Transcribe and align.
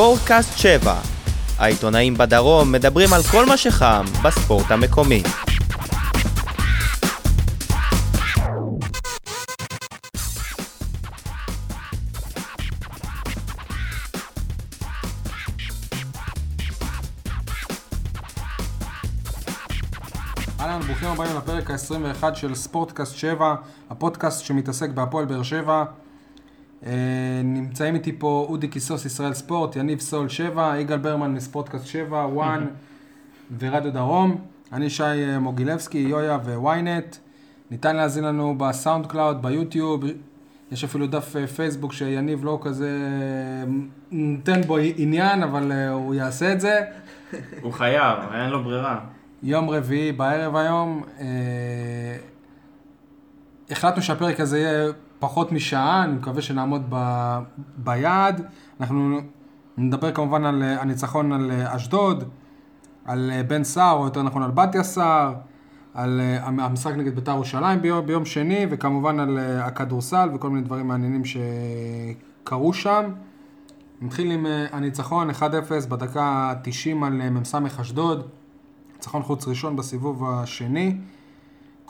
ספורטקאסט 0.00 0.58
7. 0.58 0.94
העיתונאים 1.58 2.14
בדרום 2.14 2.72
מדברים 2.72 3.12
על 3.12 3.22
כל 3.30 3.46
מה 3.46 3.56
שחם 3.56 4.04
בספורט 4.24 4.70
המקומי. 4.70 5.22
אהלן, 20.60 20.80
ברוכים 20.80 21.08
הבאים 21.08 21.36
לפרק 21.36 21.70
ה-21 21.70 22.34
של 22.34 22.54
ספורטקאסט 22.54 23.16
7, 23.16 23.54
הפודקאסט 23.90 24.44
שמתעסק 24.44 24.90
בהפועל 24.90 25.24
באר 25.24 25.42
שבע. 25.42 25.84
אה, 26.86 26.92
נמצאים 27.44 27.94
איתי 27.94 28.12
פה 28.18 28.46
אודי 28.48 28.68
קיסוס 28.68 29.04
ישראל 29.04 29.34
ספורט, 29.34 29.76
יניב 29.76 30.00
סול 30.00 30.28
7, 30.28 30.78
יגאל 30.78 30.98
ברמן 30.98 31.34
מספורטקאסט 31.34 31.86
7, 31.86 32.26
ONE 32.26 32.66
ורדיו 33.58 33.92
דרום. 33.92 34.44
אני 34.72 34.90
שי 34.90 35.02
אה, 35.02 35.38
מוגילבסקי, 35.38 35.98
יויה 35.98 36.38
וויינט. 36.44 37.16
ניתן 37.70 37.96
להאזין 37.96 38.24
לנו 38.24 38.58
בסאונד 38.58 39.06
קלאוד, 39.06 39.42
ביוטיוב. 39.42 40.04
יש 40.72 40.84
אפילו 40.84 41.06
דף 41.06 41.36
אה, 41.36 41.46
פייסבוק 41.46 41.92
שיניב 41.92 42.44
לא 42.44 42.58
כזה 42.62 42.90
נותן 44.10 44.60
בו 44.62 44.76
עניין, 44.96 45.42
אבל 45.42 45.72
הוא 45.72 46.14
יעשה 46.14 46.52
את 46.52 46.60
זה. 46.60 46.80
הוא 47.62 47.72
חייב, 47.72 48.18
אין 48.34 48.50
לו 48.50 48.64
ברירה. 48.64 49.00
יום 49.42 49.70
רביעי 49.70 50.12
בערב 50.12 50.56
היום. 50.56 51.02
החלטנו 53.70 54.02
שהפרק 54.02 54.40
הזה 54.40 54.58
יהיה 54.58 54.92
פחות 55.20 55.52
משעה, 55.52 56.04
אני 56.04 56.12
מקווה 56.12 56.42
שנעמוד 56.42 56.82
ב, 56.88 56.96
ביעד. 57.76 58.42
אנחנו 58.80 59.20
נדבר 59.78 60.12
כמובן 60.12 60.44
על 60.44 60.62
אה, 60.62 60.80
הניצחון 60.80 61.32
על 61.32 61.50
אה, 61.50 61.76
אשדוד, 61.76 62.24
על 63.04 63.30
אה, 63.34 63.42
בן 63.42 63.64
סער, 63.64 63.96
או 63.96 64.04
יותר 64.04 64.22
נכון 64.22 64.42
על 64.42 64.50
בתיה 64.50 64.82
סער, 64.82 65.34
על 65.94 66.20
המשחק 66.40 66.94
נגד 66.94 67.14
בית"ר 67.14 67.30
ירושלים 67.30 67.82
ביום, 67.82 68.06
ביום 68.06 68.24
שני, 68.24 68.66
וכמובן 68.70 69.20
על 69.20 69.38
הכדורסל 69.38 70.28
וכל 70.34 70.50
מיני 70.50 70.62
דברים 70.66 70.88
מעניינים 70.88 71.22
שקרו 71.24 72.72
שם. 72.72 73.04
נתחיל 74.00 74.30
עם 74.30 74.46
הניצחון 74.72 75.30
1-0 75.30 75.42
בדקה 75.88 76.22
ה-90 76.22 77.06
על 77.06 77.30
מ"ס 77.30 77.54
אשדוד. 77.80 78.28
ניצחון 78.94 79.22
חוץ 79.22 79.48
ראשון 79.48 79.76
בסיבוב 79.76 80.24
השני. 80.28 80.96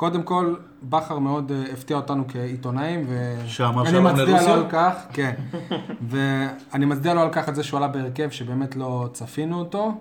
קודם 0.00 0.22
כל, 0.22 0.54
בכר 0.82 1.18
מאוד 1.18 1.52
אה, 1.52 1.72
הפתיע 1.72 1.96
אותנו 1.96 2.24
כעיתונאים, 2.28 3.06
ואני 3.08 4.00
מצדיע 4.00 4.42
לו? 4.46 4.52
על 4.52 4.64
כך, 4.70 4.94
כן, 5.12 5.34
ואני 6.10 6.86
מצדיע 6.86 7.14
לו 7.14 7.20
על 7.20 7.28
כך 7.32 7.48
את 7.48 7.54
זה 7.54 7.62
שהוא 7.62 7.78
עלה 7.78 7.88
בהרכב 7.88 8.30
שבאמת 8.30 8.76
לא 8.76 9.08
צפינו 9.12 9.58
אותו. 9.58 9.92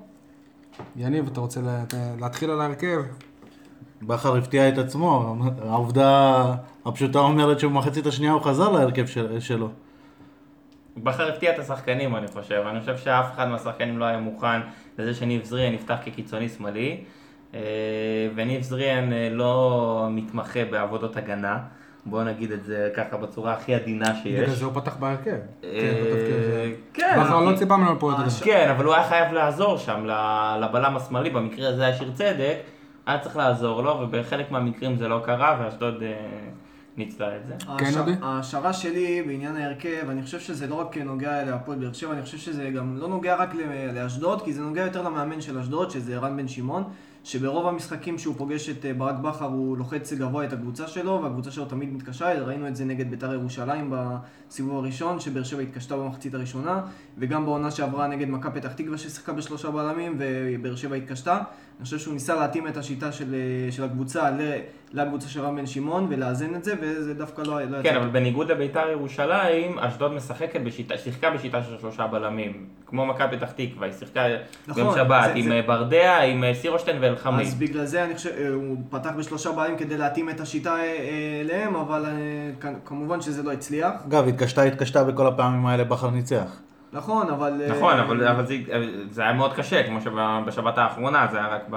יניב, 0.95 1.27
אתה 1.31 1.39
רוצה 1.39 1.61
לה- 1.61 1.83
להתחיל 2.19 2.49
על 2.49 2.61
ההרכב? 2.61 3.01
בכר 4.01 4.35
הפתיע 4.35 4.69
את 4.69 4.77
עצמו, 4.77 5.35
העובדה 5.61 6.43
הפשוטה 6.85 7.19
אומרת 7.19 7.59
שבמחצית 7.59 8.05
השנייה 8.07 8.33
הוא 8.33 8.41
חזר 8.41 8.71
להרכב 8.71 9.05
של, 9.05 9.39
שלו. 9.39 9.69
בכר 10.97 11.33
הפתיע 11.33 11.53
את 11.53 11.59
השחקנים 11.59 12.15
אני 12.15 12.27
חושב, 12.27 12.63
אני 12.71 12.79
חושב 12.79 12.97
שאף 12.97 13.33
אחד 13.35 13.47
מהשחקנים 13.47 13.97
לא 13.97 14.05
היה 14.05 14.17
מוכן 14.19 14.59
לזה 14.99 15.13
שניב 15.13 15.43
זריאן 15.43 15.73
יפתח 15.73 15.97
כקיצוני 16.05 16.49
שמאלי, 16.49 17.03
וניב 18.35 18.61
זריאן 18.61 19.13
אה, 19.13 19.29
לא 19.31 20.07
מתמחה 20.11 20.65
בעבודות 20.71 21.17
הגנה, 21.17 21.57
בואו 22.05 22.23
נגיד 22.23 22.51
את 22.51 22.63
זה 22.63 22.89
ככה 22.95 23.17
בצורה 23.17 23.53
הכי 23.53 23.75
עדינה 23.75 24.05
בגלל 24.25 24.45
שיש. 24.45 24.49
זה 24.59 24.65
הוא 24.65 24.73
פתח 24.73 24.95
בהרכב. 24.95 25.31
אה, 25.63 25.69
כן. 26.93 27.01
כן, 27.15 27.19
בכר 27.23 27.39
לא 27.41 27.55
ציפה 27.57 27.77
ממנו 27.77 27.99
פה 27.99 28.11
את 28.11 28.29
זה. 28.31 28.45
כן, 28.45 28.69
אבל 28.75 28.85
הוא 28.85 28.93
היה 28.93 29.03
חייב 29.03 29.33
לעזור 29.33 29.77
שם 29.77 30.05
ל- 30.05 30.57
לבלם 30.63 30.95
השמאלי, 30.97 31.29
במקרה 31.29 31.69
הזה 31.69 31.85
היה 31.85 31.95
שיר 31.95 32.11
צדק, 32.13 32.55
היה 33.05 33.19
צריך 33.19 33.37
לעזור 33.37 33.81
לו, 33.83 33.99
ובחלק 34.01 34.51
מהמקרים 34.51 34.95
זה 34.97 35.07
לא 35.07 35.21
קרה, 35.25 35.57
ואשדוד 35.59 36.03
אה, 36.03 36.13
ניצלה 36.97 37.35
את 37.37 37.45
זה. 37.47 37.53
כן? 37.77 37.85
ההשערה 38.21 38.73
שלי 38.73 39.21
בעניין 39.27 39.55
ההרכב, 39.55 40.09
אני 40.09 40.23
חושב 40.23 40.39
שזה 40.39 40.67
לא 40.67 40.75
רק 40.75 40.97
נוגע 40.97 41.43
להפועל 41.45 41.77
באר 41.77 41.93
שבע, 41.93 42.13
אני 42.13 42.21
חושב 42.21 42.37
שזה 42.37 42.69
גם 42.69 42.97
לא 42.97 43.07
נוגע 43.07 43.35
רק 43.35 43.49
לאשדוד, 43.93 44.41
כי 44.41 44.53
זה 44.53 44.61
נוגע 44.61 44.81
יותר 44.81 45.01
למאמן 45.01 45.41
של 45.41 45.59
אשדוד, 45.59 45.91
שזה 45.91 46.15
ערן 46.15 46.37
בן 46.37 46.47
שמעון, 46.47 46.83
שברוב 47.29 47.67
המשחקים 47.67 48.17
שהוא 48.17 48.35
פוגש 48.37 48.69
את 48.69 48.85
אה, 48.85 48.93
ברק 48.93 49.15
בכר 49.15 49.45
הוא 49.45 49.77
לוחץ 49.77 50.13
גבוה 50.13 50.45
את 50.45 50.53
הקבוצה 50.53 50.87
שלו, 50.87 51.19
והקבוצה 51.23 51.51
שלו 51.51 51.65
תמיד 51.65 51.93
מתקשה, 51.93 52.43
ראינו 52.43 52.67
את 52.67 52.75
זה 52.75 52.85
נגד 52.85 53.09
בית"ר 53.09 53.33
ירושלים 53.33 53.93
בסיבוב 53.93 54.77
הראשון, 54.77 55.19
שבאר 55.19 55.43
שבע 55.43 55.61
התקשתה 55.61 55.97
במחצית 55.97 56.33
הראשונה, 56.33 56.81
וגם 57.17 57.45
בעונה 57.45 57.71
שעברה 57.71 58.07
נגד 58.07 58.29
מכבי 58.29 58.59
פתח 58.61 58.73
תקווה 58.73 58.97
ששיחקה 58.97 59.33
בשלושה 59.33 59.71
בלמים, 59.71 60.19
ובאר 60.19 60.75
שבע 60.75 60.95
התקשתה. 60.95 61.39
אני 61.79 61.85
חושב 61.85 61.97
שהוא 61.99 62.13
ניסה 62.13 62.35
להתאים 62.35 62.67
את 62.67 62.77
השיטה 62.77 63.11
של, 63.11 63.35
אה, 63.35 63.71
של 63.71 63.83
הקבוצה 63.83 64.29
ל- 64.31 64.59
לקבוצה 64.93 65.27
של 65.29 65.41
רם 65.41 65.55
בן 65.55 65.65
שמעון 65.65 66.07
ולאזן 66.09 66.55
את 66.55 66.63
זה, 66.63 66.73
וזה 66.81 67.13
דווקא 67.13 67.41
לא, 67.41 67.61
לא 67.63 67.77
כן, 67.83 67.95
אבל 67.95 68.07
בניגוד 68.07 68.51
לביתר 68.51 68.89
ירושלים, 68.91 69.79
אשדוד 69.79 70.13
משחקת 70.13 70.61
בשיטה, 70.61 70.97
שיחקה 70.97 71.29
בשיטה 71.29 71.63
של 71.63 71.77
שלושה 71.81 72.07
בלמים. 72.07 72.53
כמו 72.85 73.05
מכבי 73.05 73.37
פתח 73.37 73.51
תקווה, 73.51 73.87
היא 73.87 73.93
שיחקה 73.99 74.21
נכון, 74.67 74.83
ביום 74.83 74.95
שבת 74.95 75.23
זה- 75.25 75.33
עם 75.33 75.43
זה- 75.45 75.51
אה, 75.53 75.61
ברדע, 75.61 76.17
עם 76.17 76.43
אה, 76.43 76.53
סירושטיין 76.53 76.97
ואלחמיד. 77.01 77.47
אז 77.47 77.55
בגלל 77.55 77.85
זה 77.85 78.03
אני 78.03 78.15
חושב, 78.15 78.29
הוא 78.53 78.77
פתח 78.89 79.09
בשלושה 79.17 79.51
בלמים 79.51 79.77
כדי 79.77 79.97
להתאים 79.97 80.29
את 80.29 80.39
השיטה 80.39 80.75
אליהם, 81.41 81.75
אבל 81.75 82.05
כמובן 82.85 83.21
שזה 83.21 83.43
לא 83.43 83.51
הצליח. 83.51 83.91
אגב, 84.07 84.27
התקשתה, 84.27 84.61
התקשתה 84.63 85.03
בכל 85.03 85.27
הפעמים 85.27 85.65
האלה 85.65 85.83
בכר 85.83 86.09
ניצח. 86.09 86.59
נכון, 86.93 87.29
אבל... 87.29 87.61
אה, 87.61 87.77
נכון, 87.77 87.99
אבל, 87.99 88.27
אבל 88.27 88.45
זה, 88.45 88.55
זה 89.11 89.21
היה 89.21 89.33
מאוד 89.33 89.53
קשה, 89.53 89.83
כמו 89.87 90.01
שבשבת 90.01 90.77
האחרונה, 90.77 91.27
זה 91.31 91.37
היה 91.37 91.47
רק 91.47 91.61
ב... 91.69 91.75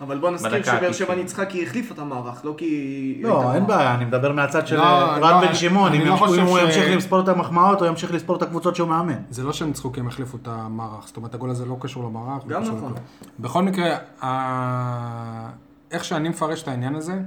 אבל 0.00 0.18
בוא 0.18 0.30
נזכיר 0.30 0.62
שבאר 0.62 0.92
שבע 0.92 1.12
ה-90. 1.12 1.18
ניצחה 1.18 1.44
כי 1.46 1.58
היא 1.58 1.66
החליפה 1.66 1.94
את 1.94 1.98
המערך, 1.98 2.44
לא 2.44 2.54
כי... 2.56 3.20
לא, 3.24 3.54
אין 3.54 3.66
בעיה, 3.66 3.94
אני 3.94 4.04
מדבר 4.04 4.32
מהצד 4.32 4.66
של 4.66 4.76
לא, 4.76 4.82
רן 4.82 5.20
לא, 5.20 5.40
בן 5.40 5.54
שמעון, 5.54 5.92
אם 5.94 6.06
לא 6.06 6.16
אם 6.38 6.46
הוא 6.46 6.58
ימשיך 6.58 6.96
לספור 6.96 7.20
את 7.20 7.28
המחמאות 7.28 7.82
או 7.82 7.86
ימשיך 7.86 8.14
לספור 8.14 8.36
את 8.36 8.42
הקבוצות 8.42 8.76
שהוא 8.76 8.88
מאמן. 8.88 9.18
זה 9.30 9.44
לא 9.44 9.52
שהם 9.52 9.68
ניצחו 9.68 9.92
כי 9.92 10.00
הם 10.00 10.06
החליפו 10.06 10.36
את 10.42 10.48
המערך, 10.48 11.06
זאת 11.06 11.16
אומרת 11.16 11.34
הגול 11.34 11.50
הזה 11.50 11.66
לא 11.66 11.76
קשור 11.80 12.04
למערך. 12.04 12.46
גם 12.46 12.62
נכון. 12.62 12.94
בכל 13.38 13.62
מקרה, 13.62 13.96
ה- 14.24 15.48
איך 15.90 16.04
שאני 16.04 16.28
מפרש 16.28 16.62
את 16.62 16.68
העניין 16.68 16.94
הזה, 16.94 17.18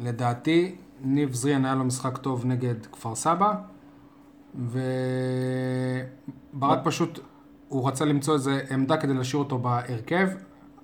לדעתי 0.00 0.74
ניב 1.00 1.34
זריאן 1.34 1.64
היה 1.64 1.74
לו 1.74 1.84
משחק 1.84 2.18
טוב 2.18 2.46
נגד 2.46 2.86
כפר 2.92 3.14
סבא, 3.14 3.52
וברק 6.54 6.78
פשוט, 6.84 7.18
הוא 7.68 7.88
רצה 7.88 8.04
למצוא 8.04 8.34
איזה 8.34 8.60
עמדה 8.70 8.96
כדי 8.96 9.14
להשאיר 9.14 9.42
אותו 9.42 9.58
בהרכב. 9.58 10.28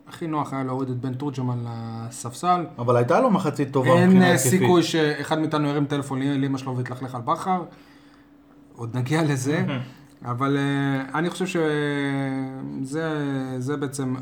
הכי 0.06 0.26
נוח 0.26 0.52
היה 0.52 0.64
להוריד 0.64 0.90
את 0.90 0.96
בן 0.96 1.14
תורג'מן 1.14 1.64
לספסל. 1.64 2.66
אבל 2.78 2.96
הייתה 2.96 3.20
לו 3.20 3.30
מחצית 3.30 3.72
טובה 3.72 3.90
אין 3.94 4.08
מבחינה 4.08 4.32
התקפית. 4.32 4.50
סיכוי 4.50 4.82
שאחד 4.82 5.38
מאיתנו 5.38 5.68
ירים 5.68 5.84
טלפון 5.84 6.22
לאמא 6.22 6.58
שלו 6.58 6.76
ויתלכלך 6.76 7.14
על 7.14 7.20
בכר. 7.20 7.62
עוד 8.76 8.96
נגיע 8.96 9.22
לזה. 9.22 9.64
אבל 10.24 10.56
אה, 10.56 11.18
אני 11.18 11.30
חושב 11.30 11.46
שזה 11.46 13.08
זה 13.58 13.76
בעצם 13.76 14.14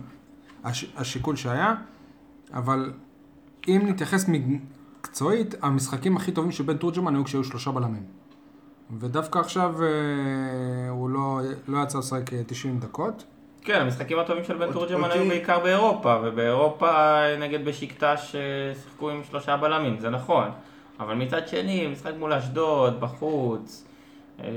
הש, 0.64 0.92
השיקול 0.96 1.36
שהיה. 1.36 1.74
אבל 2.52 2.92
אם 3.68 3.82
נתייחס 3.86 4.24
מקצועית, 4.28 5.54
המשחקים 5.62 6.16
הכי 6.16 6.32
טובים 6.32 6.52
של 6.52 6.64
בן 6.64 6.76
תורג'מן 6.76 7.14
היו 7.14 7.24
כשהיו 7.24 7.44
שלושה 7.44 7.70
בלמים. 7.70 8.19
ודווקא 8.98 9.38
עכשיו 9.38 9.74
אה, 9.82 10.88
הוא 10.90 11.10
לא, 11.10 11.40
לא 11.68 11.82
יצא 11.82 11.98
לשחק 11.98 12.32
אה, 12.32 12.42
90 12.46 12.78
דקות. 12.78 13.24
כן, 13.62 13.80
המשחקים 13.80 14.18
הטובים 14.18 14.44
של 14.44 14.56
בן 14.56 14.72
תורג'מן 14.72 15.10
היו 15.10 15.28
בעיקר 15.28 15.58
באירופה, 15.58 16.16
ובאירופה 16.22 17.20
נגד 17.38 17.64
בשקטש 17.64 18.34
אה, 18.34 18.74
שיחקו 18.82 19.10
עם 19.10 19.22
שלושה 19.30 19.56
בלמים, 19.56 19.98
זה 19.98 20.10
נכון. 20.10 20.50
אבל 21.00 21.14
מצד 21.14 21.48
שני, 21.48 21.86
משחק 21.86 22.12
מול 22.18 22.32
אשדוד, 22.32 23.00
בחוץ, 23.00 23.84
אה, 24.40 24.48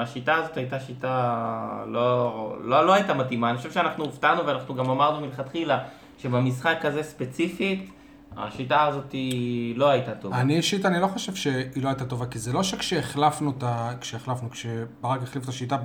השיטה 0.00 0.34
הזאת 0.34 0.56
הייתה 0.56 0.80
שיטה 0.80 1.84
לא, 1.86 2.56
לא, 2.64 2.86
לא 2.86 2.92
הייתה 2.92 3.14
מתאימה. 3.14 3.50
אני 3.50 3.56
חושב 3.56 3.72
שאנחנו 3.72 4.04
הופתענו 4.04 4.46
ואנחנו 4.46 4.74
גם 4.74 4.90
אמרנו 4.90 5.26
מלכתחילה 5.26 5.78
שבמשחק 6.18 6.84
הזה 6.84 7.02
ספציפית, 7.02 7.90
השיטה 8.36 8.82
הזאת 8.84 9.12
היא 9.12 9.76
לא 9.76 9.88
הייתה 9.90 10.14
טובה. 10.14 10.40
אני 10.40 10.56
אישית, 10.56 10.86
אני 10.86 11.00
לא 11.00 11.06
חושב 11.06 11.34
שהיא 11.34 11.82
לא 11.82 11.88
הייתה 11.88 12.04
טובה, 12.04 12.26
כי 12.26 12.38
זה 12.38 12.52
לא 12.52 12.62
שכשהחלפנו 12.62 13.50
את 13.58 13.62
ה... 13.62 13.90
כשהחלפנו, 14.00 14.50
כשברק 14.50 15.22
החליף 15.22 15.44
את 15.44 15.48
השיטה 15.48 15.76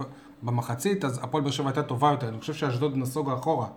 במחצית, 0.43 1.05
אז 1.05 1.19
הפועל 1.23 1.43
באר 1.43 1.51
שבע 1.51 1.67
הייתה 1.67 1.83
טובה 1.83 2.09
יותר. 2.11 2.27
אני 2.29 2.39
חושב 2.39 2.53
שאשדוד 2.53 2.97
נסוגה 2.97 3.33
אחורה. 3.33 3.67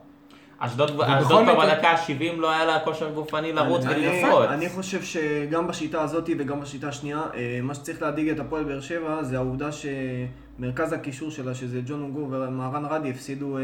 אשדוד 0.59 0.91
כבר 0.91 1.61
בדקה 1.61 1.89
ה-70 1.91 2.37
לא 2.37 2.51
היה 2.51 2.65
לה 2.65 2.81
כושר 2.85 3.11
גופני 3.15 3.53
לרוץ 3.53 3.85
אני- 3.87 4.09
וללחוץ. 4.09 4.45
אני 4.49 4.69
חושב 4.69 5.03
שגם 5.03 5.67
בשיטה 5.67 6.03
הזאת 6.03 6.31
וגם 6.39 6.61
בשיטה 6.61 6.89
השנייה, 6.89 7.23
אה, 7.35 7.61
מה 7.63 7.75
שצריך 7.75 8.03
להדאיג 8.03 8.29
את 8.29 8.41
הפועל 8.41 8.65
באר 8.65 8.81
שבע 8.81 9.23
זה 9.23 9.37
העובדה 9.37 9.69
שמרכז 9.73 10.93
הקישור 10.93 11.31
שלה, 11.31 11.55
שזה 11.55 11.81
ג'ון 11.87 12.03
אוגו 12.03 12.27
ומהרן 12.31 12.85
רדי, 12.85 13.11
הפסידו 13.11 13.59
אה, 13.59 13.63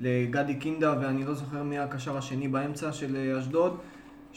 לגדי 0.00 0.54
קינדה 0.54 0.94
ואני 1.00 1.24
לא 1.24 1.34
זוכר 1.34 1.62
מי 1.62 1.78
הקשר 1.78 2.16
השני 2.16 2.48
באמצע 2.48 2.92
של 2.92 3.16
אה, 3.16 3.38
אשדוד, 3.38 3.76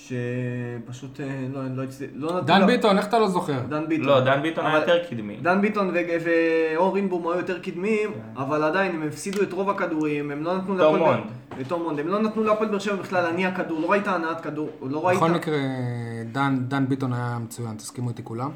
שפשוט 0.07 1.19
אה, 1.19 1.25
לא, 1.53 1.61
לא, 1.75 1.83
לא 2.15 2.27
נתנו... 2.41 2.41
דן 2.47 2.67
ביטון, 2.67 2.97
איך 2.97 3.07
אתה 3.07 3.19
לא 3.19 3.27
זוכר? 3.27 3.59
דן 3.69 3.87
ביטון. 3.87 4.05
לא, 4.05 4.19
דן 4.19 4.41
ביטון 4.41 4.65
היה 4.65 4.75
יותר 4.79 4.99
קדמי. 5.09 5.37
דן 5.41 5.61
ביטון 5.61 5.91
ואור 6.23 6.95
רינבום 6.95 7.27
היו 7.27 7.37
יותר 7.37 7.59
קדמיים, 7.59 8.09
אבל 8.37 8.63
עדיין 8.63 8.95
הם 8.95 9.07
הפסידו 9.07 9.41
את 9.41 9.53
רוב 9.53 9.69
הכדורים, 9.69 10.31
הם 10.31 10.43
לא 10.43 10.57
נתנו 10.57 10.75
להפועל... 10.77 10.99
מונד. 10.99 11.23
ותום 11.57 11.83
מונד. 11.83 11.99
הם 11.99 12.07
לא 12.07 12.19
נתנו 12.21 12.43
להפועל 12.43 12.69
באר 12.69 12.79
שבע 12.79 12.95
בכלל 12.95 13.23
להניע 13.23 13.51
כדור, 13.55 13.79
לא 13.81 13.91
ראית 13.91 14.07
הנעת 14.07 14.41
כדור, 14.41 14.69
לא 14.81 15.07
ראית... 15.07 15.17
בכל 15.19 15.31
מקרה, 15.31 15.57
דן- 16.31 16.57
דן 16.67 16.85
ביטון 16.89 17.13
היה 17.13 17.37
מצוין, 17.43 17.75
תסכימו 17.77 18.09
איתי 18.09 18.23
כולם. 18.23 18.49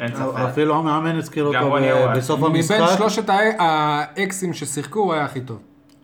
אין 0.00 0.08
ספק. 0.14 0.38
אפילו 0.50 0.74
המאמן 0.76 1.16
הזכיר 1.16 1.50
גם 1.54 1.62
אותו. 1.64 1.76
בסוף 2.16 2.40
מבין 2.40 2.56
המשחק. 2.56 2.96
שלושת 2.98 3.28
האק- 3.28 3.56
האקסים 3.58 4.52
ששיחקו, 4.52 5.00
הוא 5.00 5.12
היה 5.12 5.24
הכי 5.24 5.40
טוב. 5.40 5.58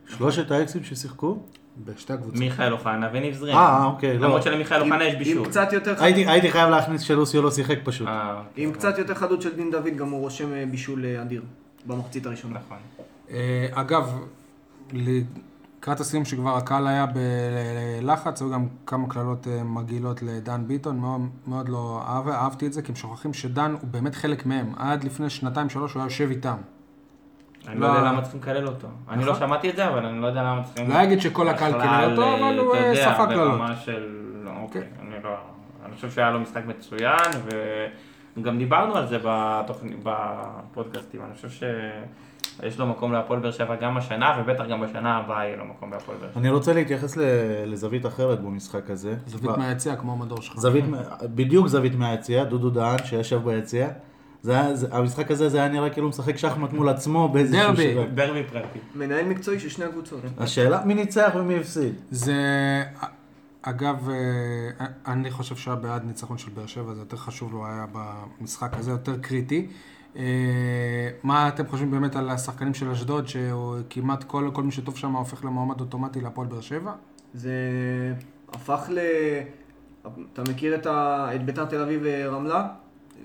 שלושת 0.08 0.50
האקסים 0.50 0.84
ששיחקו? 0.84 1.38
בשתי 1.84 2.12
הקבוצות. 2.12 2.36
מיכאל 2.38 2.72
אוחנה 2.72 3.08
וניב 3.12 3.34
זרין. 3.34 3.56
אה, 3.56 3.84
אוקיי, 3.84 4.18
לא. 4.18 4.26
למרות 4.26 4.42
שלמיכאל 4.42 4.82
עם- 4.82 4.92
אוחנה 4.92 5.04
יש 5.04 5.12
עם 5.12 5.18
בישול. 5.18 5.46
קצת 5.48 5.72
יותר 5.72 5.96
חד- 5.96 6.02
הייתי 6.02 6.26
הייתי 6.26 6.50
חייב 6.50 6.70
להכניס 6.70 7.00
שלוסיו 7.02 7.42
לא 7.42 7.50
שיחק 7.50 7.78
פשוט. 7.84 8.08
אה, 8.08 8.42
עם 8.56 8.72
קצת 8.72 8.98
יותר 8.98 9.14
חדות 9.14 9.42
של 9.42 9.56
דין 9.56 9.70
דוד, 9.70 9.96
גם 9.96 10.10
הוא 10.10 10.20
רושם 10.20 10.52
אה, 10.52 10.64
בישול 10.70 11.04
אה, 11.04 11.22
אדיר 11.22 11.42
במחצית 11.86 12.26
הראשונה. 12.26 12.58
נכון. 12.66 12.76
אה, 13.30 13.66
אגב, 13.72 14.18
לקראת 14.92 16.00
הסיום 16.00 16.24
שכבר 16.24 16.56
הקהל 16.56 16.86
היה 16.86 17.06
בלחץ, 17.06 18.42
היו 18.42 18.50
גם 18.50 18.66
כמה 18.86 19.08
קללות 19.08 19.48
אה, 19.48 19.64
מגעילות 19.64 20.22
לדן 20.22 20.64
ביטון, 20.66 20.98
מאוד, 20.98 21.20
מאוד 21.46 21.68
לא 21.68 22.02
אהב, 22.06 22.28
אהבתי 22.28 22.66
את 22.66 22.72
זה, 22.72 22.82
כי 22.82 22.92
הם 22.92 22.96
שוכחים 22.96 23.34
שדן 23.34 23.70
הוא 23.80 23.90
באמת 23.90 24.14
חלק 24.14 24.46
מהם. 24.46 24.72
עד 24.76 25.04
לפני 25.04 25.30
שנתיים-שלוש 25.30 25.92
הוא 25.94 26.00
היה 26.00 26.06
יושב 26.06 26.28
איתם. 26.30 26.56
אני 27.68 27.80
לא- 27.80 27.88
לא 27.88 27.92
יודע 27.92 28.08
למה 28.08 28.22
צריכים 28.22 28.40
לקלל 28.40 28.66
אותו. 28.66 28.88
אני 29.10 29.24
לא 29.24 29.32
נכון. 29.32 29.46
שמעתי 29.46 29.70
את 29.70 29.76
זה, 29.76 29.88
אבל 29.88 30.06
אני 30.06 30.20
לא 30.22 30.26
יודע 30.26 30.42
למה 30.42 30.62
צריכים... 30.64 30.90
לא 30.90 31.02
אגיד 31.02 31.20
שכל 31.20 31.48
הקהל 31.48 31.72
קילל 31.72 32.10
אותו, 32.10 32.34
אבל 32.34 32.58
הוא, 32.58 32.74
אתה 32.74 32.82
אה, 32.82 32.86
יודע, 32.88 33.14
ספג 33.14 33.26
קללות. 33.26 33.48
ברמה 33.58 33.76
של... 33.76 34.08
לא, 34.44 34.50
אוקיי, 34.62 34.82
כן. 34.82 35.06
אני 35.06 35.22
לא... 35.24 35.30
אני 35.86 35.94
חושב 35.94 36.10
שהיה 36.10 36.30
לו 36.30 36.40
משחק 36.40 36.62
מצוין, 36.66 37.18
וגם 38.36 38.58
דיברנו 38.58 38.96
על 38.96 39.06
זה 39.06 39.18
בפודקאסטים. 40.02 41.20
אני 41.24 41.34
חושב 41.34 41.48
שיש 42.60 42.78
לו 42.78 42.86
מקום 42.86 43.12
להפועל 43.12 43.40
באר 43.40 43.50
שבע 43.50 43.76
גם 43.76 43.96
השנה, 43.96 44.32
ובטח 44.40 44.64
גם 44.70 44.80
בשנה 44.80 45.16
הבאה 45.16 45.44
יהיה 45.44 45.56
לו 45.56 45.64
מקום 45.64 45.90
בהפועל 45.90 46.18
באר 46.18 46.28
שבע. 46.30 46.40
אני 46.40 46.50
רוצה 46.50 46.72
להתייחס 46.72 47.16
ל- 47.16 47.22
לזווית 47.66 48.06
אחרת 48.06 48.40
במשחק 48.40 48.90
הזה. 48.90 49.14
זווית 49.26 49.56
מהיציע 49.58 49.96
כמו 49.96 50.12
המדור 50.12 50.42
שלך. 50.42 50.56
זווית, 50.58 50.84
בדיוק 51.22 51.66
זווית 51.66 51.94
מהיציע, 51.94 52.44
דודו 52.44 52.70
דהן 52.70 52.98
שישב 53.04 53.44
ביציע. 53.44 53.88
זה 54.42 54.52
היה, 54.52 54.76
זה, 54.76 54.86
המשחק 54.90 55.30
הזה 55.30 55.48
זה 55.48 55.58
היה 55.58 55.68
נראה 55.68 55.90
כאילו 55.90 56.08
משחק 56.08 56.36
שחמט 56.36 56.72
מול 56.72 56.88
עצמו 56.88 57.28
באיזשהו 57.28 57.62
דרבי. 57.62 57.92
שלב. 57.92 58.14
דרבי 58.14 58.42
פרטי. 58.42 58.78
מנהל 58.94 59.24
מקצועי 59.24 59.60
של 59.60 59.68
שני 59.68 59.84
הקבוצות. 59.84 60.20
השאלה 60.38 60.84
מי 60.84 60.94
ניצח 60.94 61.32
ומי 61.34 61.56
הפסיד. 61.56 61.94
זה, 62.10 62.34
אגב, 63.62 64.08
אה, 64.10 64.86
אני 65.06 65.30
חושב 65.30 65.56
שהיה 65.56 65.76
בעד 65.76 66.04
ניצחון 66.04 66.38
של 66.38 66.50
באר 66.50 66.66
שבע, 66.66 66.94
זה 66.94 67.00
יותר 67.00 67.16
חשוב 67.16 67.52
לו 67.52 67.66
היה 67.66 67.86
במשחק 67.92 68.76
הזה, 68.78 68.90
יותר 68.90 69.18
קריטי. 69.18 69.66
אה, 70.16 70.22
מה 71.22 71.48
אתם 71.48 71.66
חושבים 71.66 71.90
באמת 71.90 72.16
על 72.16 72.30
השחקנים 72.30 72.74
של 72.74 72.90
אשדוד, 72.90 73.24
שכמעט 73.28 74.24
כל, 74.24 74.50
כל 74.52 74.62
מי 74.62 74.72
שטוב 74.72 74.96
שם 74.96 75.12
הופך 75.12 75.44
למועמד 75.44 75.80
אוטומטי 75.80 76.20
להפועל 76.20 76.48
באר 76.48 76.60
שבע? 76.60 76.92
זה 77.34 77.52
הפך 78.52 78.88
ל... 78.90 78.98
אתה 80.32 80.42
מכיר 80.50 80.74
את, 80.74 80.86
ה... 80.86 81.28
את 81.34 81.44
ביתר 81.44 81.64
תל 81.64 81.82
אביב 81.82 82.00
ורמלה 82.04 82.68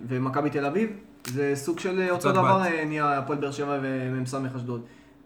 ומכבי 0.08 0.50
תל 0.50 0.66
אביב? 0.66 0.90
זה 1.28 1.52
סוג 1.56 1.80
של 1.80 2.02
אותו 2.02 2.10
קבוצת 2.10 2.30
דבר 2.32 2.60
בת. 2.60 2.66
אה, 2.66 2.86
נהיה 2.86 3.18
הפועל 3.18 3.38
באר 3.38 3.52
שבע 3.52 3.78
ומ"ס 3.82 4.36
אשדוד. 4.56 4.82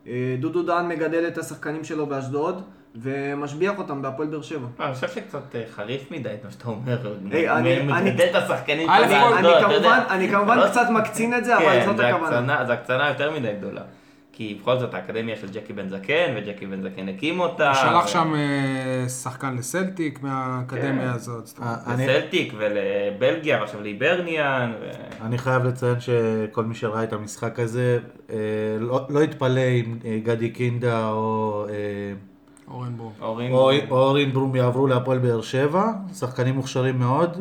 אה, 0.08 0.36
דודו 0.40 0.64
דהן 0.64 0.88
מגדל 0.88 1.28
את 1.28 1.38
השחקנים 1.38 1.84
שלו 1.84 2.06
באשדוד 2.06 2.62
ומשביח 2.96 3.78
אותם 3.78 4.02
בהפועל 4.02 4.28
באר 4.28 4.42
שבע. 4.42 4.68
לא, 4.80 4.86
אני 4.86 4.94
חושב 4.96 5.08
שקצת 5.08 5.56
אה, 5.56 5.64
חריף 5.75 6.12
מדי, 6.12 6.30
מה 6.44 6.52
שאתה 6.52 6.68
אומר. 6.68 7.16
אני- 7.50 7.80
מגדל 7.84 8.25
את 8.31 8.36
השחקנים 8.36 8.90
אני. 8.90 9.14
כמובן, 9.62 10.00
אני 10.10 10.30
כמובן 10.30 10.58
לא- 10.58 10.68
קצת 10.68 10.88
מקצין 10.90 11.34
את 11.38 11.46
זה, 11.46 11.58
אבל 11.58 11.66
כן, 11.66 11.86
זאת 11.86 11.98
זה 11.98 12.08
הכוונה. 12.08 12.66
זה 12.66 12.74
הקצנה 12.74 13.08
יותר 13.10 13.31
מדי 13.31 13.54
גדולה. 13.60 13.81
כי 14.38 14.57
בכל 14.62 14.80
זאת 14.80 14.94
האקדמיה 14.94 15.36
של 15.36 15.48
ג'קי 15.54 15.74
בן 15.74 15.89
זקן, 15.89 16.34
וג'קי 16.36 16.66
בן 16.66 16.81
זקן 16.81 17.10
הקים 17.10 17.39
אותה. 17.39 17.68
הוא 17.68 17.75
שלח 17.75 18.06
ו- 18.06 18.07
שם 18.07 18.34
אה, 18.36 19.10
שחקן 19.10 19.56
לסלטיק 19.57 20.24
מהאקדמיה 20.24 20.92
כן. 21.10 21.16
הזאת. 21.16 21.60
אני- 21.88 22.07
לסלטיק 22.07 22.54
ולבלגיה, 22.57 23.60
ועכשיו 23.60 23.81
לאיברניאן. 23.81 24.72
ו- 24.81 25.25
אני 25.25 25.38
חייב 25.38 25.63
לציין 25.63 25.95
שכל 26.00 26.63
מי 26.63 26.75
שראה 26.75 27.04
את 27.04 27.13
המשחק 27.13 27.60
הזה 27.60 28.00
אה, 28.30 28.36
לא, 28.80 29.06
לא 29.10 29.19
יתפלא 29.24 29.62
אם 29.62 29.98
אה, 30.06 30.19
גדי 30.24 30.50
קינדה 30.50 31.10
או, 31.10 31.66
אורן 33.92 34.31
ברום 34.33 34.56
יעברו 34.56 34.88
להפועל 34.88 35.18
באר 35.18 35.42
שבע, 35.42 35.86
שחקנים 36.19 36.56
מוכשרים 36.56 37.00
מאוד. 37.00 37.38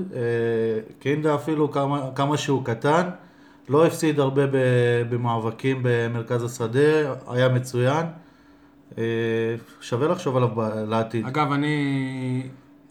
קינדה 0.99 1.35
אפילו 1.35 1.71
כמה, 1.71 2.01
כמה 2.15 2.37
שהוא 2.37 2.65
קטן, 2.65 3.03
לא 3.69 3.87
הפסיד 3.87 4.21
הרבה 4.21 4.43
במאבקים 5.11 5.79
במרכז 5.83 6.45
השדה, 6.45 6.81
היה 7.29 7.49
מצוין. 7.49 8.07
אה, 8.99 9.03
שווה 9.81 10.09
לחשוב 10.09 10.37
עליו 10.37 10.51
לעתיד. 10.89 11.27
אגב, 11.27 11.53
אני 11.53 12.43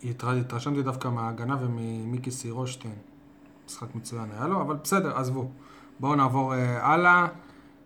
התר- 0.04 0.30
התרשמתי 0.30 0.82
דווקא 0.84 1.08
מההגנה 1.08 1.58
וממיקי 1.62 2.32
סירושטיין. 2.32 2.94
משחק 3.68 3.96
מצוין 3.96 4.26
היה 4.38 4.48
לו, 4.48 4.62
אבל 4.62 4.76
בסדר, 4.84 5.18
עזבו. 5.18 5.50
בואו 6.00 6.16
נעבור 6.16 6.54
uh, 6.54 6.58
הלאה. 6.82 7.28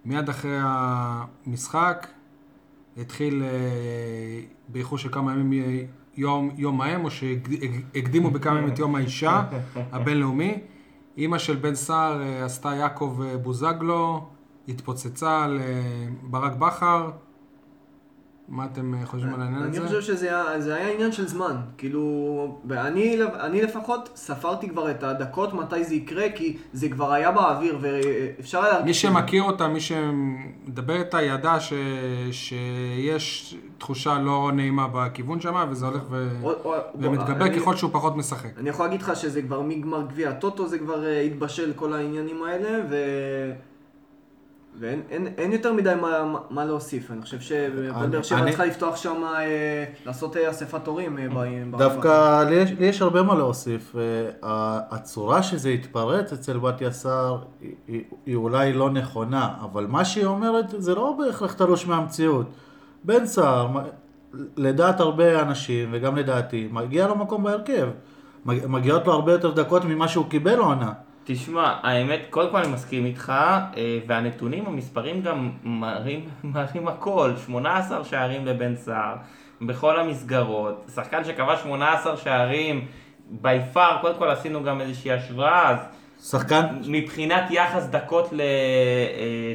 מיד 0.06 0.30
אחרי 0.30 0.58
המשחק 0.62 2.08
התחיל 2.98 3.44
uh, 3.44 4.72
באיחור 4.72 4.98
של 4.98 5.10
כמה 5.12 5.32
ימים 5.34 5.54
אה, 5.54 5.84
יום, 6.18 6.50
יום 6.58 6.82
ההם, 6.82 7.06
או 7.06 7.12
שהקדימו 7.12 8.32
בכמה 8.32 8.58
ימים 8.60 8.74
את 8.74 8.80
יום 8.80 8.96
האישה 8.96 9.44
הבינלאומי. 9.94 10.58
אימא 11.20 11.38
של 11.38 11.56
בן 11.56 11.76
סער 11.76 12.22
uh, 12.22 12.46
עשתה 12.46 12.70
יעקב 12.76 13.20
uh, 13.20 13.38
בוזגלו, 13.38 14.28
התפוצצה 14.68 15.44
על 15.44 15.60
uh, 15.60 15.62
ברק 16.24 16.54
בכר. 16.54 17.10
מה 18.50 18.66
אתם 18.66 18.94
uh, 18.94 19.06
חושבים 19.06 19.34
על 19.34 19.42
העניין 19.42 19.64
אני 19.64 19.78
הזה? 19.78 19.88
חושב 19.88 20.02
שזה 20.02 20.26
היה, 20.26 20.62
זה 20.62 20.76
היה 20.76 20.94
עניין 20.94 21.12
של 21.12 21.28
זמן. 21.28 21.56
כאילו, 21.78 22.02
ואני 22.66 23.18
אני 23.40 23.62
לפחות 23.62 24.10
ספרתי 24.16 24.70
כבר 24.70 24.92
את 24.92 25.04
הדקות 25.04 25.54
מתי 25.54 25.84
זה 25.84 25.96
יקרה, 25.96 26.26
כי 26.36 26.58
זה 26.74 26.90
כבר 26.90 27.12
היה 27.14 27.32
באוויר, 27.32 27.78
ואפשר 27.82 28.64
היה 28.66 28.84
מי. 28.86 28.94
שמכיר 28.94 29.44
אותה, 29.44 29.68
מי 29.68 29.80
שמדבר 29.80 30.96
איתה, 31.00 31.22
ידע 31.22 31.60
ש... 31.60 31.74
שיש 32.32 33.56
תחושה 33.78 34.18
לא 34.20 34.52
נעימה 34.54 34.88
בכיוון 34.94 35.42
שם, 35.42 35.66
וזה 35.70 35.86
הולך 35.88 36.02
ו... 36.10 36.30
או- 36.44 36.52
או- 36.64 36.74
ומתגבר 36.96 37.46
אני- 37.46 37.60
ככל 37.60 37.76
שהוא 37.76 37.90
פחות 37.94 38.16
משחק. 38.18 38.50
אני 38.58 38.70
יכול 38.70 38.86
להגיד 38.86 39.02
לך 39.02 39.16
שזה 39.16 39.42
כבר 39.42 39.62
מגמר 39.62 40.02
גביע 40.10 40.30
הטוטו, 40.30 40.68
זה 40.68 40.80
כבר 40.80 41.06
אה, 41.06 41.22
התבשל 41.22 41.74
כל 41.76 41.94
העניינים 41.94 42.44
האלה, 42.44 42.86
ו... 42.90 42.96
ואין 44.80 45.02
אין, 45.10 45.28
אין 45.38 45.52
יותר 45.52 45.74
מדי 45.74 45.94
מה, 46.02 46.24
מה- 46.24 46.40
מה 46.50 46.66
להוסיף. 46.66 47.12
אני 47.12 47.22
חושב 47.22 47.40
שהפועל 47.40 47.70
באר 48.10 48.22
שבע 48.22 48.38
צריכה 48.50 48.66
לפתוח 48.66 48.96
שם, 48.96 49.24
אה, 49.24 49.84
לעשות 50.06 50.38
אה, 50.38 50.50
אספת 50.50 50.88
הורים. 50.88 51.18
אה, 51.18 51.28
ב- 51.72 51.78
דווקא 51.78 52.10
לי 52.50 52.56
יש, 52.56 52.72
לי 52.80 52.86
יש 52.86 53.02
הרבה 53.02 53.24
מה 53.24 53.36
להוסיף. 53.36 53.96
אה, 53.96 54.02
הצורה 54.92 55.44
שזה 55.44 55.70
התפרץ 55.70 56.34
אצל 56.34 56.58
בתיה 56.58 56.92
סער 56.92 57.38
היא, 57.62 57.72
היא, 57.88 58.04
היא 58.26 58.36
אולי 58.36 58.74
לא 58.74 58.90
נכונה, 58.90 59.50
אבל 59.62 59.88
מה 59.88 60.06
שהיא 60.06 60.26
אומרת 60.26 60.66
זה 60.78 60.96
לא 60.96 61.16
בהכרח 61.20 61.54
תלוש 61.54 61.88
מהמציאות. 61.88 62.46
בן 63.04 63.26
סער, 63.26 63.68
לדעת 64.58 65.00
הרבה 65.00 65.42
אנשים, 65.42 65.90
וגם 65.92 66.16
לדעתי, 66.16 66.70
מגיע 66.72 67.08
לו 67.08 67.16
מקום 67.16 67.44
בהרכב. 67.44 67.88
מג- 68.46 68.66
מגיעות 68.68 69.08
לו 69.08 69.14
הרבה 69.14 69.32
יותר 69.32 69.52
דקות 69.52 69.86
ממה 69.86 70.08
שהוא 70.08 70.26
קיבל 70.30 70.60
עונה. 70.60 70.92
תשמע, 71.32 71.74
האמת, 71.84 72.20
קודם 72.30 72.52
כל 72.52 72.58
אני 72.58 72.74
מסכים 72.74 73.06
איתך, 73.06 73.30
אה, 73.30 74.00
והנתונים, 74.08 74.66
המספרים 74.68 75.22
גם 75.22 75.52
מראים, 75.64 76.20
מראים 76.44 76.88
הכל, 76.88 77.32
18 77.46 78.04
שערים 78.04 78.46
לבן 78.46 78.76
סער, 78.76 79.16
בכל 79.62 80.00
המסגרות, 80.00 80.86
שחקן 80.96 81.24
שכבש 81.24 81.60
18 81.64 82.18
שערים, 82.18 82.86
בי 83.30 83.58
פאר, 83.74 83.98
קודם 84.02 84.16
כל 84.18 84.30
עשינו 84.30 84.64
גם 84.64 84.82
איזושהי 84.82 85.12
השוואה, 85.12 85.70
אז 85.70 85.78
שחקן, 86.24 86.66
מבחינת 86.88 87.44
יחס 87.52 87.86
דקות 87.86 88.34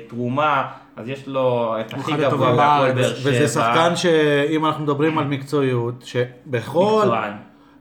לתרומה, 0.06 0.68
אז 0.96 1.08
יש 1.08 1.28
לו 1.28 1.76
את 1.80 1.92
הכי 1.94 2.12
גבוה 2.12 2.28
בהפועל 2.28 2.56
בארץ. 2.56 2.94
באר 2.94 3.14
שבע. 3.14 3.30
וזה 3.30 3.48
שחקן 3.48 3.96
שאם 3.96 4.66
אנחנו 4.66 4.84
מדברים 4.84 5.18
על 5.18 5.24
מקצועיות, 5.24 6.02
שבכל... 6.02 7.00
מקצוען. 7.02 7.32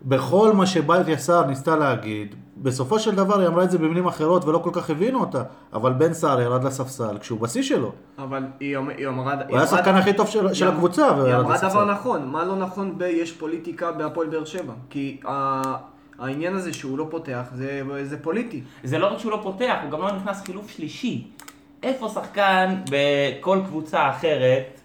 בכל 0.01 0.53
מה 0.53 0.65
שבתיה 0.65 1.17
סער 1.17 1.45
ניסתה 1.45 1.75
להגיד, 1.75 2.35
בסופו 2.63 2.99
של 2.99 3.15
דבר 3.15 3.39
היא 3.39 3.47
אמרה 3.47 3.63
את 3.63 3.71
זה 3.71 3.77
במילים 3.77 4.07
אחרות 4.07 4.45
ולא 4.45 4.57
כל 4.57 4.69
כך 4.73 4.89
הבינו 4.89 5.19
אותה, 5.19 5.43
אבל 5.73 5.93
בן 5.93 6.13
סער 6.13 6.41
ירד 6.41 6.63
לספסל 6.63 7.17
כשהוא 7.19 7.39
בשיא 7.39 7.63
שלו. 7.63 7.91
אבל 8.17 8.43
היא 8.59 8.77
אמ- 8.77 8.89
היא 8.89 9.07
אמרה... 9.07 9.33
הוא 9.33 9.55
היה 9.57 9.61
השחקן 9.63 9.95
הכי 9.95 10.13
טוב 10.13 10.27
של, 10.27 10.53
של 10.53 10.65
היא- 10.67 10.73
הקבוצה 10.73 11.07
היא 11.07 11.35
אמרה 11.35 11.57
דבר. 11.69 11.85
נכון, 11.91 12.27
מה 12.27 12.43
לא 12.43 12.55
נכון 12.55 12.97
ב- 12.97 13.01
יש 13.01 13.31
פוליטיקה 13.31 13.91
בהפועל 13.91 14.27
באר 14.27 14.45
שבע. 14.45 14.73
כי 14.89 15.17
ה- 15.27 15.73
העניין 16.19 16.55
הזה 16.55 16.73
שהוא 16.73 16.97
לא 16.97 17.07
פותח, 17.09 17.41
זה 17.53 17.81
זה 18.03 18.17
פוליטי. 18.17 18.61
זה 18.83 18.97
לא 18.97 19.07
רק 19.13 19.17
שהוא 19.17 19.31
לא 19.31 19.39
פותח, 19.43 19.75
הוא 19.83 19.91
גם 19.91 20.01
לא 20.01 20.11
נכנס 20.11 20.41
חילוף 20.43 20.69
שלישי. 20.69 21.27
איפה 21.83 22.09
שחקן 22.09 22.75
בכל 22.91 23.59
קבוצה 23.65 24.09
אחרת, 24.09 24.79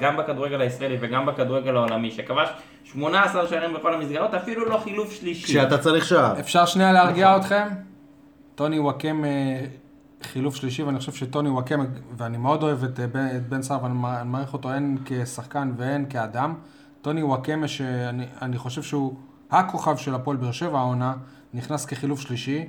גם 0.00 0.16
בכדורגל 0.16 0.60
הישראלי 0.60 0.96
וגם 1.00 1.26
בכדורגל 1.26 1.76
העולמי, 1.76 2.10
שכבש 2.10 2.48
18 2.94 3.48
שערים 3.48 3.74
בכל 3.74 3.94
המסגרות, 3.94 4.34
אפילו 4.34 4.64
לא 4.68 4.78
חילוף 4.84 5.12
שלישי. 5.12 5.44
כשאתה 5.46 5.78
צריך 5.78 6.04
שער. 6.06 6.40
אפשר 6.40 6.66
שנייה 6.66 6.92
להרגיע 6.92 7.28
נכון. 7.30 7.40
אתכם? 7.40 7.66
טוני 8.54 8.78
וואקם 8.78 9.24
אה, 9.24 9.60
חילוף 10.22 10.54
שלישי, 10.56 10.82
ואני 10.82 10.98
חושב 10.98 11.12
שטוני 11.12 11.48
וואקם, 11.48 11.84
ואני 12.16 12.36
מאוד 12.38 12.62
אוהב 12.62 12.84
את 12.84 13.00
אה, 13.00 13.06
בן- 13.06 13.36
את 13.36 13.48
בן 13.48 13.62
סער, 13.62 13.82
ואני 13.84 13.94
מע- 13.94 14.20
אני 14.20 14.28
מעריך 14.28 14.52
אותו 14.52 14.70
הן 14.70 14.96
כשחקן 15.04 15.72
והן 15.76 16.04
כאדם. 16.10 16.54
טוני 17.02 17.22
וואקמה, 17.22 17.68
שאני 17.68 18.26
אני 18.42 18.58
חושב 18.58 18.82
שהוא 18.82 19.14
הכוכב 19.50 19.96
של 19.96 20.14
הפועל 20.14 20.36
באר 20.36 20.52
שבע 20.52 20.78
העונה, 20.78 21.14
נכנס 21.54 21.86
כחילוף 21.86 22.20
שלישי. 22.20 22.64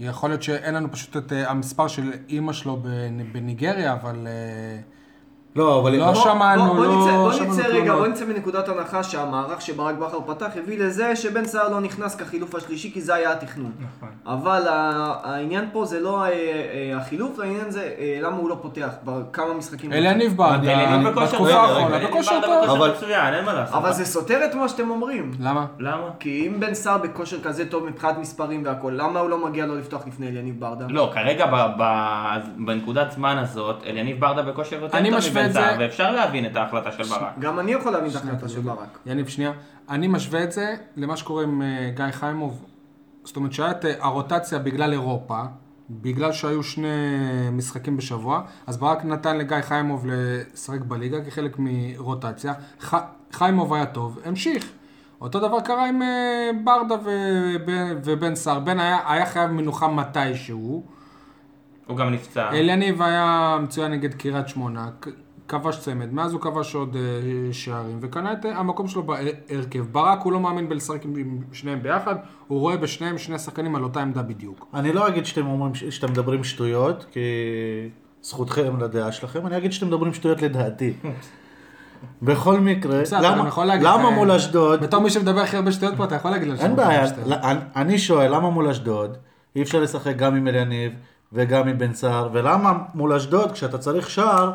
יכול 0.00 0.30
להיות 0.30 0.42
שאין 0.42 0.74
לנו 0.74 0.92
פשוט 0.92 1.16
את 1.16 1.32
אה, 1.32 1.50
המספר 1.50 1.88
של 1.88 2.02
אימא 2.28 2.52
שלו 2.52 2.82
בנ- 2.82 3.32
בניגריה, 3.34 3.92
אבל 3.92 4.26
אה, 4.26 4.32
לא, 5.56 5.80
אבל... 5.80 5.96
לא 5.96 6.14
שמענו, 6.14 6.84
לא 6.84 6.90
בוא 7.16 7.32
שמענו 7.32 7.52
נצא. 7.52 7.66
רגע, 7.66 7.94
בוא 7.94 8.06
נצא 8.06 8.24
מנקודת 8.24 8.68
הנחה 8.68 9.02
שהמערך 9.02 9.60
שברק 9.60 9.94
בכר 9.94 10.18
פתח 10.26 10.46
הביא 10.56 10.78
לזה 10.78 11.16
שבן 11.16 11.44
סער 11.44 11.68
לא 11.68 11.80
נכנס 11.80 12.16
כחילוף 12.16 12.54
השלישי 12.54 12.92
כי 12.92 13.00
זה 13.00 13.14
היה 13.14 13.32
התכנון. 13.32 13.72
נכון. 13.96 14.08
אבל 14.26 14.62
העניין 14.68 15.68
פה 15.72 15.84
זה 15.84 16.00
לא 16.00 16.22
אה, 16.24 16.28
אה, 16.28 16.96
החילוף, 16.96 17.38
העניין 17.38 17.70
זה 17.70 17.90
אה, 17.98 18.18
למה 18.22 18.36
הוא 18.36 18.50
לא 18.50 18.56
פותח 18.62 18.88
בכמה 19.04 19.54
משחקים. 19.54 19.90
ברדה, 20.36 20.72
אליניב 20.72 21.08
בכושר 21.08 21.26
בתקופה 21.32 21.54
האחרונה, 21.54 21.98
בכושר 21.98 22.40
טוב. 22.42 22.70
אבל- 22.70 22.90
מצוין, 22.90 23.34
אין 23.34 23.44
מה 23.44 23.52
לעשות. 23.52 23.74
אבל 23.74 23.92
זה 23.92 24.04
סותר 24.04 24.44
את 24.44 24.54
מה 24.54 24.68
שאתם 24.68 24.90
אומרים. 24.90 25.30
למה? 25.40 25.66
למה? 25.78 26.08
כי 26.20 26.46
אם 26.46 26.60
בן 26.60 26.74
סער 26.74 26.98
בכושר 26.98 27.40
כזה 27.42 27.70
טוב 27.70 27.86
מבחינת 27.86 28.18
מספרים 28.18 28.62
והכל, 28.64 28.92
למה 28.96 29.20
הוא 29.20 29.30
לא 29.30 29.46
מגיע 29.46 29.66
לו 29.66 29.76
לפתוח 29.78 30.06
לפני 30.06 30.28
אליניב 30.28 30.60
ברדה? 30.60 30.84
לא, 30.88 31.10
כרגע 31.14 31.46
בנקודת 32.66 33.10
זמן 33.10 33.38
הזאת, 33.38 33.76
אליניב 33.86 34.20
ברדה 34.20 34.42
בכושר 34.42 34.76
יותר 34.76 34.88
טוב 34.88 35.02
משווה 35.50 35.72
את 35.72 35.78
זה- 35.78 35.84
ואפשר 35.84 36.10
להבין 36.10 36.46
את 36.46 36.56
ההחלטה 36.56 36.92
של 36.92 37.02
ברק. 37.02 37.38
גם 37.38 37.58
אני 37.58 37.72
יכול 37.72 37.92
להבין 37.92 38.10
את 38.10 38.16
ההחלטה 38.16 38.48
של 38.48 38.60
ברק. 38.60 38.98
יניב, 39.06 39.26
שנייה. 39.28 39.52
אני 39.88 40.08
משווה 40.08 40.44
את 40.44 40.52
זה 40.52 40.74
למה 40.96 41.16
שקורה 41.16 41.42
עם 41.42 41.62
אה, 41.62 41.90
גיא 41.96 42.10
חיימוב. 42.10 42.64
זאת 43.24 43.36
אומרת 43.36 43.52
שהיה 43.52 43.70
את 43.70 43.84
אה, 43.84 43.92
הרוטציה 44.00 44.58
בגלל 44.58 44.92
אירופה, 44.92 45.40
בגלל 45.90 46.32
שהיו 46.32 46.62
שני 46.62 46.88
משחקים 47.52 47.96
בשבוע, 47.96 48.40
אז 48.66 48.76
ברק 48.76 49.04
נתן 49.04 49.38
לגיא 49.38 49.60
חיימוב 49.62 50.06
לשחק 50.08 50.80
בליגה 50.80 51.24
כחלק 51.24 51.56
מרוטציה. 51.58 52.52
ח... 52.80 52.94
חיימוב 53.32 53.74
היה 53.74 53.86
טוב, 53.86 54.18
המשיך. 54.24 54.64
אותו 55.20 55.40
דבר 55.40 55.60
קרה 55.60 55.88
עם 55.88 56.02
אה, 56.02 56.50
ברדה 56.64 56.94
ובן, 57.04 57.96
ובן 58.04 58.34
סער. 58.34 58.58
בן 58.60 58.80
היה, 58.80 58.98
היה 59.06 59.26
חייב 59.26 59.50
מנוחה 59.50 59.88
מתישהו. 59.88 60.84
הוא 61.86 61.96
גם 61.96 62.10
נפצע. 62.12 62.50
אליניב 62.50 63.02
היה 63.02 63.58
מצוין 63.62 63.92
נגד 63.92 64.14
קריית 64.14 64.48
שמונה, 64.48 64.88
כבש 65.48 65.78
צמד, 65.78 66.12
מאז 66.12 66.32
הוא 66.32 66.40
כבש 66.40 66.74
עוד 66.74 66.96
אה, 66.96 67.52
שערים, 67.52 67.98
וקנה 68.00 68.32
את 68.32 68.46
אה, 68.46 68.58
המקום 68.58 68.88
שלו 68.88 69.02
בהרכב. 69.02 69.84
ברק 69.92 70.22
הוא 70.22 70.32
לא 70.32 70.40
מאמין 70.40 70.68
בלשחק 70.68 71.04
עם 71.04 71.38
שניהם 71.52 71.82
ביחד, 71.82 72.14
הוא 72.48 72.60
רואה 72.60 72.76
בשניהם 72.76 73.18
שני 73.18 73.38
שחקנים 73.38 73.76
על 73.76 73.84
אותה 73.84 74.00
עמדה 74.00 74.22
בדיוק. 74.22 74.66
אני 74.74 74.92
לא 74.92 75.08
אגיד 75.08 75.26
שאתם 75.26 75.46
אומרים, 75.46 75.74
שאתם 75.74 76.10
מדברים 76.10 76.44
שטויות, 76.44 77.06
כי 77.12 77.20
זכותכם 78.22 78.80
לדעה 78.80 79.12
שלכם, 79.12 79.46
אני 79.46 79.56
אגיד 79.56 79.72
שאתם 79.72 79.86
מדברים 79.86 80.14
שטויות 80.14 80.42
לדעתי. 80.42 80.92
בכל 82.22 82.60
מקרה, 82.60 83.00
בסדר, 83.00 83.20
למה, 83.20 83.48
יכול 83.48 83.64
להגיד, 83.64 83.86
למה 83.86 84.04
אה, 84.04 84.10
מול 84.10 84.30
אשדוד, 84.30 84.80
בתור 84.80 85.00
מי 85.00 85.10
שמדבר 85.10 85.40
הכי 85.40 85.56
הרבה 85.56 85.72
שטויות 85.72 85.96
פה, 85.96 86.04
אתה 86.04 86.14
יכול 86.14 86.30
להגיד 86.30 86.48
לנו 86.48 86.60
אין 86.60 86.76
בעיה, 86.76 87.04
אני 87.76 87.98
שואל, 87.98 88.34
למה 88.34 88.50
מול 88.50 88.68
אשדוד 88.68 89.16
אי 89.56 89.62
אפשר 89.62 89.80
לשחק 89.80 90.16
גם 90.16 90.36
עם 90.36 90.48
אליניב 90.48 90.92
וגם 91.32 91.68
עם 91.68 91.78
בן 91.78 91.94
סער, 91.94 92.28
ולמה 92.32 92.72
מול 92.94 93.12
אשדוד, 93.12 93.52
כשאתה 93.52 93.78
צריך 93.78 94.10
שער, 94.10 94.52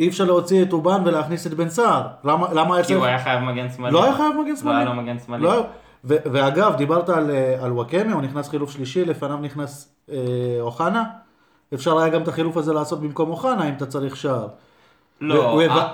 אי 0.00 0.08
אפשר 0.08 0.24
להוציא 0.24 0.62
את 0.62 0.72
אובן 0.72 1.02
ולהכניס 1.04 1.46
את 1.46 1.54
בן 1.54 1.68
סער? 1.68 2.06
למה 2.24 2.52
למה 2.52 2.74
היה 2.76 2.84
כי 2.84 2.94
הוא. 2.94 3.04
היה 3.04 3.18
חייב 3.18 3.40
מגן 3.40 3.66
שמאלי. 3.76 3.92
לא 3.94 4.04
היה 4.04 4.14
חייב 4.14 4.36
מגן 4.36 4.56
שמאלי. 4.56 4.76
לא 4.76 4.80
היה 4.80 4.94
לו 4.96 5.02
מגן 5.02 5.18
שמאלי. 5.26 5.42
לא, 5.42 5.64
ו- 6.04 6.16
ואגב, 6.32 6.74
דיברת 6.76 7.08
על, 7.08 7.30
אה, 7.30 7.64
על 7.64 7.72
וואקמה, 7.72 8.12
הוא 8.12 8.22
נכנס 8.22 8.48
חילוף 8.48 8.70
שלישי, 8.70 9.04
לפניו 9.04 9.36
נכנס 9.36 9.94
אה, 10.10 10.16
אוחנה. 10.60 11.04
אפשר 11.74 11.98
היה 11.98 12.08
גם 12.08 12.22
את 12.22 12.28
החילוף 12.28 12.56
הזה 12.56 12.72
לעשות 12.72 13.00
במקום 13.00 13.30
אוחנה, 13.30 13.68
אם 13.68 13.74
אתה 13.76 13.86
צריך 13.86 14.16
שער. 14.16 14.48
לא, 15.20 15.34
ו- 15.34 15.70
אה, 15.70 15.92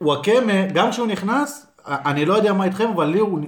ווואקמה, 0.00 0.66
גם 0.74 0.90
כשהוא 0.90 1.06
נכנס, 1.06 1.66
אני 1.86 2.24
לא 2.26 2.34
יודע 2.34 2.52
מה 2.52 2.64
איתכם, 2.64 2.88
אבל 2.94 3.06
לי 3.06 3.18
הוא, 3.18 3.38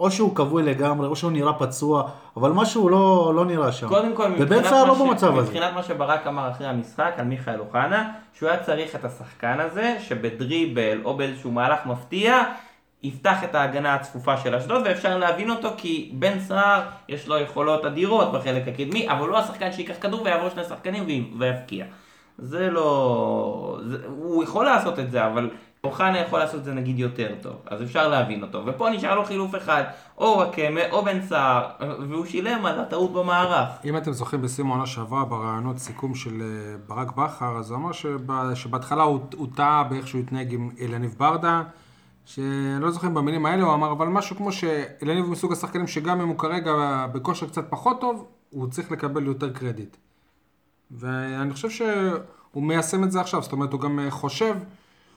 או 0.00 0.10
שהוא 0.10 0.34
כבוי 0.36 0.62
לגמרי, 0.62 1.06
או 1.08 1.16
שהוא 1.16 1.32
נראה 1.32 1.52
פצוע, 1.52 2.02
אבל 2.36 2.50
משהו 2.50 2.88
לא, 2.88 3.32
לא 3.34 3.44
נראה 3.44 3.72
שם. 3.72 3.88
קודם 3.88 4.14
כל, 4.14 4.28
מבחינת 4.30 4.64
סער 4.64 4.82
מה 4.84 4.88
לא 4.88 4.94
ש- 4.94 5.00
במצב 5.00 5.38
הזה. 5.38 5.46
מבחינת 5.50 5.72
מה 5.74 5.82
שברק 5.82 6.26
אמר 6.26 6.50
אחרי 6.50 6.66
המשחק 6.66 7.12
על 7.16 7.24
מיכאל 7.24 7.60
אוחנה, 7.60 8.08
שהוא 8.38 8.48
היה 8.48 8.62
צריך 8.62 8.94
את 8.94 9.04
השחקן 9.04 9.60
הזה, 9.60 9.96
שבדריבל 10.00 10.98
או 11.04 11.16
באיזשהו 11.16 11.50
מהלך 11.50 11.86
מפתיע, 11.86 12.42
יפתח 13.02 13.44
את 13.44 13.54
ההגנה 13.54 13.94
הצפופה 13.94 14.36
של 14.36 14.54
אשדוד, 14.54 14.82
ואפשר 14.84 15.18
להבין 15.18 15.50
אותו 15.50 15.68
כי 15.76 16.10
בן 16.14 16.40
סער 16.40 16.80
יש 17.08 17.28
לו 17.28 17.38
יכולות 17.38 17.84
אדירות 17.84 18.32
בחלק 18.32 18.68
הקדמי, 18.68 19.10
אבל 19.10 19.20
הוא 19.20 19.28
לא 19.28 19.38
השחקן 19.38 19.72
שייקח 19.72 19.94
כדור 20.00 20.22
ויעבור 20.22 20.48
שני 20.48 20.64
שחקנים 20.64 21.04
וי- 21.06 21.30
ויבקיע. 21.38 21.84
זה 22.38 22.70
לא... 22.70 23.78
זה... 23.86 23.96
הוא 24.08 24.44
יכול 24.44 24.64
לעשות 24.64 24.98
את 24.98 25.10
זה, 25.10 25.26
אבל 25.26 25.50
אוחנה 25.84 26.18
יכול 26.18 26.38
לעשות 26.38 26.60
את 26.60 26.64
זה 26.64 26.74
נגיד 26.74 26.98
יותר 26.98 27.34
טוב, 27.42 27.56
אז 27.66 27.82
אפשר 27.82 28.08
להבין 28.08 28.42
אותו. 28.42 28.62
ופה 28.66 28.90
נשאר 28.90 29.14
לו 29.14 29.24
חילוף 29.24 29.54
אחד, 29.56 29.84
או 30.18 30.24
וואקמה 30.36 30.80
או 30.90 31.04
בן 31.04 31.22
סער, 31.22 31.68
והוא 32.08 32.26
שילם 32.26 32.66
על 32.66 32.80
הטעות 32.80 33.12
במערך. 33.12 33.68
אם 33.84 33.96
אתם 33.96 34.12
זוכרים 34.12 34.42
בסיום 34.42 34.70
העונה 34.70 34.86
שעברה, 34.86 35.24
ברעיונות 35.24 35.78
סיכום 35.78 36.14
של 36.14 36.42
אה, 36.42 36.76
ברק 36.86 37.16
בכר, 37.16 37.56
אז 37.58 37.70
הוא 37.70 37.78
אמר 37.78 37.92
שב- 37.92 38.54
שבהתחלה 38.54 39.02
הוא 39.02 39.20
הוא 39.36 39.48
טעה 39.56 39.84
באיך 39.84 40.08
שהוא 40.08 40.20
התנהג 40.20 40.54
עם 40.54 40.70
אליניב 40.80 41.14
ברדה, 41.18 41.62
שאני 42.24 42.46
לא 42.80 42.90
זוכר 42.90 43.08
במילים 43.08 43.46
האלה, 43.46 43.62
הוא 43.62 43.74
אמר, 43.74 43.92
אבל 43.92 44.06
משהו 44.06 44.36
כמו 44.36 44.52
שאליניב 44.52 45.24
הוא 45.24 45.32
מסוג 45.32 45.52
השחקנים 45.52 45.86
שגם 45.86 46.20
אם 46.20 46.28
הוא 46.28 46.38
כרגע 46.38 46.72
בכושר 47.12 47.46
קצת 47.46 47.64
פחות 47.70 48.00
טוב, 48.00 48.26
הוא 48.50 48.66
צריך 48.70 48.92
לקבל 48.92 49.26
יותר 49.26 49.52
קרדיט. 49.52 49.96
ואני 50.90 51.52
חושב 51.52 51.70
שהוא 51.70 52.62
מיישם 52.62 53.04
את 53.04 53.12
זה 53.12 53.20
עכשיו, 53.20 53.42
זאת 53.42 53.52
אומרת, 53.52 53.72
הוא 53.72 53.80
גם 53.80 53.98
אה, 53.98 54.10
חושב 54.10 54.54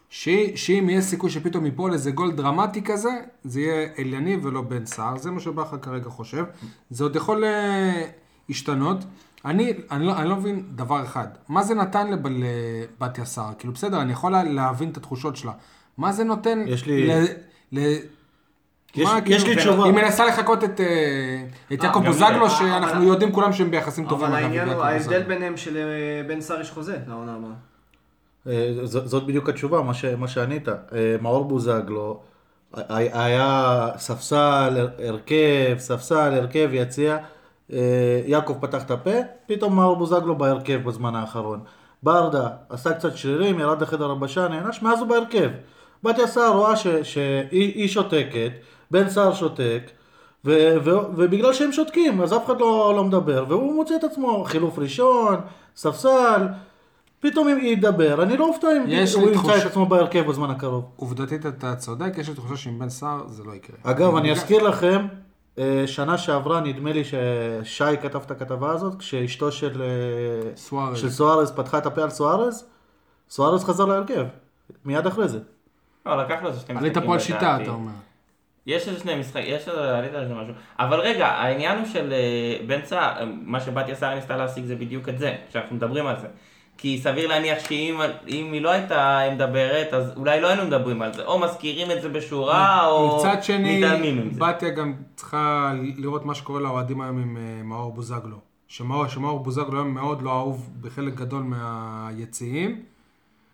ש... 0.09 0.29
שאם 0.55 0.89
יהיה 0.89 1.01
סיכוי 1.01 1.29
שפתאום 1.29 1.65
ייפול 1.65 1.93
איזה 1.93 2.11
גול 2.11 2.31
דרמטי 2.31 2.81
כזה, 2.83 3.09
זה 3.43 3.61
יהיה 3.61 3.87
אליניב 3.99 4.45
ולא 4.45 4.61
בן 4.61 4.85
סער, 4.85 5.17
זה 5.17 5.31
מה 5.31 5.39
שבכר 5.39 5.77
כרגע 5.77 6.09
חושב. 6.09 6.43
זה 6.89 7.03
עוד 7.03 7.15
יכול 7.15 7.43
אה, 7.43 8.01
להשתנות. 8.49 8.97
אני, 9.45 9.73
אני, 9.91 10.05
לא, 10.05 10.17
אני 10.17 10.29
לא 10.29 10.35
מבין 10.35 10.63
דבר 10.75 11.03
אחד, 11.03 11.27
מה 11.49 11.63
זה 11.63 11.75
נתן 11.75 12.11
לב, 12.11 12.19
לבתיה 12.27 13.25
סער? 13.25 13.53
כאילו 13.59 13.73
בסדר, 13.73 14.01
אני 14.01 14.11
יכול 14.11 14.31
לה- 14.31 14.43
להבין 14.43 14.89
את 14.89 14.97
התחושות 14.97 15.35
שלה. 15.35 15.51
מה 15.97 16.11
זה 16.11 16.23
נותן 16.23 16.63
יש 16.67 16.85
לי- 16.85 17.07
ל... 17.07 17.11
ל... 17.71 17.79
יש- 18.95 19.07
מה, 19.07 19.19
יש 19.25 19.43
כאילו, 19.43 19.55
לי 19.55 19.61
תשובה. 19.61 19.83
היא 19.85 19.93
מנסה 19.93 20.25
לחכות 20.25 20.63
את, 20.63 20.79
אה, 20.81 20.85
את 21.73 21.81
אה, 21.83 21.87
יעקב 21.87 22.05
בוזגלו. 22.05 22.49
שאנחנו 22.49 22.91
אבל- 22.97 23.03
יודעים 23.03 23.31
כולם 23.31 23.53
שהם 23.53 23.71
ביחסים 23.71 24.07
טובים. 24.07 24.27
אבל 24.27 24.35
העניין 24.43 24.69
הוא, 24.69 24.83
ההבדל. 24.83 25.23
ביניהם 25.23 25.57
של 25.57 25.77
אה, 25.77 25.83
בן 26.27 26.41
סער 26.41 26.61
יש 26.61 26.71
חוזה 26.71 26.97
לעונה 27.07 27.35
הבאה. 27.35 27.51
אה, 28.47 28.71
זאת 28.83 29.23
בדיוק 29.25 29.49
התשובה, 29.49 29.81
מה, 29.81 29.93
ש, 29.93 30.05
מה 30.05 30.27
שענית. 30.27 30.67
אה, 30.69 30.75
מאור 31.21 31.45
בוזגלו 31.45 32.19
היה- 32.73 33.23
היה 33.23 33.87
ספסל, 33.97 34.87
הרכב, 35.07 35.75
ספסל, 35.77 36.33
הרכב, 36.33 36.69
יציע. 36.73 37.17
אה, 37.73 37.77
יעקב 38.25 38.57
פתח 38.61 38.83
את 38.83 38.91
הפה, 38.91 39.11
פתאום 39.47 39.75
מאור 39.75 39.95
בוזגלו 39.95 40.35
בהרכב 40.35 40.79
בזמן 40.83 41.15
האחרון. 41.15 41.59
ברדה 42.03 42.47
עשה 42.69 42.93
קצת 42.93 43.17
שרירים, 43.17 43.59
ירד 43.59 43.81
לחדר 43.81 44.11
הבשה, 44.11 44.47
נענש, 44.47 44.81
מאז 44.81 44.99
הוא 44.99 45.07
בהרכב. 45.07 45.49
בתיה 46.03 46.27
סער 46.27 46.51
רואה 46.53 46.75
שהיא 46.75 47.47
היא 47.51 47.87
שותקת, 47.87 48.51
בן 48.91 49.09
סער 49.09 49.33
שותק, 49.33 49.81
ו- 50.45 50.75
ו- 50.83 50.89
ובגלל 51.15 51.53
שהם 51.53 51.71
שותקים, 51.71 52.21
אז 52.21 52.33
אף 52.33 52.45
אחד 52.45 52.59
לא, 52.59 52.93
לא 52.95 53.03
מדבר, 53.03 53.45
והוא 53.47 53.75
מוצא 53.75 53.95
את 53.95 54.03
עצמו 54.03 54.43
חילוף 54.43 54.79
ראשון, 54.79 55.35
ספסל, 55.75 56.47
פתאום 57.19 57.47
אם 57.47 57.59
ידבר, 57.61 58.23
אני 58.23 58.37
לא 58.37 58.47
אופתע 58.47 58.67
אם 58.67 58.83
יש 58.87 59.13
הוא 59.13 59.29
ימצא 59.29 59.57
את 59.57 59.65
עצמו 59.65 59.85
בהרכב 59.85 60.27
בזמן 60.27 60.49
הקרוב. 60.49 60.85
עובדתית 60.95 61.45
אתה 61.45 61.75
צודק, 61.75 62.13
יש 62.17 62.29
לי 62.29 62.35
תחושה 62.35 62.57
שעם 62.57 62.79
בן 62.79 62.89
סער 62.89 63.27
זה 63.27 63.43
לא 63.43 63.55
יקרה. 63.55 63.75
אגב, 63.83 64.15
אני 64.15 64.31
אזכיר 64.31 64.63
לכם, 64.63 65.07
אה, 65.57 65.83
שנה 65.85 66.17
שעברה 66.17 66.61
נדמה 66.61 66.91
לי 66.93 67.03
ששי 67.03 67.97
כתב 68.01 68.21
את 68.25 68.31
הכתבה 68.31 68.71
הזאת, 68.71 68.95
כשאשתו 68.99 69.51
של, 69.51 69.81
אה, 69.81 70.55
סוארז. 70.55 70.97
של 70.97 71.09
סוארז 71.09 71.51
פתחה 71.51 71.77
את 71.77 71.85
הפה 71.85 72.03
על 72.03 72.09
סוארז, 72.09 72.65
סוארז 73.29 73.63
חזר 73.63 73.85
להרכב, 73.85 74.25
מיד 74.85 75.07
אחרי 75.07 75.27
זה. 75.27 75.39
לא, 76.05 76.23
לקח 76.23 76.37
לו 76.41 76.47
איזה 76.47 76.59
שני 76.59 76.75
משחקים. 76.75 76.77
עלית 76.77 76.97
פה 76.97 77.13
על 77.13 77.19
שיטה. 77.19 77.57
אתה 77.61 77.71
אומר. 77.71 77.91
יש 78.65 78.87
איזה 78.87 78.99
שני 78.99 79.19
משחקים, 79.19 79.43
יש 79.47 79.67
איזה, 79.69 79.97
עלית 79.97 80.13
על 80.13 80.27
זה 80.27 80.33
משהו. 80.33 80.53
אבל 80.79 80.99
רגע, 80.99 81.27
העניין 81.27 81.77
הוא 81.77 81.85
של 81.85 82.13
אה, 82.13 82.67
בן 82.67 82.79
סער, 82.85 83.25
מה 83.41 83.59
שבתיה 83.59 83.95
סער 83.95 84.15
ניסתה 84.15 84.37
להשיג 84.37 84.65
זה 84.65 84.75
בדיוק 84.75 85.09
את 85.09 85.19
זה, 85.19 85.35
שאנחנו 85.49 85.75
מדברים 85.75 86.07
על 86.07 86.15
זה. 86.19 86.27
כי 86.81 86.99
סביר 87.03 87.27
להניח 87.27 87.59
שאם 87.67 87.99
אם 88.27 88.53
היא 88.53 88.61
לא 88.61 88.69
הייתה 88.71 89.21
מדברת, 89.31 89.93
אז 89.93 90.13
אולי 90.15 90.41
לא 90.41 90.47
היינו 90.47 90.65
מדברים 90.65 91.01
על 91.01 91.13
זה. 91.13 91.25
או 91.25 91.39
מזכירים 91.39 91.91
את 91.91 92.01
זה 92.01 92.09
בשורה, 92.09 92.87
או 92.87 93.17
מצד 93.17 93.43
שני, 93.43 93.77
מתעלמים 93.77 94.17
עם 94.17 94.33
זה. 94.33 94.39
בתיה 94.39 94.69
גם 94.69 94.93
צריכה 95.15 95.73
לראות 95.97 96.25
מה 96.25 96.35
שקורה 96.35 96.59
לאוהדים 96.59 97.01
היום 97.01 97.17
עם 97.17 97.37
אה, 97.37 97.63
מאור 97.63 97.91
בוזגלו. 97.91 98.37
שמאור, 98.67 99.07
שמאור 99.07 99.39
בוזגלו 99.39 99.77
היום 99.77 99.93
מאוד 99.93 100.21
לא 100.21 100.31
אהוב 100.31 100.69
בחלק 100.81 101.13
גדול 101.13 101.43
מהיציעים. 101.43 102.81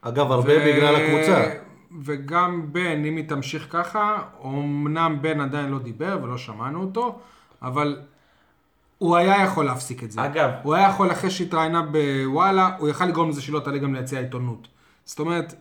אגב, 0.02 0.32
הרבה 0.32 0.60
בגלל 0.60 0.96
הקבוצה. 0.96 1.52
וגם 2.02 2.74
בן, 2.74 3.06
אם 3.06 3.16
היא 3.18 3.28
תמשיך 3.28 3.68
ככה, 3.70 4.18
אמנם 4.46 5.18
בן 5.22 5.42
עדיין 5.42 5.70
לא 5.70 5.80
דיבר 5.80 6.20
ולא 6.24 6.38
שמענו 6.38 6.82
אותו, 6.82 7.20
אבל 7.62 7.98
הוא 8.98 9.16
היה 9.18 9.44
יכול 9.44 9.66
להפסיק 9.66 10.04
את 10.04 10.12
זה. 10.12 10.26
אגב. 10.26 10.50
הוא 10.64 10.76
היה 10.76 10.88
יכול, 10.90 11.12
אחרי 11.12 11.30
שהתראיינה 11.32 11.82
בוואלה, 11.82 12.70
הוא 12.78 12.90
יכל 12.90 13.06
לגרום 13.06 13.30
לזה 13.30 13.42
שהיא 13.42 13.54
לא 13.54 13.60
תעלה 13.60 13.78
גם 13.78 13.96
ליציע 13.96 14.20
העיתונות. 14.20 14.68
זאת 15.06 15.20
אומרת, 15.20 15.54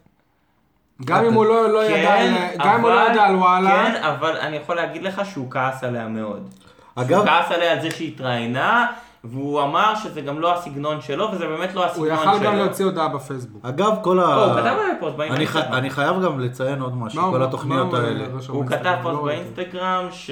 גם 1.04 1.24
אם 1.24 1.32
הוא 1.32 1.44
לא, 1.46 1.70
לא 1.72 1.84
ידע, 1.84 2.16
גם 2.58 2.74
אם 2.74 2.80
הוא 2.80 2.90
לא 2.90 3.10
ידע 3.10 3.24
על 3.24 3.36
וואלה, 3.36 3.70
כן, 3.70 4.02
אבל 4.02 4.36
אני 4.36 4.56
יכול 4.56 4.76
להגיד 4.76 5.02
לך 5.02 5.22
שהוא 5.24 5.50
כעס 5.50 5.84
עליה 5.84 6.08
מאוד. 6.08 6.48
אגב- 6.94 7.18
הוא 7.18 7.26
כעס 7.26 7.50
עליה 7.52 7.72
על 7.72 7.80
זה 7.80 7.90
שהיא 7.90 8.12
התראיינה, 8.14 8.86
והוא 9.26 9.62
אמר 9.62 9.94
שזה 9.94 10.20
גם 10.20 10.40
לא 10.40 10.54
הסגנון 10.54 11.00
שלו, 11.00 11.28
וזה 11.32 11.46
באמת 11.46 11.74
לא 11.74 11.80
הוא 11.80 11.86
הסגנון 11.86 12.12
יכל 12.12 12.38
שלו. 12.38 12.44
גם 12.50 12.56
להוציא 12.56 12.84
הודעה 12.84 13.08
בפייסבוק. 13.08 13.64
אגב, 13.64 13.92
כל 14.02 14.20
ה... 14.20 14.24
הוא 14.24 14.54
כתב 14.60 14.74
בפוסט 14.96 15.20
אני, 15.20 15.28
באינסטגרם. 15.28 15.62
ח... 15.62 15.74
אני 15.74 15.90
חייב 15.90 16.22
גם 16.24 16.40
לציין 16.40 16.80
עוד 16.80 16.96
משהו, 16.96 17.20
מה 17.20 17.26
הוא- 17.26 17.32
כל 17.34 17.38
מה 17.38 17.44
התוכניות 17.44 17.86
הוא, 17.86 17.96
האלה. 17.96 18.20
אה, 18.24 18.26
הוא? 18.48 18.66
כתב 18.66 18.94
פוסט 19.02 19.14
לא 19.14 19.26
ראיתי. 19.26 19.42
באינסטגרם 19.54 20.06
ש... 20.10 20.30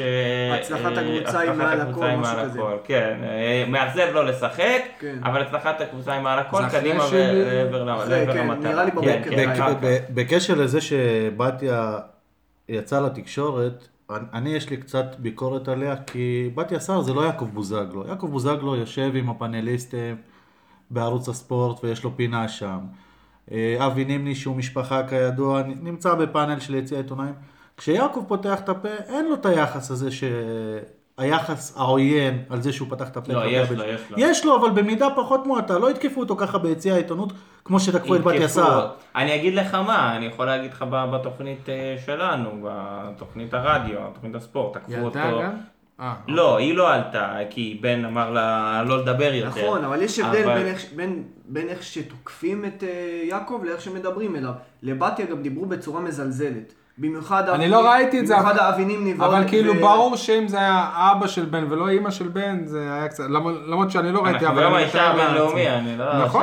הצלחת 0.60 0.84
אה, 0.84 1.00
הקבוצה 1.00 1.38
היא 1.38 1.50
הצלחת 1.50 1.56
מעל 1.68 1.80
הכל, 1.80 2.06
משהו 2.18 2.36
כזה. 2.44 2.60
כן. 2.84 3.18
אה, 3.22 3.64
מאכזב 3.68 4.06
לא 4.14 4.24
לשחק, 4.24 4.82
כן. 5.00 5.18
אבל 5.24 5.42
הצלחת 5.42 5.80
הקבוצה 5.80 6.12
היא 6.12 6.22
מעל 6.22 6.38
הכל, 6.38 6.62
קדימה 6.72 7.04
לעבר 7.12 7.84
למ- 7.84 7.88
אחרי, 7.98 8.26
לעבר 8.26 8.32
כן. 8.32 8.50
נראה 8.62 8.84
לי 8.84 8.90
כן, 8.90 8.96
בבוקר. 8.96 9.74
ב- 9.80 9.98
בקשר 10.10 10.54
לזה 10.54 10.80
שבתיה 10.80 11.98
יצא 12.68 13.00
לתקשורת, 13.00 13.88
אני- 14.32 14.50
יש 14.50 14.70
לי 14.70 14.76
קצת 14.76 15.06
ביקורת 15.18 15.68
עליה, 15.68 15.96
כי 15.96 16.50
בתיה 16.54 16.80
סער 16.80 17.02
זה 17.02 17.14
לא 17.14 17.20
יעקב 17.20 17.44
בוזגלו. 17.52 18.08
יעקב 18.08 18.26
בוזגלו 18.26 18.76
יושב 18.76 19.12
עם 19.14 19.30
הפאנליסטים 19.30 20.16
בערוץ 20.90 21.28
הספורט 21.28 21.84
ויש 21.84 22.04
לו 22.04 22.16
פינה 22.16 22.48
שם. 22.48 22.78
אה, 23.52 23.86
אבי 23.86 24.04
נימני 24.04 24.34
שהוא 24.34 24.56
משפחה 24.56 25.08
כידוע, 25.08 25.62
נמצא 25.62 26.14
בפאנל 26.14 26.60
של 26.60 26.74
יציע 26.74 26.98
עיתונאים. 26.98 27.34
כשיעקב 27.76 28.24
פותח 28.28 28.60
את 28.60 28.68
הפה, 28.68 28.88
אין 28.88 29.24
לו 29.28 29.34
את 29.34 29.46
היחס 29.46 29.90
הזה 29.90 30.10
ש... 30.10 30.24
היחס 31.18 31.76
העוין 31.76 32.42
על 32.50 32.62
זה 32.62 32.72
שהוא 32.72 32.88
פתח 32.90 33.08
את 33.08 33.16
הפה. 33.16 33.32
לא, 33.32 33.44
יש 33.46 33.70
לו, 33.70 33.84
יש 33.84 34.00
לו. 34.10 34.16
יש 34.20 34.44
לו, 34.44 34.56
אבל 34.60 34.70
במידה 34.70 35.06
פחות 35.16 35.46
מועטה. 35.46 35.78
לא 35.78 35.90
יתקפו 35.90 36.20
אותו 36.20 36.36
ככה 36.36 36.58
ביציע 36.58 36.94
העיתונות, 36.94 37.32
כמו 37.64 37.80
שתקפו 37.80 38.14
את 38.16 38.20
בתיה 38.20 38.36
יתקפו. 38.36 38.48
סער. 38.54 38.90
אני 39.16 39.34
אגיד 39.34 39.54
לך 39.54 39.74
מה, 39.74 40.16
אני 40.16 40.26
יכול 40.26 40.46
להגיד 40.46 40.70
לך 40.72 40.84
בתוכנית 41.12 41.68
אה, 41.68 41.96
שלנו, 42.06 42.50
בתוכנית 42.62 43.54
הרדיו, 43.54 43.98
תוכנית 44.14 44.34
הספורט, 44.34 44.76
תקפו 44.76 44.92
אותו. 45.00 45.18
ילדה 45.18 45.42
גם? 45.42 45.52
אה, 46.00 46.14
לא, 46.28 46.56
היא 46.56 46.74
לא 46.76 46.92
עלתה, 46.92 47.36
כי 47.50 47.78
בן 47.82 48.04
אמר 48.04 48.30
לה 48.30 48.82
לא 48.86 48.98
לדבר 49.02 49.34
יותר. 49.34 49.48
נכון, 49.66 49.84
אבל 49.84 50.02
יש 50.02 50.18
הבדל 50.18 50.42
אבל- 50.44 50.54
בין 50.58 50.66
איך- 50.66 50.84
בין- 50.96 51.22
בין 51.44 51.68
איך 51.68 51.82
שתוקפים 51.82 52.64
את 52.64 52.82
אה, 52.82 52.88
יעקב 53.28 53.60
לאיך 53.64 53.80
שמדברים 53.80 54.36
אליו. 54.36 54.52
לבתיה 54.82 55.26
גם 55.26 55.42
דיברו 55.42 55.66
בצורה 55.66 56.00
מזלזלת. 56.00 56.72
במיוחד... 56.98 57.48
אני 57.48 57.68
לא 57.68 57.90
ראיתי 57.90 58.20
את 58.20 58.26
זה, 58.26 58.34
במיוחד 58.34 58.50
אבל- 58.56 58.60
האבי 58.60 58.84
נימני. 58.84 59.14
אבל 59.14 59.44
כאילו 59.48 59.76
ו- 59.76 59.80
ברור 59.80 60.16
שאם 60.16 60.48
זה 60.48 60.58
היה 60.58 60.88
אבא 60.94 61.26
של 61.26 61.44
בן 61.44 61.64
ולא 61.70 61.88
אימא 61.88 62.10
של 62.10 62.28
בן, 62.28 62.60
זה 62.64 62.92
היה 62.94 63.08
קצת, 63.08 63.24
למרות- 63.30 63.90
שאני 63.90 64.12
לא 64.12 64.24
ראיתי, 64.24 64.46
אנחנו 64.46 64.48
אבל... 64.60 64.66
אני 64.66 64.76
האישה 64.76 65.12
מתאר 65.12 65.22
הבינלאומי. 65.22 65.68
אני 65.70 65.96
לא... 65.98 66.24
נכון, 66.24 66.42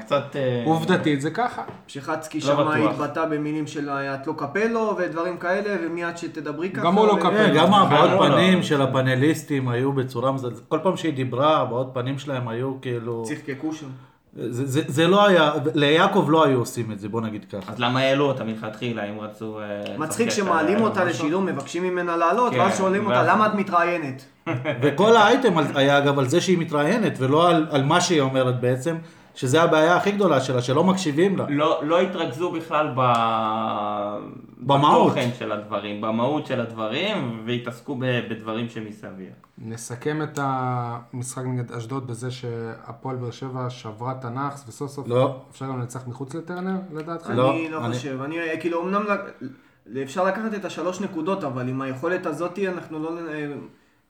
קצת... 0.00 0.36
אה, 0.36 0.62
עובדתית 0.66 1.20
זה 1.20 1.30
ככה. 1.30 1.62
שחצקי 1.86 2.38
לא 2.38 2.44
שם. 2.46 2.68
התבטא 2.68 3.24
במילים 3.24 3.66
של 3.66 3.88
את 3.90 4.26
לא 4.26 4.34
קפלו 4.36 4.94
ודברים 4.98 5.36
כאלה, 5.36 5.76
ומיד 5.86 6.16
שתדברי 6.18 6.70
ככה. 6.70 6.84
גם 6.86 6.94
הוא 6.94 7.06
לא 7.06 7.12
ו- 7.12 7.18
קפלו. 7.18 7.30
כן, 7.30 7.52
גם 7.56 7.70
לא, 7.70 7.76
הבעות 7.76 8.10
לא. 8.10 8.34
פנים 8.34 8.62
של 8.62 8.82
הפאנליסטים 8.82 9.68
היו 9.68 9.92
בצורה 9.92 10.32
מזלזלת. 10.32 10.62
כל 10.68 10.78
פעם 10.82 10.96
שהיא 10.96 11.12
דיברה, 11.12 11.56
הבעות 11.60 11.90
פנים 11.94 12.18
שלהם 12.18 12.48
היו 12.48 12.80
כאילו... 12.80 13.22
צחקקו 13.26 13.72
שם. 13.74 13.86
זה- 14.38 14.66
זה 14.66 14.80
זה 14.86 15.06
לא 15.08 15.26
היה, 15.26 15.52
ליעקב 15.74 16.26
לא 16.28 16.44
היו 16.44 16.58
עושים 16.58 16.92
את 16.92 17.00
זה, 17.00 17.08
בוא 17.08 17.20
נגיד 17.20 17.44
ככה. 17.44 17.72
אז 17.72 17.78
למה 17.80 18.00
העלו 18.00 18.24
אותה 18.24 18.44
מלכתחילה 18.44 19.04
אם 19.04 19.20
רצו... 19.20 19.60
אה, 19.60 19.64
מצחיק 19.98 20.30
שמעלים 20.30 20.76
על- 20.76 20.82
אותה? 20.82 21.04
לשידור, 21.04 21.42
מבקשים 21.42 21.82
ממנה 21.82 22.16
לעלות, 22.16 22.52
כן, 22.52 22.58
ואז 22.60 22.78
שואלים 22.78 23.06
אותה, 23.06 23.22
למה 23.22 23.46
את 23.46 23.54
מתראיינת? 23.54 24.24
וכל 24.82 25.16
האייטם 25.16 25.52
היה 25.74 25.98
אגב 25.98 26.18
על 26.18 26.28
זה 26.28 26.40
שהיא 26.40 26.58
מתראיינת, 26.58 27.12
ולא 27.18 27.48
על, 27.50 27.66
על 27.70 27.84
מה 27.84 28.00
שהיא 28.00 28.20
אומרת 28.20 28.60
בעצם, 28.60 28.96
שזה 29.34 29.62
הבעיה 29.62 29.96
הכי 29.96 30.10
גדולה 30.10 30.40
שלה, 30.40 30.62
שלא 30.62 30.84
מקשיבים 30.84 31.36
לה. 31.38 31.44
לא, 31.48 31.80
לא 31.84 32.00
התרכזו 32.00 32.50
בכלל 32.52 32.88
ב... 32.96 33.00
במהות. 34.58 35.06
בתוכן 35.12 35.30
של 35.38 35.52
הדברים, 35.52 36.00
במהות 36.00 36.46
של 36.46 36.60
הדברים, 36.60 37.42
והתעסקו 37.46 37.98
בדברים 38.30 38.68
שמסביב. 38.68 39.28
נסכם 39.58 40.22
את 40.22 40.38
המשחק 40.42 41.42
נגד 41.44 41.72
אשדוד 41.72 42.06
בזה 42.06 42.30
שהפועל 42.30 43.16
באר 43.16 43.30
שבע 43.30 43.70
שברה 43.70 44.12
את 44.12 44.24
הנאחס 44.24 44.68
וסוף 44.68 44.90
סוף 44.90 45.08
לא. 45.08 45.40
אפשר 45.50 45.66
גם 45.66 45.78
לנצח 45.80 46.06
מחוץ 46.08 46.34
לטרנר 46.34 46.76
לדעתך? 46.92 47.30
לא, 47.34 47.50
אני 47.52 47.68
לא 47.70 47.86
אני- 47.86 47.94
חושב, 47.94 48.18
אני 48.24 48.36
כאילו 48.60 48.82
אמנם 48.84 49.02
אפשר 50.02 50.24
לקחת 50.24 50.54
את 50.54 50.64
השלוש 50.64 51.00
נקודות, 51.00 51.44
אבל 51.44 51.68
עם 51.68 51.82
היכולת 51.82 52.26
הזאתי 52.26 52.68
אנחנו 52.68 52.98
לא, 52.98 53.10
נ- 53.14 53.66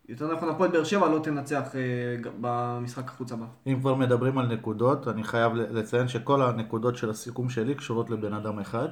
יותר 0.08 0.32
נכון 0.34 0.48
הפועל 0.48 0.70
באר 0.70 0.84
שבע 0.84 1.08
לא 1.08 1.18
תנצח 1.18 1.62
אה, 1.76 1.80
במשחק 2.40 3.04
החוץ 3.08 3.32
הבא. 3.32 3.44
אם 3.66 3.76
כבר 3.80 3.94
מדברים 3.94 4.38
על 4.38 4.46
נקודות, 4.46 5.08
אני 5.08 5.24
חייב 5.24 5.52
לציין 5.54 6.08
שכל 6.08 6.42
הנקודות 6.42 6.96
של 6.96 7.10
הסיכום 7.10 7.48
שלי 7.48 7.74
קשורות 7.74 8.10
לבן 8.10 8.32
אדם 8.34 8.58
אחד. 8.58 8.88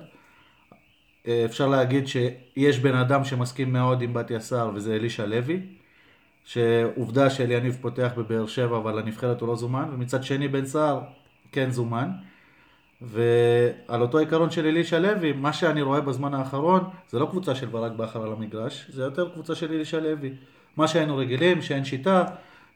אה, 1.29 1.45
אפשר 1.45 1.69
להגיד 1.69 2.07
שיש 2.07 2.79
בן 2.79 2.95
אדם 2.95 3.25
שמסכים 3.25 3.73
מאוד 3.73 4.03
עם 4.03 4.15
בתיה 4.15 4.41
סער 4.41 4.71
וזה 4.75 4.95
אלישע 4.95 5.27
לוי, 5.27 5.61
שעובדה 6.45 7.31
שאליניב 7.31 7.79
פותח 7.81 8.13
בבאר 8.17 8.47
שבע 8.47 8.77
אבל 8.77 8.99
לנבחרת 8.99 9.41
הוא 9.41 9.49
לא 9.49 9.57
זומן, 9.57 9.89
ומצד 9.93 10.25
שני 10.25 10.49
בן 10.49 10.67
סער 10.67 11.01
כן 11.53 11.71
זומן. 11.71 12.09
ועל 13.01 14.03
אותו 14.03 14.19
עיקרון 14.19 14.51
של 14.51 14.67
אלישע 14.67 14.99
לוי, 14.99 15.33
מה 15.33 15.53
שאני 15.53 15.83
רואה 15.83 16.01
בזמן 16.01 16.35
האחרון, 16.35 16.85
זה 17.09 17.19
לא 17.19 17.27
קבוצה 17.27 17.55
של 17.55 17.67
ברק 17.67 17.93
בכר 17.93 18.23
על 18.23 18.33
המגרש, 18.33 18.91
זה 18.91 19.03
יותר 19.03 19.31
קבוצה 19.31 19.55
של 19.55 19.73
אלישע 19.73 20.01
לוי. 20.01 20.33
מה 20.77 20.89
שהיינו 20.89 21.17
רגילים, 21.17 21.63
שאין 21.63 21.85
שיטה, 21.85 22.25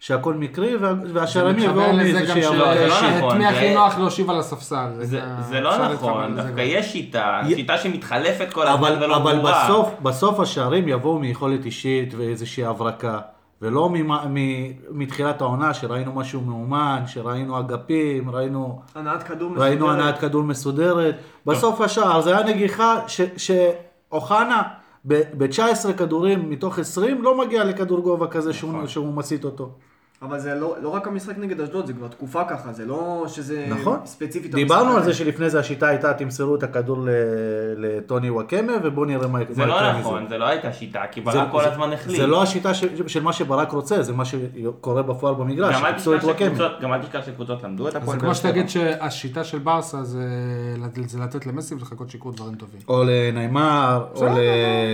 שהכל 0.00 0.34
מקרי, 0.34 0.76
וה- 0.76 0.92
והשערים 1.12 1.58
יבואו 1.58 1.74
מתחבר 1.74 1.92
לזה 1.92 2.12
מאיזושהי 2.12 2.42
גם 2.42 2.54
לא, 2.58 2.74
זה 2.74 2.86
לא 2.86 2.94
נכון, 3.18 3.30
את 3.32 3.36
מי 3.38 3.44
זה- 3.44 3.48
הכי 3.50 3.74
נוח 3.74 3.98
להושיב 3.98 4.30
על 4.30 4.38
הספסל. 4.38 4.86
זה, 5.00 5.20
זה 5.48 5.60
לא 5.60 5.88
נכון, 5.88 6.36
דווקא. 6.36 6.60
יש 6.60 6.92
שיטה, 6.92 7.40
שיטה 7.48 7.78
שמתחלפת 7.78 8.52
כל 8.52 8.66
הזמן 8.66 8.88
אבל, 8.92 9.04
ולא 9.04 9.16
אבל 9.16 9.34
ברורה. 9.36 9.64
בסוף, 9.64 9.88
בסוף 10.02 10.40
השערים 10.40 10.88
יבואו 10.88 11.18
מיכולת 11.18 11.64
אישית 11.64 12.14
ואיזושהי 12.16 12.64
הברקה, 12.64 13.18
ולא 13.62 13.90
מתחילת 14.90 15.40
העונה 15.40 15.74
שראינו 15.74 16.12
משהו 16.12 16.40
מאומן, 16.40 17.02
שראינו 17.06 17.58
אגפים, 17.58 18.30
ראינו, 18.30 18.80
הנעת 18.94 19.22
כדור 19.22 19.52
ראינו 19.56 19.86
מסודרת. 19.86 20.00
הנעת 20.00 20.18
כדור 20.18 20.42
מסודרת. 20.42 21.14
בסוף 21.46 21.80
השער 21.80 22.20
זה 22.20 22.36
היה 22.36 22.46
נגיחה 22.46 22.96
ש- 23.06 23.20
שאוחנה 23.36 24.62
ב-19 25.04 25.92
כדורים 25.96 26.50
מתוך 26.50 26.78
20 26.78 27.22
לא 27.22 27.38
מגיע 27.38 27.64
לכדור 27.64 28.00
גובה 28.00 28.26
כזה 28.26 28.52
שהוא, 28.52 28.72
נכון. 28.72 28.88
שהוא 28.88 29.14
מסיט 29.14 29.44
אותו. 29.44 29.70
אבל 30.22 30.38
זה 30.38 30.54
לא, 30.54 30.76
לא 30.82 30.88
רק 30.88 31.06
המשחק 31.06 31.38
נגד 31.38 31.60
אשדוד, 31.60 31.86
זה 31.86 31.92
כבר 31.92 32.08
תקופה 32.08 32.44
ככה, 32.44 32.72
זה 32.72 32.86
לא 32.86 33.24
שזה 33.28 33.66
נכון. 33.70 33.98
ספציפית 34.04 34.54
דיברנו 34.54 34.96
על 34.96 35.02
זה. 35.04 35.14
שלפני 35.14 35.50
זה 35.50 35.58
השיטה 35.60 35.86
הייתה 35.88 36.14
תמסרו 36.14 36.54
את 36.54 36.62
הכדור 36.62 36.98
ל- 37.04 37.08
לטוני 37.76 38.30
וואקמה 38.30 38.72
ובואו 38.84 39.04
נראה 39.06 39.26
מה 39.28 39.38
זה 39.50 39.62
מה 39.62 39.66
לא 39.66 39.74
יקרה 39.74 39.92
מזה. 39.92 40.00
נכון, 40.00 40.28
זה 40.28 40.38
לא 40.38 40.44
הייתה 40.44 40.72
שיטה, 40.72 41.02
כי 41.10 41.20
זה- 41.20 41.24
ברק 41.30 41.50
כל 41.52 41.62
זה- 41.62 41.72
הזמן 41.72 41.92
החליט. 41.92 42.16
זה 42.20 42.26
לא 42.26 42.42
השיטה 42.42 42.74
ש- 42.74 42.84
של 43.06 43.22
מה 43.22 43.32
שברק 43.32 43.72
רוצה, 43.72 44.02
זה 44.02 44.12
מה 44.12 44.24
שקורה 44.24 45.02
בפועל 45.02 45.34
במגרש, 45.34 45.74
גם 45.76 45.84
אל 45.84 45.92
חיפשו 45.92 46.12
את 46.14 46.18
תשכח 46.18 46.28
וואקמה. 46.28 46.46
שקבוצות- 46.48 46.80
גם 46.80 46.92
אל 46.92 47.02
תשכח 47.02 47.26
שקבוצות 47.26 47.62
למדו 47.62 47.86
את 47.88 47.92
זה 47.92 47.98
הפועל 47.98 48.18
כמו 48.18 48.26
באר 48.26 48.34
שבע. 48.34 48.48
שתגיד 48.50 48.68
שהשיטה 48.68 49.44
של 49.44 49.58
ברסה 49.58 50.04
זה 50.04 50.24
זה 51.06 51.18
לתת 51.18 51.46
למסי 51.46 51.74
ולחכות 51.74 52.10
שיקרו 52.10 52.30
דברים 52.30 52.54
טובים. 52.54 52.80
או 52.88 53.02
לניימר, 53.06 54.06
או. 54.14 54.26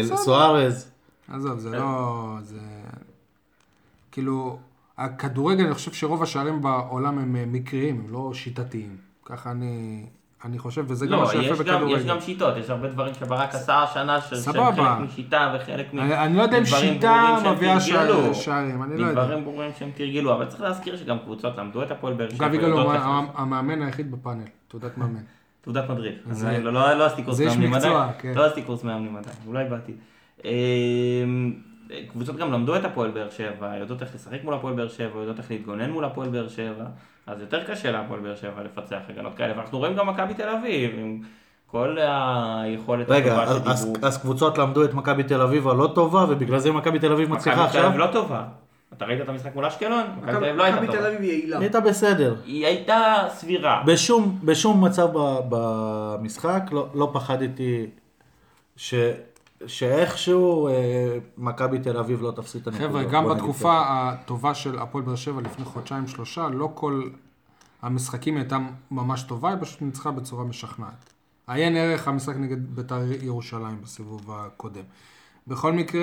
לסוארז. 0.03 0.91
עזוב, 1.35 1.59
זה 1.59 1.71
לא... 1.71 2.15
זה... 2.43 2.57
כאילו, 4.13 4.59
הכדורגל, 4.99 5.65
אני 5.65 5.75
חושב 5.75 5.93
שרוב 5.93 6.23
השערים 6.23 6.63
בעולם 6.63 7.19
הם 7.19 7.37
אה, 7.37 7.45
מקריים, 7.47 8.01
הם 8.07 8.13
לא 8.13 8.31
שיטתיים. 8.35 8.97
ככה 9.25 9.51
אני, 9.51 10.03
אני 10.45 10.59
חושב, 10.59 10.85
וזה 10.89 11.07
גם 11.07 11.13
לא, 11.13 11.21
מה 11.21 11.27
שיפה 11.27 11.43
יש 11.43 11.49
גם, 11.49 11.55
יש 11.55 11.61
בכדורגל. 11.61 12.09
גם 12.09 12.21
שיטות, 12.21 12.57
יש 12.57 12.71
הרבה 12.71 12.89
דברים 12.89 13.15
שברק 13.15 13.55
עשה 13.55 13.83
השנה, 13.83 14.21
ש- 14.21 14.35
שהם. 14.35 14.75
חלק 14.99 15.11
משיטה 15.13 15.55
וחלק 15.57 15.95
מ... 15.95 15.99
אני, 15.99 16.19
אני 16.19 16.37
לא 16.37 16.43
יודע 16.43 16.59
אם 16.59 16.63
מדברים 16.63 16.95
שיטה 16.95 17.37
ברורים 17.43 17.57
מביאה 17.57 17.79
תרגלו. 17.81 18.23
שער- 18.25 18.33
שערים, 18.33 18.83
אני 18.83 18.97
לא 18.99 19.07
יודע. 19.07 19.21
מדברים 19.23 19.45
ברורים 19.45 19.71
שהם 19.79 19.91
תרגלו, 19.95 20.35
אבל 20.35 20.47
צריך 20.47 20.61
להזכיר 20.61 20.97
שגם 20.97 21.19
קבוצות 21.19 21.59
למדו 21.59 21.83
את 21.83 21.91
הפועל 21.91 22.15
באר 22.15 22.31
שבע. 22.31 22.47
המ- 22.47 22.91
איך- 22.95 23.03
המאמן 23.35 23.83
היחיד 23.83 24.11
בפאנל, 24.13 24.43
תעודת 24.69 24.99
מאמן. 24.99 25.21
תעודת 25.61 25.91
מדריך. 25.91 26.15
זה- 26.31 26.59
לא- 26.59 26.73
לא 26.73 26.93
לא 26.95 27.07
עשיתי 27.07 27.23
קורס 27.23 27.41
מאמנים 27.41 27.75
עדיין. 27.75 27.93
כן. 28.19 28.33
לא 28.37 28.47
עשיתי 28.47 28.63
קורס 28.63 28.85
מאמנים 28.85 29.17
עדיין, 29.17 29.37
אולי 29.47 29.65
בעתיד. 29.65 29.97
קבוצות 32.13 32.37
גם 32.37 32.53
למדו 32.53 32.77
את 32.77 32.85
הפועל 32.85 33.11
באר 33.11 33.31
שבע, 33.31 33.77
יודעות 33.77 34.03
איך 34.03 34.15
לשחק 34.15 34.45
מול 34.45 34.55
הפועל 34.55 34.75
באר 34.75 34.89
שבע, 34.89 35.19
יודעות 35.21 35.39
איך 35.39 35.51
להתגונן 35.51 35.91
מול 35.91 36.05
הפועל 36.05 36.29
באר 36.29 36.49
שבע, 36.49 36.85
אז 37.27 37.41
יותר 37.41 37.65
קשה 37.65 37.91
להפועל 37.91 38.21
באר 38.21 38.37
שבע 38.37 38.63
לפצח 38.63 38.99
הגנות 39.09 39.35
כאלה, 39.35 39.53
ואנחנו 39.57 39.79
רואים 39.79 39.95
גם 39.97 40.07
מכבי 40.09 40.35
תל 40.35 40.49
אביב, 40.49 40.91
עם 40.99 41.21
כל 41.67 41.97
היכולת 42.01 43.11
רגע, 43.11 43.43
הטובה 43.43 43.43
אז- 43.53 43.63
אז- 43.69 43.81
שדיברו. 43.83 44.07
אז 44.07 44.19
קבוצות 44.19 44.59
למדו 44.59 44.85
את 44.85 44.95
מכבי 44.95 45.23
תל 45.23 45.41
אביב 45.41 45.69
הלא 45.69 45.93
טובה, 45.95 46.25
ובגלל 46.29 46.59
זה 46.59 46.73
מכבי 46.73 46.99
תל 46.99 47.13
אביב 47.13 47.31
מצליחה 47.31 47.51
מכבי 47.63 47.73
תל 47.73 47.79
עכשיו? 47.79 47.87
אביב 47.87 48.01
לא 48.01 48.07
טובה. 48.13 48.45
אתה 48.97 49.05
ראית 49.05 49.21
את 49.21 49.29
המשחק 49.29 49.55
מול 49.55 49.67
אשקלון? 49.67 50.03
מכבי 50.17 50.31
תל 50.33 50.37
אביב 50.37 50.57
לא 50.57 50.65
הייתה 50.65 50.77
מכבי 50.81 50.93
תל 50.93 50.99
טובה. 50.99 51.09
אביב 51.09 51.23
יעילה. 51.23 51.59
הייתה 51.59 51.81
בסדר. 51.81 52.35
היא 52.47 52.67
הייתה 52.67 53.15
סבירה. 53.29 53.83
בשום, 53.87 54.39
בשום 54.45 54.85
מצב 54.85 55.09
ב- 55.13 55.39
במשחק 55.49 56.63
לא, 56.73 56.87
לא 56.95 57.11
פחדתי 57.13 57.87
ש, 58.77 58.95
שאיכשהו 59.67 60.69
אה, 60.69 61.19
מכבי 61.39 61.79
תל 61.79 61.97
אביב 61.97 62.23
לא 62.23 62.31
תפסיד 62.31 62.61
את 62.61 62.67
הנקודות. 62.67 62.91
חבר'ה, 62.91 63.05
גם 63.05 63.29
בתקופה 63.29 63.83
הטובה 63.87 64.55
של 64.55 64.79
הפועל 64.79 65.05
באר 65.05 65.17
שבע 65.17 65.41
לפני 65.41 65.65
חודשיים 65.65 66.07
שלושה, 66.07 66.49
לא 66.49 66.71
כל 66.75 67.03
המשחקים 67.83 68.37
הייתה 68.37 68.59
ממש 68.91 69.23
טובה, 69.23 69.51
היא 69.51 69.59
פשוט 69.61 69.83
ניצחה 69.83 70.11
בצורה 70.11 70.45
משכנעת. 70.45 71.11
עיין 71.47 71.77
ערך 71.77 72.09
המשחק 72.09 72.37
נגד 72.37 72.77
בית"ר 72.77 73.03
ירושלים 73.23 73.83
בסיבוב 73.83 74.31
הקודם. 74.31 74.85
בכל 75.47 75.73
מקרה, 75.73 76.03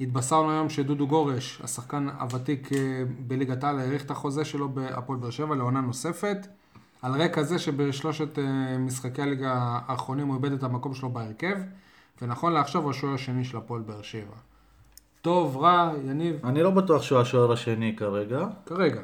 התבשרנו 0.00 0.50
היום 0.50 0.68
שדודו 0.68 1.06
גורש, 1.06 1.60
השחקן 1.64 2.08
הוותיק 2.20 2.72
אה, 2.72 2.78
בליגת 3.26 3.64
העל, 3.64 3.78
האריך 3.78 4.04
את 4.04 4.10
החוזה 4.10 4.44
שלו 4.44 4.68
בהפועל 4.68 5.18
באר 5.18 5.30
שבע 5.30 5.54
לעונה 5.54 5.80
נוספת. 5.80 6.46
על 7.02 7.22
רקע 7.22 7.42
זה 7.42 7.58
שבשלושת 7.58 8.38
אה, 8.38 8.78
משחקי 8.78 9.22
הליגה 9.22 9.52
האחרונים 9.86 10.26
הוא 10.26 10.36
איבד 10.36 10.52
את 10.52 10.62
המקום 10.62 10.94
שלו 10.94 11.08
בהרכב, 11.08 11.56
ונכון 12.22 12.52
לעכשיו 12.52 12.82
הוא 12.82 12.90
השוער 12.90 13.14
השני 13.14 13.44
של 13.44 13.56
הפועל 13.56 13.82
באר 13.82 14.02
שבע. 14.02 14.36
טוב, 15.22 15.56
רע, 15.56 15.92
יניב, 16.04 16.46
אני 16.46 16.62
לא 16.62 16.70
בטוח 16.70 17.02
שהוא 17.02 17.18
השוער 17.20 17.52
השני 17.52 17.96
כרגע. 17.96 18.46
כרגע. 18.66 19.00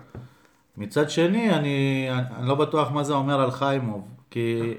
מצד 0.77 1.11
שני, 1.11 1.51
אני, 1.51 2.09
אני, 2.11 2.49
לא 2.49 2.55
בטוח 2.55 2.91
מה 2.91 3.05
זה 3.05 3.13
אומר 3.13 3.41
על 3.41 3.51
חיימוב, 3.51 4.09
כי 4.31 4.75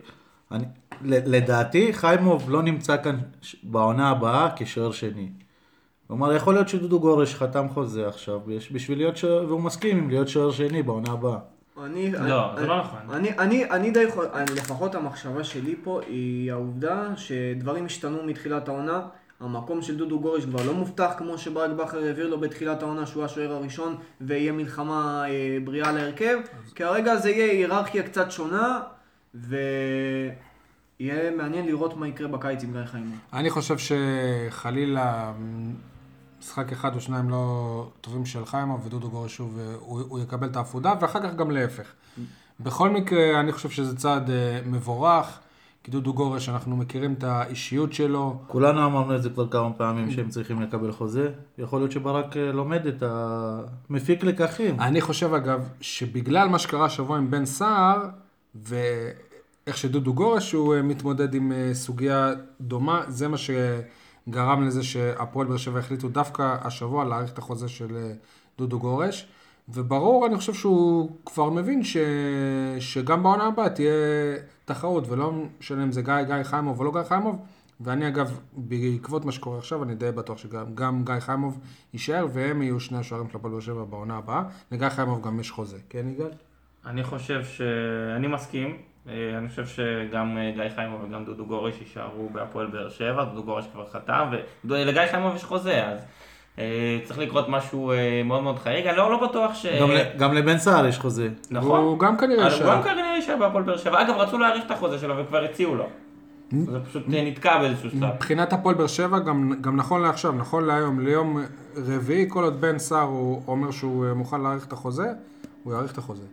אני, 0.52 0.66
לדעתי 1.02 1.94
חיימוב 1.94 2.50
לא 2.50 2.62
נמצא 2.62 3.04
כאן 3.04 3.20
בעונה 3.64 4.10
הבאה 4.10 4.50
כשוער 4.56 4.92
שני. 4.92 5.30
כלומר, 6.08 6.34
יכול 6.34 6.54
להיות 6.54 6.70
שדודו 6.70 7.00
גורש 7.00 7.36
חתם 7.36 7.70
חוזה 7.70 8.08
עכשיו, 8.08 8.40
בש- 8.40 8.72
בשביל 8.72 8.98
להיות 8.98 9.18
שוער, 9.18 9.46
והוא 9.48 9.62
מסכים 9.62 9.98
עם 9.98 10.10
להיות 10.10 10.28
שוער 10.28 10.52
שני 10.52 10.84
בעונה 10.84 11.12
הבאה. 11.12 11.38
אני, 11.86 12.12
לא, 12.12 12.52
אני, 12.52 12.62
זה 12.62 12.68
לא 12.68 12.80
נכון. 12.80 13.00
אני, 13.14 13.38
אני, 13.38 13.66
אני 13.70 13.92
די, 13.92 14.00
יכול- 14.04 14.28
אני, 14.34 14.46
לפחות 14.56 14.96
המחשבה 14.96 15.44
שלי 15.44 15.76
פה 15.84 16.02
היא 16.08 16.52
העובדה 16.52 17.08
שדברים 17.16 17.86
השתנו 17.86 18.24
מתחילת 18.24 18.68
העונה. 18.68 19.02
המקום 19.40 19.82
של 19.82 19.98
דודו 19.98 20.20
גורש 20.20 20.46
כבר 20.46 20.66
לא 20.66 20.74
מובטח 20.74 21.12
כמו 21.18 21.38
שברק 21.38 21.72
בכר 21.72 21.98
העביר 22.04 22.28
לו 22.28 22.40
בתחילת 22.40 22.82
העונה 22.82 23.06
שהוא 23.06 23.24
השוער 23.24 23.52
הראשון 23.54 23.96
ויהיה 24.22 24.52
מלחמה 24.52 25.24
אה, 25.28 25.58
בריאה 25.64 25.92
להרכב. 25.92 26.38
כרגע 26.76 27.16
זה 27.16 27.30
יהיה 27.30 27.52
היררכיה 27.52 28.04
קצת 28.04 28.32
שונה 28.32 28.80
ויהיה 29.36 31.32
מעניין 31.38 31.66
לראות 31.66 31.98
מה 31.98 32.08
יקרה 32.08 32.28
בקיץ 32.28 32.64
עם 32.64 32.72
גיא 32.72 32.86
חיימוב. 32.86 33.18
אני 33.34 33.50
חושב 33.50 33.76
שחלילה 33.78 35.34
משחק 36.44 36.72
אחד 36.72 36.96
או 36.96 37.02
שניים 37.02 37.30
לא 37.30 37.88
טובים 38.02 38.26
של 38.26 38.46
חיימוב 38.46 38.86
ודודו 38.86 39.10
גורש 39.10 39.36
שוב, 39.36 39.60
אה, 39.60 39.76
הוא, 39.80 40.02
הוא 40.10 40.20
יקבל 40.20 40.48
את 40.48 40.56
העפודה, 40.56 40.94
ואחר 41.02 41.20
כך 41.20 41.36
גם 41.36 41.52
להפך. 41.52 41.88
בכל 42.60 42.90
מקרה, 42.90 43.40
אני 43.40 43.52
חושב 43.52 43.70
שזה 43.70 43.98
צעד 43.98 44.30
אה, 44.30 44.60
מבורך, 44.66 45.40
כי 45.84 45.92
דודו 45.92 46.14
גורש, 46.14 46.50
אנחנו 46.50 46.78
מכירים 46.78 47.14
את 47.14 47.24
האישיות 47.24 47.94
שלו. 47.94 48.42
כולנו 48.48 48.86
אמרנו 48.86 49.16
את 49.16 49.24
זה 49.24 49.30
כבר 49.30 49.48
כמה 49.48 49.74
פעמים 49.74 50.12
שהם 50.12 50.30
צריכים 50.30 50.62
לקבל 50.62 50.92
חוזה. 50.92 51.30
יכול 51.58 51.80
להיות 51.80 51.92
שברק 51.92 52.38
אה, 52.38 52.52
לומד 52.52 52.88
את 52.88 53.04
ה... 53.04 53.60
מפיק 53.90 54.24
לקחים. 54.24 54.80
אני 54.80 55.02
חושב 55.02 55.34
אגב, 55.34 55.70
שבגלל 55.82 56.50
מה 56.50 56.60
שקרה 56.60 56.86
השבוע 56.86 57.18
עם 57.18 57.32
בן 57.32 57.46
סער, 57.46 58.10
ואיך 58.56 59.78
שדודו 59.78 60.14
גורש 60.14 60.52
הוא 60.52 60.76
מתמודד 60.84 61.34
עם 61.34 61.52
סוגיה 61.74 62.32
דומה, 62.62 63.02
זה 63.08 63.28
מה 63.28 63.38
שגרם 64.28 64.68
לזה 64.68 64.84
שהפועל 64.84 65.48
באר 65.48 65.58
שבע 65.58 65.80
החליטו 65.80 66.10
דווקא 66.10 66.58
השבוע 66.62 67.06
להאריך 67.06 67.34
את 67.34 67.38
החוזה 67.38 67.70
של 67.70 67.96
אה, 67.96 68.12
דודו 68.58 68.80
גורש. 68.80 69.28
וברור, 69.70 70.28
אני 70.28 70.38
חושב 70.38 70.54
שהוא 70.54 71.12
כבר 71.26 71.50
מבין 71.50 71.84
ש... 71.84 71.98
שגם 72.80 73.24
בעונה 73.24 73.44
הבאה 73.44 73.70
תהיה 73.70 73.92
תחרות, 74.66 75.10
ולא 75.10 75.34
משנה 75.60 75.84
אם 75.84 75.92
זה 75.92 76.02
גיא, 76.02 76.22
גיא 76.22 76.44
חיימוב 76.44 76.80
או 76.80 76.84
לא 76.84 76.92
גיא 76.92 77.04
חיימוב. 77.04 77.40
ואני 77.82 78.08
אגב, 78.08 78.40
בעקבות 78.54 79.26
מה 79.26 79.32
שקורה 79.32 79.58
עכשיו, 79.58 79.84
אני 79.84 79.96
די 79.96 80.12
בטוח 80.12 80.38
שגם 80.38 80.76
גם 80.76 81.06
גיא 81.06 81.20
חיימוב 81.20 81.60
יישאר, 81.94 82.28
והם 82.34 82.62
יהיו 82.62 82.80
שני 82.80 82.98
השוערים 82.98 83.30
של 83.30 83.38
הפועל 83.38 83.54
באר 83.54 83.62
שבע 83.62 83.84
בעונה 83.84 84.18
הבאה. 84.18 84.44
לגיא 84.72 84.90
חיימוב 84.90 85.22
גם 85.28 85.40
יש 85.40 85.52
חוזה, 85.52 85.78
כן 85.90 86.10
יגאל? 86.10 86.32
אני 86.86 87.04
חושב 87.04 87.44
ש... 87.44 87.62
אני 88.18 88.28
מסכים. 88.28 88.78
אה, 89.10 89.38
אני 89.38 89.50
חושב 89.50 89.66
שגם 89.68 90.38
אה, 90.38 90.52
גיא 90.56 90.76
חיימוב 90.76 91.04
וגם 91.04 91.26
דודו 91.26 91.46
גורש 91.46 91.74
יישארו 91.80 92.30
בהפועל 92.30 92.68
באר 92.68 92.90
שבע, 92.90 93.24
דודו 93.24 93.44
גורש 93.44 93.66
כבר 93.74 93.86
חתם, 93.86 94.30
ולגיא 94.66 95.02
חיימוב 95.12 95.36
יש 95.36 95.44
חוזה, 95.44 95.88
אז 95.88 96.06
אה, 96.60 97.00
צריך 97.04 97.20
לקרות 97.20 97.50
משהו 97.50 97.92
מאוד 98.26 98.44
מאוד 98.44 98.60
חריג. 98.60 98.88
אני 98.88 98.98
לא, 98.98 99.12
לא 99.12 99.28
בטוח 99.28 99.54
ש... 99.56 99.66
גם, 99.66 99.90
גם 100.18 100.34
לבן 100.34 100.58
סער 100.58 100.86
יש 100.86 101.00
חוזה. 101.00 101.30
נכון. 101.52 101.80
הוא 101.80 102.00
גם 102.00 102.18
כנראה 102.18 102.48
אז 102.48 102.54
הוא 102.54 102.62
גם 102.62 102.78
יישאר. 102.78 102.94
כנראה 102.94 103.16
יישאר 103.16 103.38
בהפועל 103.38 103.64
באר 103.64 103.78
שבע. 103.78 104.02
אגב, 104.02 104.16
רצו 104.16 104.38
להאריך 104.38 104.66
את 104.66 104.72
החוזה 104.72 105.00
שלו 105.00 105.18
וכבר 105.18 105.44
הציעו 105.44 105.76
לו. 105.76 105.86
זה 106.52 106.80
פשוט 106.90 107.04
נתקע 107.08 107.60
באיזשהו 107.60 107.90
שלב. 107.90 108.04
מבחינת 108.16 108.54
הפועל 108.54 108.76
באר 108.76 108.88
שבע, 108.88 109.20
גם, 109.20 109.54
גם 109.62 109.76
נכון 109.76 110.02
לעכשיו, 110.02 110.32
נכון 110.32 110.66
להיום, 110.66 111.00
ליום 111.00 111.44
רביעי, 111.76 112.26
כל 112.30 112.44
עוד 112.44 112.62
בן 112.62 112.80
סער 112.80 113.08
הוא 113.08 113.42
אומר 113.48 113.72
שהוא 113.72 114.06
מוכן 114.16 114.42
להאריך 114.42 114.66
את 114.68 114.74
החוזה, 114.74 115.08
הוא 115.64 115.74
יאריך 115.74 115.92
את 115.92 115.98
החוזה. 115.98 116.26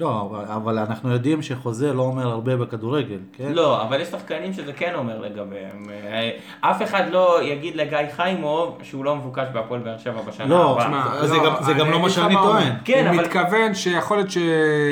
לא, 0.00 0.28
אבל, 0.30 0.44
אבל 0.44 0.78
אנחנו 0.78 1.10
יודעים 1.10 1.42
שחוזה 1.42 1.92
לא 1.92 2.02
אומר 2.02 2.28
הרבה 2.28 2.56
בכדורגל, 2.56 3.18
כן? 3.32 3.52
לא, 3.52 3.82
אבל 3.82 4.00
יש 4.00 4.08
שחקנים 4.08 4.52
שזה 4.52 4.72
כן 4.72 4.92
אומר 4.94 5.20
לגביהם. 5.20 5.84
אה, 5.90 6.30
אף 6.60 6.82
אחד 6.82 7.02
לא 7.10 7.42
יגיד 7.42 7.76
לגיא 7.76 7.98
חיימוב 8.16 8.78
שהוא 8.82 9.04
לא 9.04 9.16
מבוקש 9.16 9.46
בהפועל 9.52 9.80
באר 9.80 9.98
שבע 9.98 10.22
בשנה 10.22 10.46
לא, 10.46 10.72
הבאה. 10.72 10.84
תשמע, 10.86 11.26
זה 11.26 11.36
גם- 11.44 11.54
זה 11.60 11.72
גם 11.72 11.90
לא 11.90 12.00
מה 12.00 12.10
שאני 12.10 12.34
טוען. 12.34 12.72
כן, 12.84 13.06
הוא 13.06 13.14
אבל- 13.14 13.24
מתכוון 13.24 13.74
שיכול 13.74 14.16
להיות 14.16 14.30
ש... 14.30 14.36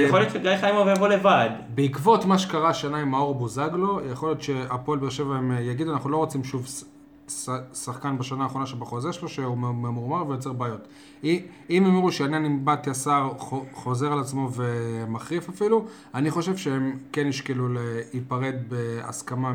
יכול 0.07 0.19
להיות 0.21 0.33
שגיא 0.33 0.57
חיימוב 0.61 0.89
יבוא 0.89 1.09
לבד. 1.09 1.49
בעקבות 1.69 2.25
מה 2.25 2.39
שקרה 2.39 2.69
השנה 2.69 2.99
עם 2.99 3.09
מאור 3.11 3.35
בוזגלו, 3.35 4.01
יכול 4.13 4.29
להיות 4.29 4.43
שהפועל 4.43 4.99
באר 4.99 5.11
שבע 5.11 5.35
הם 5.35 5.53
יגידו, 5.61 5.93
אנחנו 5.93 6.11
לא 6.11 6.17
רוצים 6.17 6.45
שוב 6.45 6.67
שחקן 7.75 8.19
בשנה 8.19 8.45
האחרונה 8.45 8.67
שבחוזה 8.67 9.13
שלו, 9.13 9.29
שהוא 9.29 9.57
ממורמר 9.59 10.29
ויוצר 10.29 10.53
בעיות. 10.53 10.89
אם 11.25 11.45
הם 11.71 11.97
יראו 11.97 12.13
שהעניין 12.13 12.45
עם 12.45 12.65
בתיה 12.65 12.95
סער 12.95 13.39
חו- 13.39 13.65
חוזר 13.73 14.13
על 14.13 14.21
עצמו 14.21 14.49
ומחריף 14.53 15.49
אפילו, 15.49 15.85
אני 16.15 16.31
חושב 16.31 16.57
שהם 16.57 16.99
כן 17.13 17.27
ישקלו 17.27 17.69
להיפרד 17.69 18.55
בהסכמה 18.69 19.53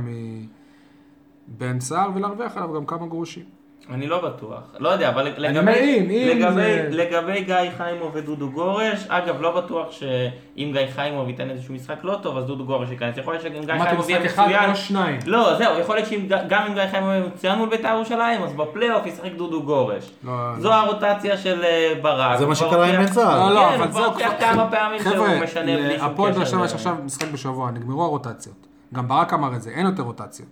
מבן 1.47 1.80
סער 1.80 2.10
ולהרוויח 2.15 2.58
עליו 2.58 2.73
גם 2.73 2.86
כמה 2.86 3.08
גרושים. 3.08 3.57
אני 3.93 4.07
לא 4.07 4.21
בטוח, 4.21 4.59
לא 4.79 4.89
יודע, 4.89 5.09
אבל 5.09 5.27
לגבי, 5.37 5.71
אם, 5.71 6.09
אם 6.09 6.37
לגבי, 6.37 6.53
זה- 6.53 6.87
לגבי 6.91 7.41
גיא 7.43 7.55
חיימוב 7.77 8.11
ודודו 8.13 8.49
גורש, 8.51 9.05
אגב, 9.07 9.41
לא 9.41 9.61
בטוח 9.61 9.91
שאם 9.91 10.69
גיא 10.73 10.81
חיימוב 10.95 11.29
ייתן 11.29 11.49
איזשהו 11.49 11.73
משחק 11.73 11.95
לא 12.03 12.15
טוב, 12.21 12.37
אז 12.37 12.45
דודו 12.45 12.65
גורש 12.65 12.89
ייכנס. 12.91 13.17
יכול 13.17 13.33
להיות 13.33 13.43
שגם 13.43 13.61
גיא 13.65 13.73
אמרתי 13.73 13.89
חיימוב 13.89 14.09
יהיה 14.09 14.19
משחק 14.19 14.33
אחד 14.33 14.43
מצוין. 14.47 14.69
או 14.69 14.75
שניים. 14.75 15.19
לא, 15.25 15.57
זהו, 15.57 15.79
יכול 15.79 15.95
להיות 15.95 16.07
שגם 16.09 16.63
אם 16.67 16.73
גיא 16.73 16.83
חיימוב 16.91 17.09
יהיה 17.09 17.23
מצוין 17.35 17.57
מול 17.57 17.69
בית"ר 17.69 17.87
ירושלים, 17.87 18.43
אז 18.43 18.53
בפלייאוף 18.53 19.05
ישחק 19.05 19.31
דודו 19.37 19.63
גורש. 19.63 20.11
לא, 20.23 20.33
זו 20.59 20.73
הרוטציה 20.73 21.37
של 21.37 21.63
אה, 21.63 21.93
ברק. 22.01 22.37
זה 22.37 22.43
הוא 22.43 22.49
מה 22.49 22.55
כבר 22.55 22.67
שקרה 22.69 22.85
עם 22.87 22.95
בן 22.95 23.07
סער. 23.07 23.49
לא, 23.49 23.55
לא, 23.55 23.59
כן, 23.59 23.73
אבל 23.73 23.77
הוא 23.77 23.85
זה 23.85 23.91
כבר 23.91 24.05
הוכיח 24.05 24.31
כמה 24.39 24.67
פעמים 24.71 24.99
שהוא 25.01 25.13
חבר'ה, 25.13 25.39
משנה 25.43 25.77
בלי 25.77 25.99
שום 25.99 26.07
הפועל 26.07 26.31
באר 26.31 26.41
קשר 26.41 26.51
שבע 26.51 26.65
יש 26.65 26.73
עכשיו 26.73 26.95
משחק 27.05 27.27
בשבוע, 27.31 27.71
נגמרו 27.71 28.03
הרוטציות. 28.03 28.67
גם 28.93 29.07
ברק 29.07 29.33
אמר 29.33 29.55
את 29.55 29.61
זה, 29.61 29.69
אין 29.69 29.85
יותר 29.85 30.03
רוטציות. 30.03 30.49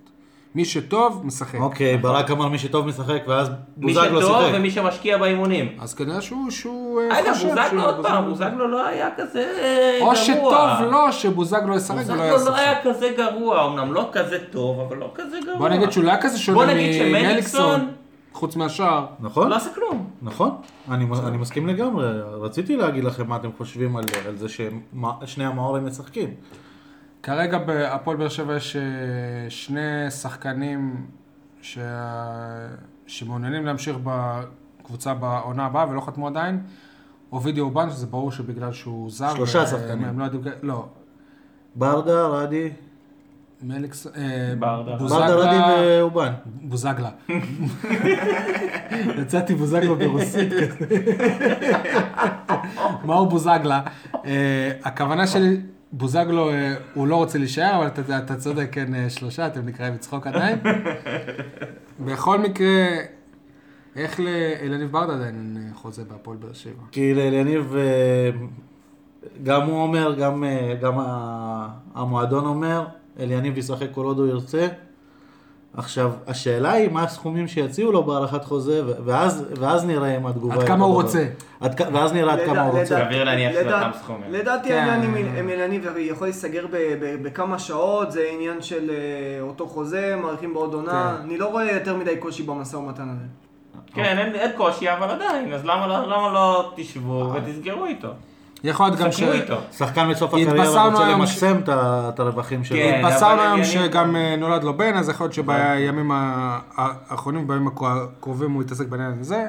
מי 0.56 0.66
שטוב, 0.66 1.22
משחק. 1.24 1.60
אוקיי, 1.60 1.98
ברק 1.98 2.32
אמר 2.32 2.48
מי 2.48 2.58
שטוב 2.58 2.88
משחק, 2.88 3.24
ואז 3.28 3.50
מי 3.50 3.94
בוזגלו 3.94 4.22
שטוב 4.22 4.42
שיחק. 4.42 4.52
ומי 4.54 4.72
שמשקיע 4.72 5.18
באימונים. 5.18 5.78
אז 5.80 5.94
כנראה 5.94 6.22
שהוא, 6.22 6.52
שהוא 6.52 7.02
אה, 7.02 7.20
אגב, 7.20 7.34
חושב 7.34 7.48
בוזגלו 7.48 7.84
עוד 7.84 8.06
פעם, 8.06 8.26
בוזגלו 8.26 8.68
לא 8.68 8.88
היה 8.88 9.10
כזה 9.18 9.46
גרוע. 10.00 10.12
או 10.12 10.16
שטוב 10.16 10.92
לו 10.92 11.12
שבוזגלו 11.12 11.76
ישחק 11.76 11.96
ולא 11.96 12.02
בוזגלו 12.04 12.24
יעשה 12.24 12.50
לא 12.50 12.56
היה 12.56 12.82
כזה 12.84 13.14
גרוע, 13.18 13.66
אמנם 13.66 13.94
לא 13.94 14.10
כזה 14.12 14.38
טוב, 14.52 14.80
אבל 14.80 14.98
לא 14.98 15.12
כזה 15.16 15.38
גרוע. 15.46 15.58
בוא 15.58 15.70
נגיד 15.70 15.92
שהוא 15.92 16.04
לא 16.04 16.10
היה 16.10 16.22
כזה 16.22 16.38
שונה 16.38 16.74
ממליקסון, 16.74 17.92
חוץ 18.34 18.56
מהשאר. 18.56 19.06
נכון? 19.20 19.50
לא 19.50 19.56
עשה 19.56 19.70
כלום. 19.76 20.10
נכון, 20.22 20.52
אני, 20.92 21.06
אני 21.28 21.38
מסכים 21.38 21.68
לגמרי. 21.68 22.06
רציתי 22.42 22.76
להגיד 22.76 23.04
לכם 23.04 23.28
מה 23.28 23.36
אתם 23.36 23.50
חושבים 23.58 23.96
על, 23.96 24.04
על 24.28 24.38
זה 24.38 24.48
ששני 24.50 25.46
המאורים 25.46 25.86
משחקים. 25.86 26.30
כרגע 27.26 27.58
בהפועל 27.58 28.18
באר 28.18 28.30
שבע 28.30 28.56
יש 28.56 28.76
אה, 28.76 28.82
שני 29.50 29.82
שחקנים 30.12 31.06
שה... 31.62 31.82
שמעוניינים 33.08 33.66
להמשיך 33.66 33.98
בקבוצה 34.04 35.14
בעונה 35.14 35.66
הבאה 35.66 35.90
ולא 35.90 36.02
חתמו 36.02 36.28
עדיין. 36.28 36.62
אובידי 37.32 37.60
אורבן, 37.60 37.90
שזה 37.90 38.08
ברור 38.08 38.32
שבגלל 38.32 38.74
שהוא 38.74 39.12
זר. 39.12 39.36
שלושה 39.36 39.58
והם- 39.58 39.68
שחקנים. 39.68 40.06
הם 40.06 40.20
לא 40.20 40.24
יודעים... 40.24 40.44
לא, 40.62 40.86
ברדה, 41.76 42.28
רדי, 42.28 42.70
מליקס... 43.64 44.08
אה, 44.08 44.12
ברדה. 44.60 44.96
בוזגלה- 44.98 45.28
ברדה, 45.28 45.76
רדי 45.76 46.00
ואובן. 46.00 46.34
בוזגלה. 46.46 47.10
יצאתי 49.22 49.56
בוזגלה 49.56 49.96
ברוסית 49.96 50.50
כזה. 50.54 50.96
מאור 53.06 53.30
בוזגלה. 53.30 53.82
אה, 54.26 54.72
הכוונה 54.84 55.28
שלי, 55.28 55.62
בוזגלו, 55.98 56.50
אה, 56.50 56.76
הוא 56.94 57.08
לא 57.08 57.16
רוצה 57.16 57.38
להישאר, 57.38 57.78
אבל 57.78 57.88
אתה, 57.88 58.18
אתה 58.18 58.36
צודק, 58.36 58.70
כן, 58.72 58.96
אה, 58.96 59.10
שלושה, 59.10 59.48
אתם 59.48 59.66
נקראים 59.66 59.94
בצחוק 59.94 60.28
עדיין. 60.28 60.60
בכל 62.06 62.40
מקרה, 62.40 62.86
איך 63.96 64.20
לאליניב 64.20 64.92
ברדה 64.92 65.14
עדיין 65.14 65.58
אה, 65.58 65.76
חוזה 65.76 66.04
בהפועל 66.04 66.38
באר 66.38 66.54
שבע? 66.54 66.84
כי 66.92 67.14
אה, 67.76 68.30
גם 69.44 69.62
הוא 69.62 69.82
אומר, 69.82 70.16
גם, 70.20 70.44
גם 70.82 70.94
המועדון 71.94 72.46
אומר, 72.46 72.86
אליניב 73.20 73.58
ישחק 73.58 73.88
כל 73.92 74.06
עוד 74.06 74.20
הוא 74.20 74.28
ירצה. 74.28 74.68
עכשיו, 75.78 76.12
השאלה 76.28 76.72
היא 76.72 76.90
מה 76.92 77.04
הסכומים 77.04 77.48
שיציעו 77.48 77.92
לו 77.92 78.04
בהארכת 78.04 78.44
חוזה, 78.46 78.82
ואז, 79.06 79.46
ואז 79.60 79.86
נראה 79.86 80.18
אם 80.18 80.26
התגובה... 80.26 80.56
עד 80.56 80.64
כמה 80.68 80.86
הוא 80.86 80.94
רוצה. 80.94 81.26
עד, 81.62 81.82
ואז 81.94 82.14
נראה 82.14 82.34
עד 82.34 82.40
כמה 82.46 82.62
הוא 82.62 82.80
רוצה. 82.80 82.96
לדע- 83.00 83.06
סביר 83.06 83.24
להניח 83.24 83.52
שזה 83.52 83.76
אותם 83.76 83.90
סכומים. 84.00 84.32
לדעתי 84.34 84.68
כן. 84.70 84.76
העניין 84.78 85.16
עם- 85.16 85.36
עם 85.38 85.50
יניב 85.50 85.86
יכול 85.98 86.28
להיסגר 86.28 86.66
בכמה 87.02 87.60
שעות, 87.60 88.12
זה 88.12 88.30
עניין 88.34 88.62
של 88.62 88.90
אה, 88.90 88.96
אותו 89.42 89.68
חוזה, 89.68 90.16
מאריכים 90.22 90.54
בעוד 90.54 90.74
עונה, 90.74 91.16
כן. 91.18 91.24
אני 91.24 91.38
לא 91.38 91.46
רואה 91.52 91.72
יותר 91.72 91.96
מדי 91.98 92.18
קושי 92.18 92.44
במשא 92.44 92.76
ומתן 92.78 93.10
הזה. 93.10 93.26
כן, 93.94 94.18
אין, 94.18 94.36
אין 94.36 94.52
קושי, 94.58 94.94
אבל 94.94 95.10
עדיין, 95.10 95.54
אז 95.54 95.66
למה 95.66 95.88
לא, 95.88 95.98
למה 96.08 96.34
לא 96.34 96.72
תשבו 96.76 97.32
ותסגרו 97.34 97.86
איתו? 97.86 98.08
יכול 98.66 98.86
להיות 98.88 99.00
גם 99.00 99.12
ש... 99.12 99.24
שחקן 99.72 100.10
בסוף 100.12 100.34
הקריירה 100.34 100.86
רוצה 100.90 101.10
למקסם 101.12 101.58
את 101.64 101.70
ה- 101.70 102.10
את 102.14 102.20
הרווחים 102.20 102.64
שלו. 102.64 102.78
כן. 102.78 103.02
התבשרנו 103.06 103.42
היום 103.42 103.54
אני- 103.56 103.66
שגם 103.66 104.16
אה, 104.16 104.36
נולד 104.36 104.64
לו 104.64 104.78
בן, 104.78 104.94
אז 104.98 105.10
יכול 105.10 105.24
להיות 105.24 105.34
שבימים 105.34 106.12
ה- 106.12 106.60
האחרונים, 106.76 107.48
בימים 107.48 107.68
הקרובים 107.68 108.52
הוא 108.52 108.62
יתעסק 108.64 108.88
בעניין 108.88 109.14
הזה. 109.20 109.46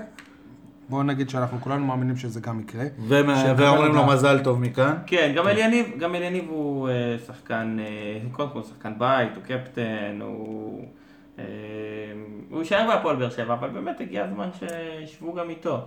בואו 0.89 1.03
נגיד 1.03 1.31
שאנחנו 1.31 1.61
כולנו 1.61 1.87
מאמינים 1.87 2.17
שזה 2.17 2.41
גם 2.41 2.61
יקרה. 2.61 2.85
ואומרים 3.09 3.95
לו. 3.95 4.07
מזל 4.07 4.39
טוב 4.45 4.61
מכאן. 4.61 4.95
כן, 5.07 5.33
גם 5.37 5.49
אליניב, 5.49 5.87
גם 5.99 6.15
אליניב 6.15 6.45
הוא 6.49 6.89
אה, 6.89 6.95
שחקן, 7.27 7.77
אה, 7.81 7.85
קודם 8.33 8.49
כל 8.51 8.63
שחקן 8.63 8.93
בית, 8.99 9.29
הוא 9.37 9.43
קפטן, 9.45 10.19
הוא... 10.23 10.85
הוא 12.51 12.59
יישאר 12.59 12.87
בהפועל 12.89 13.17
באר 13.17 13.31
שבע, 13.31 13.55
אבל 13.55 13.69
באמת 13.69 14.01
הגיע 14.01 14.25
הזמן 14.25 14.49
שישבו 14.59 15.35
גם 15.35 15.51
איתו. 15.51 15.87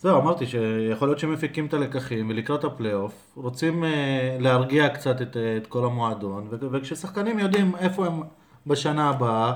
זהו, 0.00 0.20
אמרתי 0.20 0.46
שיכול 0.46 1.08
להיות 1.08 1.18
שהם 1.18 1.32
מפיקים 1.32 1.66
את 1.66 1.74
הלקחים 1.74 2.30
ולקראת 2.30 2.64
הפלייאוף, 2.64 3.32
רוצים 3.34 3.84
אה, 3.84 4.36
להרגיע 4.40 4.88
קצת 4.88 5.22
את, 5.22 5.36
אה, 5.36 5.56
את 5.56 5.66
כל 5.66 5.84
המועדון, 5.84 6.48
ו- 6.50 6.72
וכששחקנים 6.72 7.38
יודעים 7.38 7.76
איפה 7.76 8.06
הם 8.06 8.20
בשנה 8.66 9.10
הבאה 9.10 9.52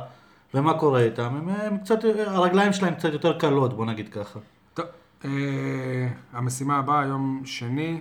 ומה 0.54 0.78
קורה 0.78 1.00
איתם, 1.00 1.36
הם, 1.36 1.48
הם 1.48 1.78
קצת, 1.78 1.98
הרגליים 2.26 2.72
שלהם 2.72 2.94
קצת 2.94 3.12
יותר 3.12 3.38
קלות, 3.38 3.74
בוא 3.74 3.86
נגיד 3.86 4.08
ככה. 4.08 4.38
טוב, 4.74 4.86
אה, 5.24 6.08
המשימה 6.32 6.78
הבאה, 6.78 7.06
יום 7.06 7.42
שני, 7.44 8.00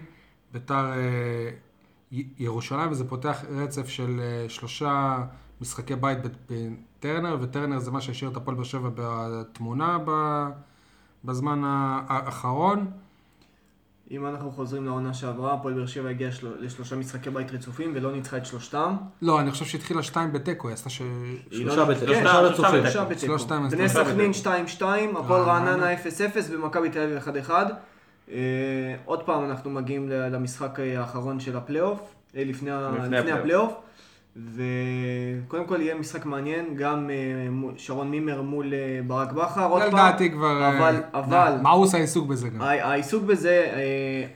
ביתר 0.54 0.92
אה, 0.92 1.50
ירושלים, 2.40 2.92
וזה 2.92 3.10
פותח 3.10 3.44
רצף 3.50 3.88
של 3.90 4.20
אה, 4.24 4.50
שלושה 4.50 5.18
משחקי 5.62 5.96
בית 5.96 6.18
בטרנר, 6.50 7.38
וטרנר 7.42 7.80
זה 7.80 7.92
מה 7.92 8.02
שהשאיר 8.02 8.32
את 8.32 8.38
הפועל 8.38 8.56
באר 8.56 8.66
שבע 8.66 8.90
בתמונה 8.96 9.98
ב- 10.06 10.71
בזמן 11.26 11.62
האחרון. 12.08 12.92
אם 14.12 14.26
אנחנו 14.26 14.52
חוזרים 14.52 14.86
לעונה 14.86 15.14
שעברה, 15.14 15.54
הפועל 15.54 15.74
באר 15.74 15.86
שבע 15.86 16.10
הגיעה 16.10 16.32
של... 16.32 16.48
לשלושה 16.60 16.96
משחקי 16.96 17.30
בית 17.30 17.52
רצופים 17.52 17.92
ולא 17.96 18.12
ניצחה 18.12 18.38
את 18.38 18.46
שלושתם. 18.46 18.96
לא, 19.22 19.40
אני 19.42 19.52
חושב 19.52 19.66
שהתחילה 19.66 20.04
שתיים 20.04 20.34
בתיקו, 20.34 20.68
היא 20.68 20.74
עשתה 20.74 20.90
ש... 20.90 21.02
שלושה 21.52 21.76
לא- 21.76 21.86
בתיקו, 21.86 22.06
כן, 22.14 22.24
שלושה 22.82 23.06
בתיקו. 23.06 23.38
בני 23.72 23.90
סכנין 23.90 24.32
בתיקו. 24.32 24.50
2-2, 24.80 24.84
הפועל 25.20 25.42
רעננה. 25.42 25.72
רעננה 25.72 25.94
0-0 25.94 26.08
ומכבי 26.52 26.90
תל 26.90 27.00
אביב 27.00 27.48
1-1. 27.48 27.52
אה, 28.32 28.38
עוד 29.06 29.24
פעם 29.24 29.46
אנחנו 29.46 29.70
מגיעים 29.70 30.10
ל- 30.10 30.36
למשחק 30.36 30.80
אה, 30.80 31.00
האחרון 31.00 31.40
של 31.40 31.58
הפלייאוף, 31.58 32.00
אה, 32.36 32.44
לפני 32.46 32.72
הפלייאוף. 33.32 33.74
וקודם 34.36 35.66
כל 35.66 35.82
יהיה 35.82 35.96
משחק 35.96 36.26
מעניין, 36.26 36.76
גם 36.76 37.10
אה, 37.10 37.16
שרון 37.78 38.12
מימר 38.12 38.42
מול 38.42 38.74
אה, 38.74 39.00
ברק 39.08 39.32
בכר, 39.32 39.70
עוד 39.70 39.82
פעם. 39.82 39.94
לדעתי 39.94 40.32
כבר... 40.32 40.62
אה, 40.62 40.78
אבל, 40.78 41.02
אבל, 41.14 41.58
מה 41.62 41.70
הוא 41.70 41.84
עושה 41.84 41.98
עיסוק 41.98 42.28
בזה 42.28 42.50
גם? 42.50 42.62
העיסוק 42.62 43.24
בזה 43.24 43.72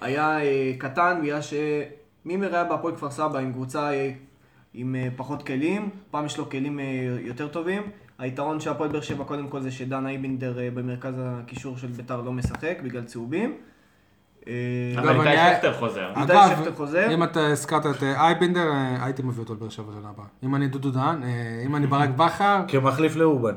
היה 0.02 0.38
קטן 0.78 1.20
בגלל 1.24 1.40
שמימר 1.42 2.56
היה 2.56 2.64
בהפועל 2.64 2.96
כפר 2.96 3.12
סבא 3.12 3.40
עם 3.40 3.54
קבוצה 3.54 3.92
עם 4.74 4.96
פחות 5.16 5.48
כלים, 5.48 5.90
פעם 6.12 6.26
יש 6.26 6.38
לו 6.38 6.50
כלים 6.50 6.80
יותר 7.20 7.48
טובים. 7.48 7.82
היתרון 8.20 8.60
של 8.60 8.70
הפועל 8.70 8.90
באר 8.90 9.02
שבע 9.02 9.24
קודם 9.24 9.48
כל 9.48 9.62
זה 9.62 9.72
שדן 9.72 10.08
אייבינדר 10.08 10.58
במרכז 10.74 11.14
הקישור 11.18 11.78
של 11.78 11.88
ביתר 11.88 12.22
לא 12.22 12.34
משחק 12.34 12.78
בגלל 12.84 13.04
צהובים. 13.04 13.58
אה, 14.48 14.54
אגב, 15.00 15.10
אבל 15.10 15.28
איתי 15.28 15.42
אני- 15.42 15.56
שכטר 15.56 15.74
חוזר. 15.74 16.10
איתי 16.22 16.34
שכטר 16.56 16.76
חוזר. 16.76 17.14
אם 17.14 17.24
אתה 17.24 17.48
הזכרת 17.48 17.86
את 17.86 18.04
אה, 18.04 18.22
אייבינדר, 18.26 18.72
אה, 18.72 19.06
הייתי 19.06 19.22
מביא 19.22 19.40
אותו 19.44 19.54
לבאר 19.54 19.70
שבע 19.70 19.92
שנה 20.00 20.10
הבאה. 20.10 20.26
אם 20.44 20.56
אני 20.56 20.68
דודו 20.68 20.92
דהן, 20.92 21.24
אם 21.66 21.76
אני 21.76 21.88
ברק 21.88 22.10
בכר, 22.20 22.62
כמחליף 22.68 23.16
לאובן. 23.16 23.54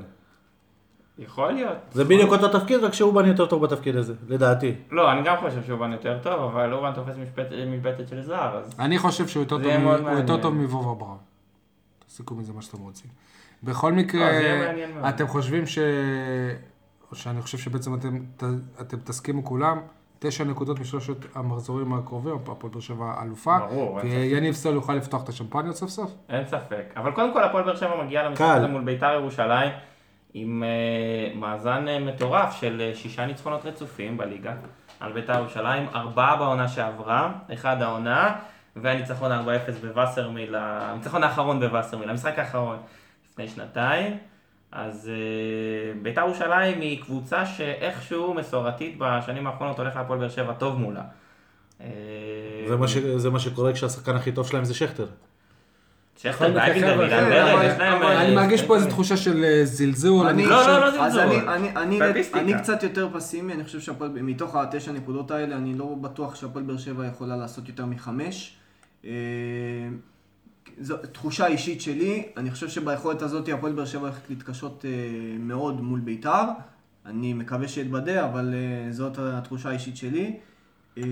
יכול 1.18 1.52
להיות. 1.52 1.76
זה 1.92 2.04
בדיוק 2.04 2.30
אותו 2.32 2.58
תפקיד, 2.58 2.80
רק 2.84 2.92
שאובן 2.94 3.26
יותר 3.26 3.46
טוב 3.46 3.64
בתפקיד 3.66 3.96
הזה, 3.96 4.14
לדעתי. 4.28 4.74
לא, 4.90 5.12
אני 5.12 5.22
גם 5.24 5.36
חושב 5.40 5.62
שאובן 5.66 5.92
יותר 5.92 6.18
טוב, 6.22 6.40
אבל 6.42 6.72
אובן 6.72 6.92
תופס 6.94 7.14
משבצת 7.70 8.08
של 8.08 8.22
זר, 8.22 8.56
אז... 8.64 8.74
אני 8.78 8.98
חושב 8.98 9.28
שהוא 9.28 9.42
יותר 9.42 9.56
טוב 9.56 9.66
יהיה 9.66 9.78
מ- 9.78 9.82
מאוד 9.84 10.00
הוא 10.00 10.10
יותר 10.10 10.18
מעניין. 10.20 10.40
טוב 10.42 10.54
מוובה 10.54 10.94
בראון. 10.94 11.16
תסיקו 12.06 12.34
מזה 12.34 12.52
מה 12.52 12.62
שאתם 12.62 12.78
רוצים. 12.78 13.10
בכל 13.62 13.92
מקרה, 13.92 14.30
לא, 14.32 14.94
מאוד. 14.94 15.04
אתם 15.04 15.26
חושבים 15.28 15.66
ש... 15.66 15.78
או 17.10 17.16
שאני 17.16 17.42
חושב 17.42 17.58
שבעצם 17.58 17.94
אתם 18.80 18.98
תסכימו 19.04 19.44
כולם, 19.44 19.78
תשע 20.18 20.44
נקודות 20.44 20.80
משלושת 20.80 21.36
המחזורים 21.36 21.92
הקרובים, 21.92 22.34
הפועל 22.34 22.72
באר 22.72 22.80
שבע 22.80 23.14
אלופה. 23.22 23.58
ברור, 23.58 24.00
אין 24.00 24.08
ספק. 24.08 24.18
ויניב 24.18 24.54
סול 24.54 24.74
יוכל 24.74 24.94
לפתוח 24.94 25.24
את 25.24 25.28
השמפניות 25.28 25.76
סוף 25.76 25.90
סוף? 25.90 26.14
אין 26.28 26.46
ספק. 26.46 26.84
אבל 26.96 27.10
קודם 27.10 27.32
כל 27.32 27.44
הפועל 27.44 27.64
באר 27.64 27.76
שבע 27.76 28.04
מגיע 28.04 28.22
למשחק. 28.22 28.44
הזה 28.56 28.66
מול 28.66 28.84
ביתר 28.84 29.12
ירושלים 29.12 29.70
עם 30.34 30.62
uh, 30.62 31.36
מאזן 31.36 31.84
uh, 31.88 32.04
מטורף 32.04 32.60
של 32.60 32.90
uh, 32.92 32.96
שישה 32.96 33.26
ניצחונות 33.26 33.66
רצופים 33.66 34.16
בליגה 34.16 34.52
על 35.00 35.12
ביתר 35.12 35.38
ירושלים, 35.38 35.86
ארבעה 35.94 36.36
בעונה 36.36 36.68
שעברה, 36.68 37.32
אחד 37.52 37.82
העונה, 37.82 38.36
והניצחון 38.76 39.32
4-0 39.32 39.34
בווסרמיל, 39.80 40.54
הניצחון 40.58 41.24
האחרון 41.24 41.60
בווסרמיל, 41.60 42.10
המשחק 42.10 42.38
האחרון 42.38 42.76
לפני 43.30 43.48
שנתיים. 43.48 44.16
אז 44.72 45.10
uh, 45.10 45.98
ביתר 46.02 46.20
ירושלים 46.20 46.80
היא 46.80 47.02
קבוצה 47.02 47.46
שאיכשהו 47.46 48.34
מסורתית 48.34 48.94
בשנים 48.98 49.46
האחרונות 49.46 49.78
הולך 49.78 49.96
להפועל 49.96 50.18
באר 50.18 50.28
שבע 50.28 50.52
טוב 50.52 50.78
מולה. 50.78 51.02
זה 52.68 52.76
מה 52.78 52.88
ש- 52.88 52.96
זה 53.16 53.30
מה 53.30 53.38
שקורה 53.40 53.72
כשהשחקן 53.72 54.16
הכי 54.16 54.32
טוב 54.32 54.46
שלהם 54.48 54.64
זה 54.64 54.74
שכטר. 54.74 55.06
שכטר 56.16 56.52
ואייבינדר 56.54 56.94
אבל- 56.94 57.00
ואילן 57.00 57.30
כן, 57.78 57.92
ורד, 58.00 58.02
אה, 58.02 58.22
אני 58.26 58.34
מרגיש 58.34 58.62
פה 58.62 58.76
איזו. 58.76 58.88
תחושה 58.88 59.16
של 59.16 59.44
אה, 59.44 59.60
זלזול. 59.64 60.26
אני 60.26 60.42
אני- 60.42 60.50
לא, 60.50 60.66
לא, 60.66 60.80
לא 60.80 60.90
זלזול. 60.90 61.22
אני, 61.22 61.70
אני, 61.76 62.00
אני. 62.00 62.00
אני 62.34 62.54
קצת 62.58 62.82
יותר 62.82 63.08
פסימי, 63.14 63.52
אני 63.52 63.64
חושב 63.64 63.80
שהפועל, 63.80 64.10
מתוך 64.10 64.56
התשע 64.56 64.92
נקודות 64.92 65.30
האלה, 65.30 65.56
אני 65.56 65.74
לא 65.74 65.94
בטוח 66.00 66.34
שהפועל 66.34 66.64
באר 66.64 66.76
שבע 66.76 67.06
יכולה 67.06 67.36
לעשות 67.36 67.68
יותר 67.68 67.86
מחמש. 67.86 68.56
זו 70.80 70.96
תחושה 71.12 71.46
אישית 71.46 71.80
שלי, 71.80 72.28
אני 72.36 72.50
חושב 72.50 72.68
שביכולת 72.68 73.22
הזאת 73.22 73.48
הפועל 73.48 73.72
באר 73.72 73.84
שבע 73.84 74.00
הולכת 74.00 74.30
להתקשות 74.30 74.84
אה, 74.84 74.90
מאוד 75.38 75.80
מול 75.80 76.00
בית"ר. 76.00 76.44
אני 77.06 77.34
מקווה 77.34 77.68
שאתבדה, 77.68 78.24
אבל 78.24 78.54
אה, 78.54 78.92
זאת 78.92 79.18
התחושה 79.18 79.68
האישית 79.68 79.96
שלי. 79.96 80.36
אה, 80.98 81.02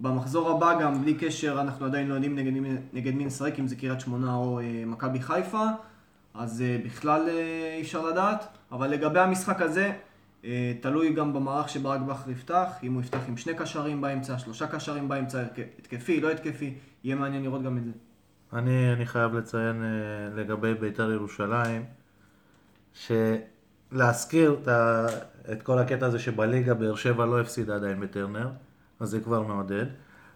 במחזור 0.00 0.50
הבא 0.50 0.80
גם, 0.80 1.02
בלי 1.02 1.14
קשר, 1.14 1.60
אנחנו 1.60 1.86
עדיין 1.86 2.08
לא 2.08 2.14
יודעים 2.14 2.38
נגד, 2.38 2.52
נגד 2.92 3.14
מי 3.14 3.24
נשחק, 3.24 3.58
אם 3.58 3.66
זה 3.66 3.76
קריית 3.76 4.00
שמונה 4.00 4.34
או 4.34 4.60
מכבי 4.86 5.20
חיפה, 5.20 5.64
אז 6.34 6.64
בכלל 6.84 7.28
אי 7.76 7.82
אפשר 7.82 8.06
לדעת. 8.06 8.46
אבל 8.72 8.90
לגבי 8.90 9.20
המשחק 9.20 9.62
הזה, 9.62 9.92
תלוי 10.80 11.12
גם 11.12 11.32
במערך 11.32 11.68
שברק 11.68 12.00
בכר 12.00 12.30
יפתח, 12.30 12.68
אם 12.82 12.94
הוא 12.94 13.02
יפתח 13.02 13.18
עם 13.28 13.36
שני 13.36 13.54
קשרים 13.54 14.00
באמצע, 14.00 14.38
שלושה 14.38 14.66
קשרים 14.66 15.08
באמצע, 15.08 15.42
התק- 15.42 15.78
התקפי, 15.78 16.20
לא 16.20 16.30
התקפי, 16.30 16.74
יהיה 17.04 17.16
מעניין 17.16 17.42
לראות 17.42 17.62
גם 17.62 17.78
את 17.78 17.84
זה. 17.84 17.90
אני, 18.52 18.92
אני 18.92 19.06
חייב 19.06 19.34
לציין 19.34 19.82
אה, 19.82 20.40
לגבי 20.42 20.74
בית"ר 20.74 21.10
ירושלים, 21.10 21.84
שלהזכיר 22.92 24.56
את, 24.62 24.68
ה, 24.68 25.06
את 25.52 25.62
כל 25.62 25.78
הקטע 25.78 26.06
הזה 26.06 26.18
שבליגה 26.18 26.74
באר 26.74 26.94
שבע 26.94 27.26
לא 27.26 27.40
הפסידה 27.40 27.74
עדיין 27.74 28.00
בטרנר, 28.00 28.48
אז 29.00 29.08
זה 29.10 29.20
כבר 29.20 29.42
מעודד. 29.42 29.86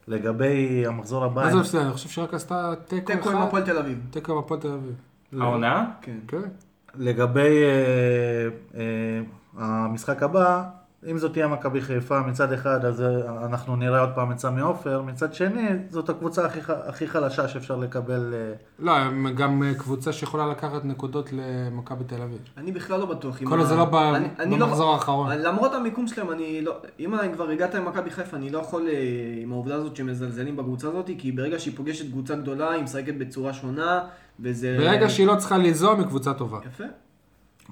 לגבי 0.08 0.86
המחזור 0.86 1.24
הבא, 1.24 1.44
מה 1.44 1.52
זה 1.52 1.60
הפסד? 1.60 1.78
אני 1.78 1.92
חושב 1.92 2.08
שרק 2.08 2.34
עשתה 2.34 2.74
תיקו 2.88 3.12
תיקו 3.12 3.30
עם 3.30 3.36
אחד. 3.36 3.46
הפועל 3.46 3.64
תל 3.64 3.78
אביב. 3.78 3.98
תיקו 4.10 4.32
עם 4.32 4.38
הפועל 4.38 4.60
תל 4.60 4.72
אביב. 4.72 4.94
העונה? 5.40 5.90
כן. 6.02 6.18
כן. 6.28 6.48
לגבי 6.94 7.62
אה, 7.64 8.48
אה, 8.80 9.20
המשחק 9.56 10.22
הבא, 10.22 10.64
אם 11.10 11.18
זאת 11.18 11.32
תהיה 11.32 11.48
מכבי 11.48 11.80
חיפה 11.80 12.20
מצד 12.20 12.52
אחד, 12.52 12.84
אז 12.84 13.00
אה, 13.02 13.08
אנחנו 13.46 13.76
נראה 13.76 14.00
עוד 14.00 14.08
פעם 14.14 14.32
את 14.32 14.38
סמי 14.38 14.60
עופר, 14.60 15.02
מצד 15.02 15.34
שני, 15.34 15.68
זאת 15.90 16.08
הקבוצה 16.08 16.44
הכי, 16.46 16.60
הכי 16.86 17.06
חלשה 17.06 17.48
שאפשר 17.48 17.76
לקבל. 17.76 18.34
אה, 18.34 18.52
לא, 18.78 18.96
הם 18.96 19.26
גם 19.36 19.62
אה, 19.62 19.74
קבוצה 19.74 20.12
שיכולה 20.12 20.46
לקחת 20.46 20.84
נקודות 20.84 21.28
למכבי 21.32 22.04
תל 22.04 22.22
אביב. 22.22 22.38
אני 22.56 22.72
בכלל 22.72 23.00
לא 23.00 23.06
בטוח. 23.06 23.38
כל 23.44 23.58
עוד 23.58 23.68
זה 23.68 23.76
לא 23.76 23.84
ב- 23.84 23.94
אני- 23.94 24.28
אני 24.38 24.58
לא- 24.58 24.66
במחזור 24.66 24.92
האחרון. 24.94 25.30
למרות 25.38 25.74
המיקום 25.74 26.06
שלהם, 26.06 26.30
אני 26.30 26.60
לא... 26.62 26.76
אם 27.00 27.14
אני 27.14 27.32
כבר 27.34 27.48
הגעת 27.50 27.74
עם 27.74 27.84
מכבי 27.88 28.10
חיפה, 28.10 28.36
אני 28.36 28.50
לא 28.50 28.58
יכול 28.58 28.88
עם 29.42 29.52
העובדה 29.52 29.74
הזאת 29.74 29.96
שמזלזלים 29.96 30.56
בקבוצה 30.56 30.88
הזאת, 30.88 31.10
כי 31.18 31.32
ברגע 31.32 31.58
שהיא 31.58 31.76
פוגשת 31.76 32.10
קבוצה 32.10 32.34
גדולה, 32.34 32.70
היא 32.70 32.82
משחקת 32.82 33.14
בצורה 33.18 33.52
שונה, 33.52 34.00
וזה... 34.40 34.76
ברגע 34.80 35.08
שהיא 35.10 35.26
לא 35.26 35.36
צריכה 35.36 35.58
ליזום, 35.58 35.98
היא 35.98 36.06
קבוצה 36.06 36.34
טובה. 36.34 36.58
יפה. 36.66 36.84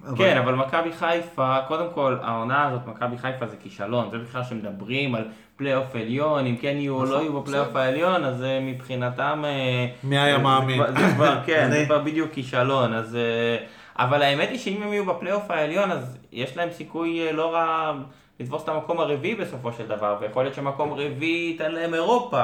אבל- 0.06 0.16
כן, 0.18 0.36
אבל 0.38 0.54
מכבי 0.54 0.92
חיפה, 0.92 1.56
קודם 1.68 1.86
כל, 1.94 2.16
העונה 2.22 2.68
הזאת, 2.68 2.86
מכבי 2.86 3.18
חיפה 3.18 3.46
זה 3.46 3.56
כישלון. 3.62 4.08
זה 4.10 4.18
בכלל 4.18 4.42
שמדברים 4.44 5.14
על 5.14 5.24
פלייאוף 5.56 5.94
עליון, 5.94 6.46
אם 6.46 6.56
כן 6.56 6.76
יהיו 6.76 6.94
או 6.94 7.04
לא 7.04 7.16
יהיו 7.20 7.40
בפלייאוף 7.40 7.76
העליון, 7.76 8.24
אז 8.24 8.42
אה, 8.42 8.58
מבחינתם... 8.62 9.42
אה, 9.44 9.86
מי 10.04 10.18
היה 10.18 10.36
זה- 10.36 10.42
מאמין? 10.42 10.82
זה 10.98 11.14
כבר- 11.14 11.38
כן, 11.46 11.68
זה 11.70 11.84
כבר 11.86 11.98
בדיוק 11.98 12.30
כישלון. 12.32 12.92
אז... 12.94 13.16
אה, 13.16 13.56
אבל 13.98 14.22
האמת 14.22 14.48
היא 14.50 14.58
שאם 14.58 14.82
הם 14.82 14.92
יהיו 14.92 15.04
בפלייאוף 15.06 15.50
העליון, 15.50 15.90
אז 15.90 16.18
יש 16.32 16.56
להם 16.56 16.68
סיכוי 16.70 17.26
אה, 17.26 17.32
לא 17.32 17.54
רע 17.54 17.92
לתפוס 18.40 18.64
את 18.64 18.68
המקום 18.68 19.00
הרביעי 19.00 19.34
בסופו 19.34 19.72
של 19.72 19.86
דבר, 19.86 20.16
ויכול 20.20 20.42
להיות 20.42 20.54
שמקום 20.54 20.92
רביעי 20.92 21.48
ייתן 21.52 21.72
להם 21.72 21.94
אירופה. 21.94 22.42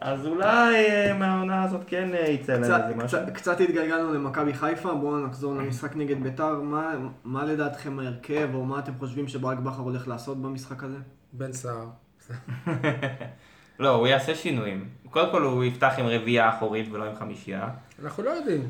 אז 0.00 0.26
אולי 0.26 0.74
אה, 0.90 1.12
מהעונה 1.18 1.62
הזאת 1.64 1.80
כן 1.86 2.14
אה, 2.14 2.28
יצא 2.28 2.52
להם 2.52 2.62
איזה 2.62 2.74
משהו. 2.96 3.18
קצת, 3.34 3.60
התגלגלנו 3.60 4.14
למכבי 4.14 4.54
חיפה, 4.54 4.94
בואו 4.94 5.26
נחזור 5.26 5.54
למשחק 5.54 5.96
נגד 5.96 6.22
ביתר. 6.22 6.60
מה, 6.60 6.92
מה 7.24 7.44
לדעתכם 7.44 7.98
ההרכב, 7.98 8.48
או 8.54 8.64
מה 8.64 8.78
אתם 8.78 8.92
חושבים 8.98 9.28
שברק 9.28 9.58
בכר 9.58 9.82
הולך 9.82 10.08
לעשות 10.08 10.42
במשחק 10.42 10.84
הזה? 10.84 10.96
בן 11.32 11.52
סער. 11.52 11.86
לא, 13.80 13.88
הוא 13.90 14.06
יעשה 14.06 14.34
שינויים. 14.34 14.84
קודם 15.10 15.30
כל 15.30 15.42
הוא 15.42 15.64
יפתח 15.64 15.94
עם 15.98 16.06
רביעייה 16.06 16.48
אחורית 16.48 16.88
ולא 16.92 17.04
עם 17.04 17.14
חמישייה. 17.18 17.68
אנחנו 18.04 18.22
לא 18.22 18.30
יודעים. 18.30 18.68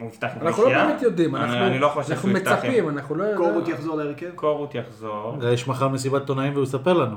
הוא 0.00 0.08
יפתח 0.08 0.28
עם 0.40 0.46
אנחנו 0.46 0.62
לא? 0.64 0.68
באמת 0.70 1.02
יודעים. 1.02 1.36
אני- 1.36 1.44
אנחנו 1.44 1.66
אני 1.66 1.78
לא 1.78 1.88
חושב 1.88 2.12
אנחנו 2.12 2.28
שהוא 2.28 2.38
יפתח 2.38 2.50
עם... 2.52 2.56
מצפים, 2.58 2.88
אנחנו 2.88 3.14
לא 3.14 3.24
יודעים. 3.24 3.50
קורות 3.50 3.68
יחזור 3.68 3.96
להרכב? 3.96 4.30
קורות 4.34 4.74
יחזור. 4.74 5.36
יש 5.52 5.68
מחר 5.68 5.88
מסיבת 5.88 6.20
עיתונאים 6.20 6.52
והוא 6.52 6.64
יספר 6.64 6.92
לנו. 6.92 7.16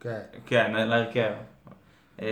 כן. 0.00 0.20
כן, 0.46 0.72
להרכב. 0.74 1.30
אה, 2.22 2.28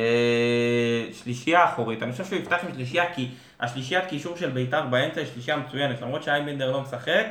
שלישייה 1.12 1.64
אחורית, 1.64 2.02
אני 2.02 2.12
חושב 2.12 2.24
שהוא 2.24 2.38
יפתח 2.38 2.56
עם 2.68 2.74
שלישייה 2.74 3.04
כי 3.14 3.28
השלישיית 3.60 4.04
קישור 4.08 4.36
של 4.36 4.50
בית"ר 4.50 4.86
באמצע 4.86 5.20
היא 5.20 5.28
שלישייה 5.34 5.56
מצוינת, 5.56 6.02
למרות 6.02 6.22
שאייבנדר 6.22 6.72
לא 6.72 6.80
משחק, 6.80 7.26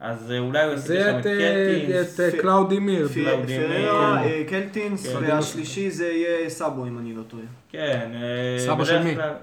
אז 0.00 0.32
אה, 0.32 0.38
אולי 0.38 0.64
הוא 0.64 0.72
ישים 0.74 0.86
זה 0.86 1.00
שם 1.00 1.18
את, 1.18 1.26
את 1.26 1.30
קלטינס. 1.38 2.20
אה, 2.20 2.28
את 2.28 2.34
אה, 2.34 2.40
קלאודי 2.40 2.78
מיר. 2.78 3.08
פי- 3.08 3.24
קלאודי 3.24 3.56
פררה, 3.56 4.20
מיר. 4.22 4.32
אה, 4.32 4.42
קלטינס, 4.48 5.06
כן. 5.12 5.18
והשלישי 5.22 5.90
זה 5.90 6.06
יהיה 6.08 6.50
סאבו 6.50 6.86
אם 6.86 6.98
אני 6.98 7.14
לא 7.14 7.22
טועה. 7.22 7.42
כן, 7.72 8.10
אה, 8.14 8.74
בדרך 8.74 8.86
של 8.86 9.02
מי? 9.02 9.14
כלל- 9.14 9.34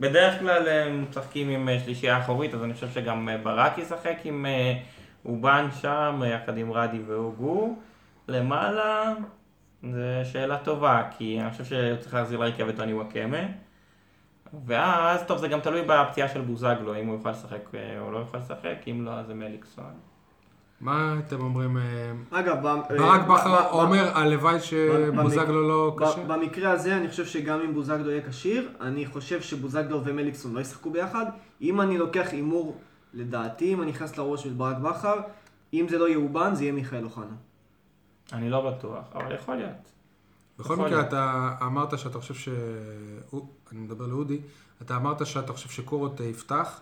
בדרך 0.00 0.38
כלל 0.38 0.68
הם 0.68 1.04
משחקים 1.10 1.48
עם 1.48 1.68
אה, 1.68 1.78
שלישייה 1.84 2.18
אחורית, 2.18 2.54
אז 2.54 2.64
אני 2.64 2.74
חושב 2.74 2.88
שגם 2.94 3.28
אה, 3.28 3.36
ברק 3.38 3.78
ישחק 3.78 4.16
עם 4.24 4.46
אה, 4.46 4.72
אובן 5.24 5.68
שם, 5.82 6.20
אה, 6.22 6.28
יחד 6.28 6.58
עם 6.58 6.72
רדי 6.72 6.98
והוגו. 7.06 7.76
למעלה, 8.28 9.12
זו 9.92 10.30
שאלה 10.32 10.58
טובה, 10.58 11.02
כי 11.10 11.40
אני 11.40 11.50
חושב 11.50 11.64
שצריך 11.64 12.14
להחזיר 12.14 12.38
להרכב 12.38 12.68
את 12.68 12.76
טוני 12.76 12.94
וואקמה. 12.94 13.38
ואז, 14.66 15.22
טוב, 15.26 15.38
זה 15.38 15.48
גם 15.48 15.60
תלוי 15.60 15.82
בפציעה 15.86 16.28
של 16.28 16.40
בוזגלו, 16.40 16.94
אם 17.00 17.06
הוא 17.06 17.14
יוכל 17.16 17.30
לשחק 17.30 17.74
אה, 17.74 18.00
או 18.00 18.12
לא 18.12 18.18
יוכל 18.18 18.38
לשחק, 18.38 18.76
אם 18.90 19.04
לא, 19.04 19.10
אז 19.10 19.26
זה 19.26 19.34
מליקסון. 19.34 19.92
מה 20.80 21.16
אתם 21.26 21.40
אומרים? 21.40 21.76
אה, 21.76 22.12
אגב, 22.30 22.56
ב- 22.56 22.80
ברק 22.98 23.20
אה, 23.20 23.36
בכר 23.36 23.70
אומר, 23.70 24.10
הלוואי 24.18 24.60
שבוזגלו 24.60 25.68
לא 25.68 25.96
ב- 25.96 26.04
קשה. 26.04 26.24
במקרה 26.24 26.70
הזה 26.70 26.96
אני 26.96 27.08
חושב 27.08 27.26
שגם 27.26 27.60
אם 27.60 27.74
בוזגלו 27.74 28.10
יהיה 28.10 28.22
כשיר, 28.28 28.68
אני 28.80 29.06
חושב 29.06 29.40
שבוזגלו 29.42 30.04
ומליקסון 30.04 30.54
לא 30.54 30.60
ישחקו 30.60 30.90
ביחד. 30.90 31.26
אם 31.62 31.80
אני 31.80 31.98
לוקח 31.98 32.28
הימור, 32.32 32.76
לדעתי, 33.14 33.72
אם 33.72 33.82
אני 33.82 33.90
נכנס 33.90 34.18
לראש 34.18 34.42
של 34.42 34.52
ברק 34.52 34.76
בכר, 34.76 35.20
אם 35.74 35.86
זה 35.88 35.98
לא 35.98 36.08
יאובן, 36.08 36.54
זה 36.54 36.64
יהיה 36.64 36.72
מיכאל 36.72 37.04
אוחנה. 37.04 37.34
אני 38.32 38.50
לא 38.50 38.70
בטוח, 38.70 39.04
אבל 39.14 39.34
יכול 39.34 39.54
להיות. 39.56 39.70
בכל 40.58 40.76
מקרה. 40.76 41.00
אתה 41.00 41.50
אמרת 41.62 41.98
שאתה 41.98 42.18
חושב 42.20 42.34
ש... 42.34 42.48
אני 43.72 43.80
מדבר 43.80 44.06
לאודי, 44.06 44.40
אתה 44.82 44.96
אמרת 44.96 45.26
שאתה 45.26 45.52
חושב 45.52 45.68
שקורות 45.68 46.20
אה, 46.20 46.26
יפתח. 46.26 46.80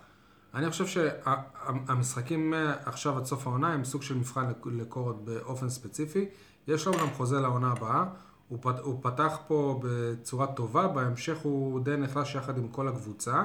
אני 0.55 0.71
חושב 0.71 0.87
שהמשחקים 0.87 2.55
עכשיו 2.85 3.17
עד 3.19 3.25
סוף 3.25 3.47
העונה 3.47 3.73
הם 3.73 3.85
סוג 3.85 4.03
של 4.03 4.15
מבחן 4.19 4.49
לק- 4.51 4.67
לקורות 4.67 5.25
באופן 5.25 5.69
ספציפי. 5.69 6.29
יש 6.69 6.87
לו 6.87 6.93
גם 6.93 7.07
חוזה 7.17 7.41
לעונה 7.41 7.73
הבאה. 7.73 8.05
הוא, 8.49 8.59
פת, 8.63 8.79
הוא 8.79 8.99
פתח 9.03 9.39
פה 9.47 9.81
בצורה 9.83 10.47
טובה, 10.47 10.89
בהמשך 10.89 11.37
הוא 11.43 11.81
די 11.81 11.97
נחלש 11.97 12.35
יחד 12.35 12.59
עם 12.59 12.69
כל 12.69 12.89
הקבוצה. 12.89 13.43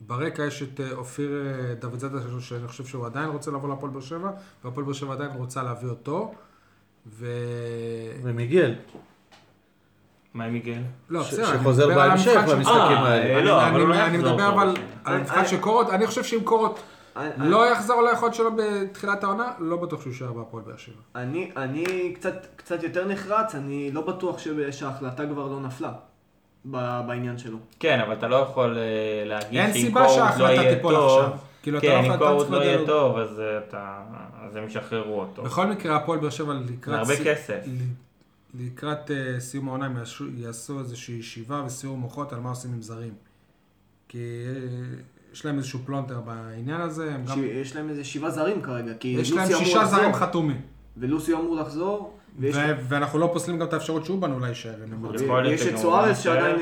ברקע 0.00 0.42
יש 0.42 0.62
את 0.62 0.80
אה, 0.80 0.92
אופיר 0.92 1.30
אה, 1.46 1.74
דוד 1.74 1.98
זאדה, 1.98 2.18
שאני 2.40 2.68
חושב 2.68 2.86
שהוא 2.86 3.06
עדיין 3.06 3.30
רוצה 3.30 3.50
לבוא 3.50 3.68
להפועל 3.68 3.92
באר 3.92 4.00
שבע, 4.00 4.30
והפועל 4.64 4.84
באר 4.86 4.94
שבע 4.94 5.12
עדיין 5.12 5.30
רוצה 5.30 5.62
להביא 5.62 5.88
אותו. 5.90 6.34
ו... 7.10 7.26
ומיגל, 8.22 8.74
מה 10.34 10.44
עם 10.44 10.52
מיגל? 10.52 10.78
לא, 11.10 11.24
ש- 11.24 11.32
בסדר, 11.34 11.50
אני 11.50 11.58
שחוזר 11.60 11.86
מדבר 11.88 12.08
בהמשך 12.08 12.40
למשחקים 12.48 12.68
אה, 12.78 13.08
האלה. 13.08 13.38
אני- 13.38 13.44
לא, 13.46 13.62
אני- 13.62 13.70
אבל 13.70 13.80
הוא 13.80 13.88
לא 13.88 14.08
מדבר 14.18 14.48
אבל 14.48 14.70
בשביל. 14.72 14.86
על 15.04 15.20
אני- 15.30 15.48
של 15.48 15.60
קורות, 15.60 15.90
אני 15.90 16.06
חושב 16.06 16.24
שאם 16.24 16.40
קורות 16.44 16.80
לא 17.36 17.72
יחזור 17.72 18.02
ליכולת 18.02 18.34
שלו 18.34 18.50
בתחילת 18.56 19.24
העונה, 19.24 19.52
לא 19.58 19.76
בטוח 19.76 20.00
שהוא 20.00 20.12
יישאר 20.12 20.32
בהפועל 20.32 20.62
באר 20.66 20.76
שבע. 20.76 20.94
אני, 21.16 21.50
אני 21.56 21.84
קצת, 22.14 22.46
קצת 22.56 22.82
יותר 22.82 23.06
נחרץ, 23.08 23.54
אני 23.54 23.90
לא 23.92 24.00
בטוח 24.00 24.38
ש- 24.38 24.48
שההחלטה 24.70 25.26
כבר 25.26 25.46
לא 25.46 25.60
נפלה 25.60 25.92
בעניין 27.06 27.38
שלו. 27.38 27.58
כן, 27.80 28.00
אבל 28.00 28.12
אתה 28.12 28.28
לא 28.28 28.36
יכול 28.36 28.78
אה, 28.78 28.82
להגיד 29.26 29.60
אין 29.60 29.72
שאם 29.72 29.80
סיבה 29.80 30.00
קורות 30.00 30.14
שההחלטה 30.16 30.42
לא 30.42 30.60
יהיה 30.60 30.74
תיפול 30.74 30.94
טוב, 30.94 31.20
עכשיו. 31.22 31.38
כאילו, 31.62 31.78
אתה 31.78 31.86
לא 31.86 31.92
כן, 31.92 31.98
יכול- 31.98 32.06
אם 32.10 32.16
אתה 32.16 32.24
קורות 32.28 32.50
לא 32.50 32.56
יהיה 32.64 32.86
טוב, 32.86 33.16
אז 33.18 33.40
אה, 33.40 33.58
אתה- 33.58 34.02
אז 34.42 34.56
הם 34.56 34.64
ישחררו 34.66 35.20
אותו. 35.20 35.42
בכל 35.42 35.66
מקרה, 35.66 35.96
הפועל 35.96 36.18
באר 36.18 36.30
שבע 36.30 36.54
זה 36.54 36.72
לקראת... 36.72 36.98
הרבה 36.98 37.16
סי- 37.16 37.24
כסף. 37.24 37.60
ל- 37.66 38.64
לקראת 38.66 39.10
אה, 39.10 39.40
סיום 39.40 39.68
העונה 39.68 39.86
הם 39.86 39.96
יעשו- 39.96 40.28
יעשו 40.36 40.78
איזושהי 40.80 41.14
ישיבה 41.14 41.62
וסיור 41.66 41.96
מוחות 41.96 42.32
על 42.32 42.40
מה 42.40 42.50
עושים 42.50 42.72
עם 42.72 42.82
זרים. 42.82 43.12
כי 44.08 44.18
אה, 44.18 44.52
יש 45.32 45.44
להם 45.46 45.56
איזשהו 45.58 45.78
פלונטר 45.84 46.20
בעניין 46.20 46.80
הזה, 46.80 47.14
הם 47.14 47.24
גם... 47.24 47.34
שיש 47.34 47.76
להם 47.76 47.88
איזה 47.88 48.04
שבעה 48.04 48.30
זרים 48.30 48.62
כרגע, 48.62 48.92
כי 49.00 49.08
יש 49.08 49.32
להם 49.32 49.48
שישה 49.58 49.84
זרים 49.84 50.12
חתומים. 50.14 50.60
ולוסי 50.96 51.34
אמור 51.34 51.56
לחזור, 51.56 52.17
ואנחנו 52.88 53.18
לא 53.18 53.30
פוסלים 53.32 53.58
גם 53.58 53.66
את 53.66 53.72
האפשרות 53.72 54.04
שאובן 54.04 54.32
אולי 54.32 54.48
יישאר. 54.48 54.74
ויש 55.44 55.66
את 55.66 55.76
סוארס 55.76 56.18
שעדיין... 56.18 56.56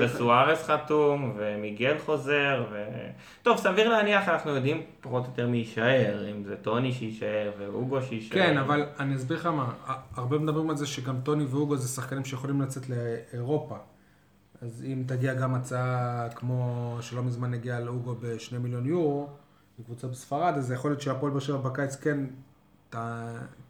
וסוארס 0.00 0.62
חתום, 0.62 1.34
ומיגל 1.36 1.98
חוזר, 2.04 2.64
ו... 2.72 2.84
טוב, 3.42 3.56
סביר 3.56 3.88
להניח, 3.88 4.28
אנחנו 4.28 4.50
יודעים 4.50 4.82
פחות 5.00 5.24
או 5.24 5.28
יותר 5.30 5.48
מי 5.48 5.56
יישאר, 5.56 6.30
אם 6.30 6.44
זה 6.44 6.56
טוני 6.56 6.92
שיישאר, 6.92 7.50
ואוגו 7.58 8.02
שיישאר. 8.02 8.34
כן, 8.34 8.58
אבל 8.58 8.86
אני 8.98 9.16
אסביר 9.16 9.38
לך 9.38 9.46
מה, 9.46 9.72
הרבה 10.14 10.38
מדברים 10.38 10.70
על 10.70 10.76
זה 10.76 10.86
שגם 10.86 11.16
טוני 11.22 11.44
ואוגו 11.44 11.76
זה 11.76 11.88
שחקנים 11.88 12.24
שיכולים 12.24 12.60
לצאת 12.60 12.82
לאירופה. 12.88 13.76
אז 14.62 14.84
אם 14.86 15.02
תגיע 15.06 15.34
גם 15.34 15.54
הצעה 15.54 16.28
כמו 16.34 16.96
שלא 17.00 17.22
מזמן 17.22 17.54
הגיעה 17.54 17.80
לאוגו 17.80 18.14
בשני 18.20 18.58
מיליון 18.58 18.86
יורו, 18.86 19.28
לקבוצה 19.78 20.06
בספרד, 20.06 20.54
אז 20.56 20.72
יכול 20.72 20.90
להיות 20.90 21.00
שהפועל 21.00 21.32
באר 21.32 21.40
שבע 21.40 21.56
בקיץ 21.56 21.96
כן 21.96 22.18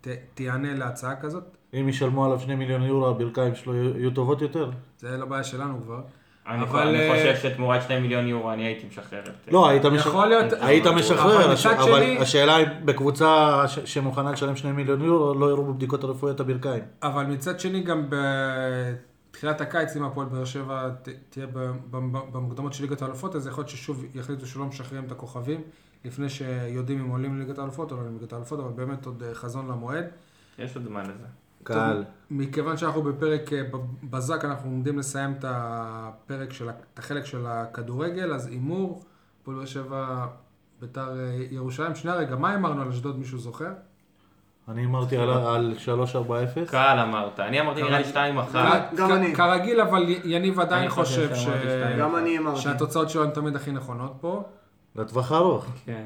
ת, 0.05 0.35
תיענה 0.35 0.75
להצעה 0.75 1.17
כזאת. 1.17 1.43
אם 1.81 1.89
ישלמו 1.89 2.25
עליו 2.25 2.41
שני 2.41 2.55
מיליון 2.55 2.83
יורו, 2.83 3.09
הברכיים 3.09 3.55
שלו 3.55 3.75
יהיו 3.75 4.11
טובות 4.11 4.43
יותר? 4.43 4.71
זה 4.99 5.17
לא 5.17 5.27
בעיה 5.27 5.45
שלנו 5.45 5.81
כבר. 5.83 6.01
אני, 6.49 6.63
אבל, 6.63 6.89
אני 6.89 6.99
אה, 7.11 7.15
חושב 7.15 7.49
שתמורת 7.51 7.83
2 7.83 8.03
מיליון 8.03 8.27
יורו 8.29 8.53
אני 8.53 8.65
הייתי 8.67 8.87
משחרר 8.87 9.21
את... 9.21 9.53
לא, 9.53 9.69
היית 9.69 9.85
יכול 9.85 9.97
משחרר. 9.97 10.25
להיות... 10.27 10.53
היית 10.61 10.87
משחרר, 10.87 11.51
הש- 11.51 11.63
שני- 11.63 11.73
אבל 11.73 12.17
השאלה 12.23 12.57
אם 12.59 12.67
בקבוצה 12.85 13.29
ש- 13.69 13.79
שמוכנה 13.79 14.33
לשלם 14.33 14.57
שני 14.57 14.73
מיליון 14.73 15.05
יורו, 15.05 15.35
לא 15.35 15.51
יראו 15.51 15.65
בבדיקות 15.65 16.05
הרפואיות 16.05 16.41
הברכיים. 16.41 16.83
אבל 17.03 17.25
מצד 17.27 17.61
שני 17.61 17.81
גם 17.81 18.07
בתחילת 19.31 19.61
הקיץ, 19.61 19.97
אם 19.97 20.05
הפועל 20.05 20.27
באר 20.29 20.45
שבע 20.45 20.89
ת- 21.03 21.09
תהיה 21.31 21.47
ב- 21.47 21.59
ב- 21.91 21.97
במוקדמות 22.33 22.73
של 22.73 22.83
ליגת 22.85 23.03
האלופות, 23.03 23.37
אז 23.37 23.47
יכול 23.47 23.63
להיות 23.63 23.69
ששוב 23.71 24.05
יחליטו 24.15 24.47
שלא 24.47 24.65
משחררים 24.65 25.05
את 25.05 25.13
הכוכבים, 25.13 25.61
לפני 26.05 26.29
שיודעים 26.29 27.01
אם 27.01 27.11
עולים 27.11 27.37
לליגת 27.37 27.59
האלופות 27.59 27.93
או 27.93 27.97
לא 27.97 28.03
לליגת 28.11 28.33
האלופות, 28.33 28.61
אבל 28.61 28.69
באמת 28.75 29.07
עוד 29.07 29.23
אה, 29.23 29.35
חזון 29.35 29.69
למועד. 29.69 30.05
יש 30.59 30.77
עוד 30.77 30.85
זמן 30.85 31.03
לזה. 31.03 31.25
קהל. 31.63 32.05
מכיוון 32.31 32.77
שאנחנו 32.77 33.03
בפרק 33.03 33.53
אה, 33.53 33.63
בזק, 34.03 34.45
אנחנו 34.45 34.71
עומדים 34.71 34.99
לסיים 34.99 35.33
את 35.39 35.45
הפרק 35.49 36.53
של, 36.53 36.69
את 36.69 36.99
החלק 36.99 37.25
של 37.25 37.47
הכדורגל, 37.47 38.35
אז 38.35 38.47
הימור, 38.47 39.03
הפועל 39.43 39.57
באר 39.57 39.67
שבע, 39.67 40.27
ביתר 40.81 41.09
אה, 41.21 41.45
ירושלים. 41.51 41.95
שנייה 41.95 42.17
רגע, 42.17 42.37
מה 42.37 42.55
אמרנו 42.55 42.83
על 42.83 42.89
אשדוד, 42.89 43.19
מישהו 43.19 43.39
זוכר? 43.39 43.71
אני 44.69 44.85
אמרתי 44.85 45.17
על- 45.17 45.31
על 45.31 45.75
3-4-0. 46.65 46.71
קהל 46.71 46.99
אמרת, 46.99 47.41
אני 47.41 47.61
אמרתי 47.61 47.83
נראה 47.83 47.99
לי 47.99 48.05
2 48.05 48.39
אחת. 48.39 48.95
גם 48.97 49.09
כ- 49.09 49.13
אני. 49.13 49.35
כרגיל, 49.35 49.81
אבל 49.81 50.05
יניב 50.25 50.61
עדיין 50.61 50.89
חושב. 50.91 51.31
שהתוצאות 52.57 53.11
שלו 53.11 53.25
הן 53.25 53.31
תמיד 53.31 53.57
הכי 53.57 53.73
נכונות 53.73 54.13
פה. 54.21 54.45
לטווח 54.97 55.33
הארוך. 55.33 55.67
כן. 55.87 56.05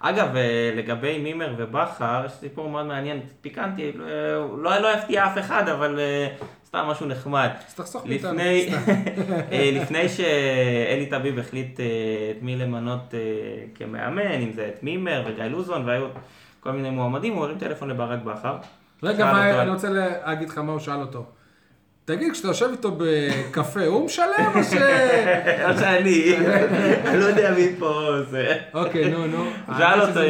אגב, 0.00 0.36
אה, 0.36 0.72
לגבי 0.76 1.18
מימר 1.18 1.54
ובכר, 1.58 2.22
יש 2.26 2.32
סיפור 2.32 2.68
מאוד 2.68 2.86
מעניין, 2.86 3.20
פיקנטי, 3.40 3.82
אה, 3.82 3.92
לא, 4.58 4.78
לא 4.78 4.94
יפתיע 4.94 5.26
אף 5.26 5.38
אחד, 5.38 5.68
אבל 5.68 5.98
אה, 5.98 6.28
סתם 6.66 6.86
משהו 6.90 7.06
נחמד. 7.06 7.48
אז 7.68 7.74
תחסוך 7.74 8.06
מאיתנו. 8.06 8.32
לפני, 8.32 8.70
לפני 9.80 10.08
שאלי 10.08 11.06
טביב 11.10 11.38
החליט 11.38 11.80
את 12.30 12.42
מי 12.42 12.56
למנות 12.56 13.14
כמאמן, 13.74 14.42
אם 14.42 14.52
זה 14.52 14.70
את 14.74 14.82
מימר 14.82 15.24
וגיא 15.26 15.44
לוזון, 15.44 15.88
והיו 15.88 16.06
כל 16.60 16.72
מיני 16.72 16.90
מועמדים, 16.90 17.34
הוא 17.34 17.44
הרים 17.44 17.58
טלפון 17.58 17.88
לברק 17.88 18.22
בכר. 18.24 18.56
רגע, 19.02 19.30
אני 19.62 19.70
רוצה 19.70 19.88
להגיד 19.90 20.48
לך 20.48 20.58
מה 20.58 20.72
הוא 20.72 20.80
שאל 20.80 21.00
אותו. 21.00 21.24
תגיד, 22.04 22.32
כשאתה 22.32 22.48
יושב 22.48 22.68
איתו 22.72 22.96
בקפה, 22.98 23.86
הוא 23.86 24.04
משלם 24.04 24.52
או 24.54 24.64
ש... 24.64 24.72
לא 25.66 25.76
שאני, 25.76 26.36
אני 27.06 27.20
לא 27.20 27.24
יודע 27.24 27.54
מי 27.54 27.68
פה 27.78 28.10
זה. 28.30 28.56
אוקיי, 28.74 29.10
נו, 29.10 29.26
נו. 29.26 29.44
שאל 29.78 30.00
אותו 30.00 30.20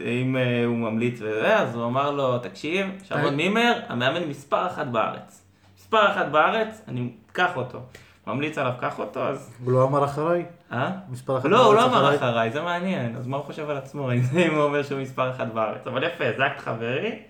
אם 0.00 0.36
אה, 0.36 0.40
אה, 0.40 0.64
הוא 0.64 0.76
ממליץ 0.76 1.20
וזה, 1.20 1.56
אז 1.58 1.74
הוא 1.74 1.84
אמר 1.84 2.10
לו, 2.10 2.38
תקשיב, 2.38 2.86
שרון 3.02 3.34
מימר, 3.34 3.80
המאמן 3.88 4.28
מספר 4.28 4.66
אחת 4.66 4.86
בארץ. 4.86 5.42
מספר 5.78 6.10
אחת 6.12 6.26
בארץ, 6.26 6.82
אני, 6.88 7.10
קח 7.32 7.56
אותו. 7.56 7.80
ממליץ 8.26 8.58
עליו, 8.58 8.72
קח 8.80 8.98
אותו, 8.98 9.20
אז... 9.28 9.54
הוא 9.64 9.72
לא 9.72 9.84
אמר 9.84 10.04
אחריי? 10.04 10.44
אה? 10.72 10.90
מספר 11.08 11.38
אחת 11.38 11.44
לא, 11.44 11.66
הוא 11.66 11.74
לא 11.74 11.80
בארץ 11.80 11.92
אמר 11.92 12.14
אחריי? 12.16 12.30
אחריי, 12.30 12.50
זה 12.50 12.60
מעניין, 12.60 13.16
אז 13.16 13.26
מה 13.26 13.36
הוא 13.36 13.44
חושב 13.44 13.70
על 13.70 13.76
עצמו, 13.76 14.12
אם 14.12 14.54
הוא 14.54 14.62
אומר 14.62 14.82
שהוא 14.82 15.00
מספר 15.00 15.30
אחת 15.30 15.46
בארץ. 15.54 15.86
אבל 15.86 16.02
יפה, 16.02 16.24
זה 16.36 16.46
אקט 16.46 16.60
חברי, 16.60 17.22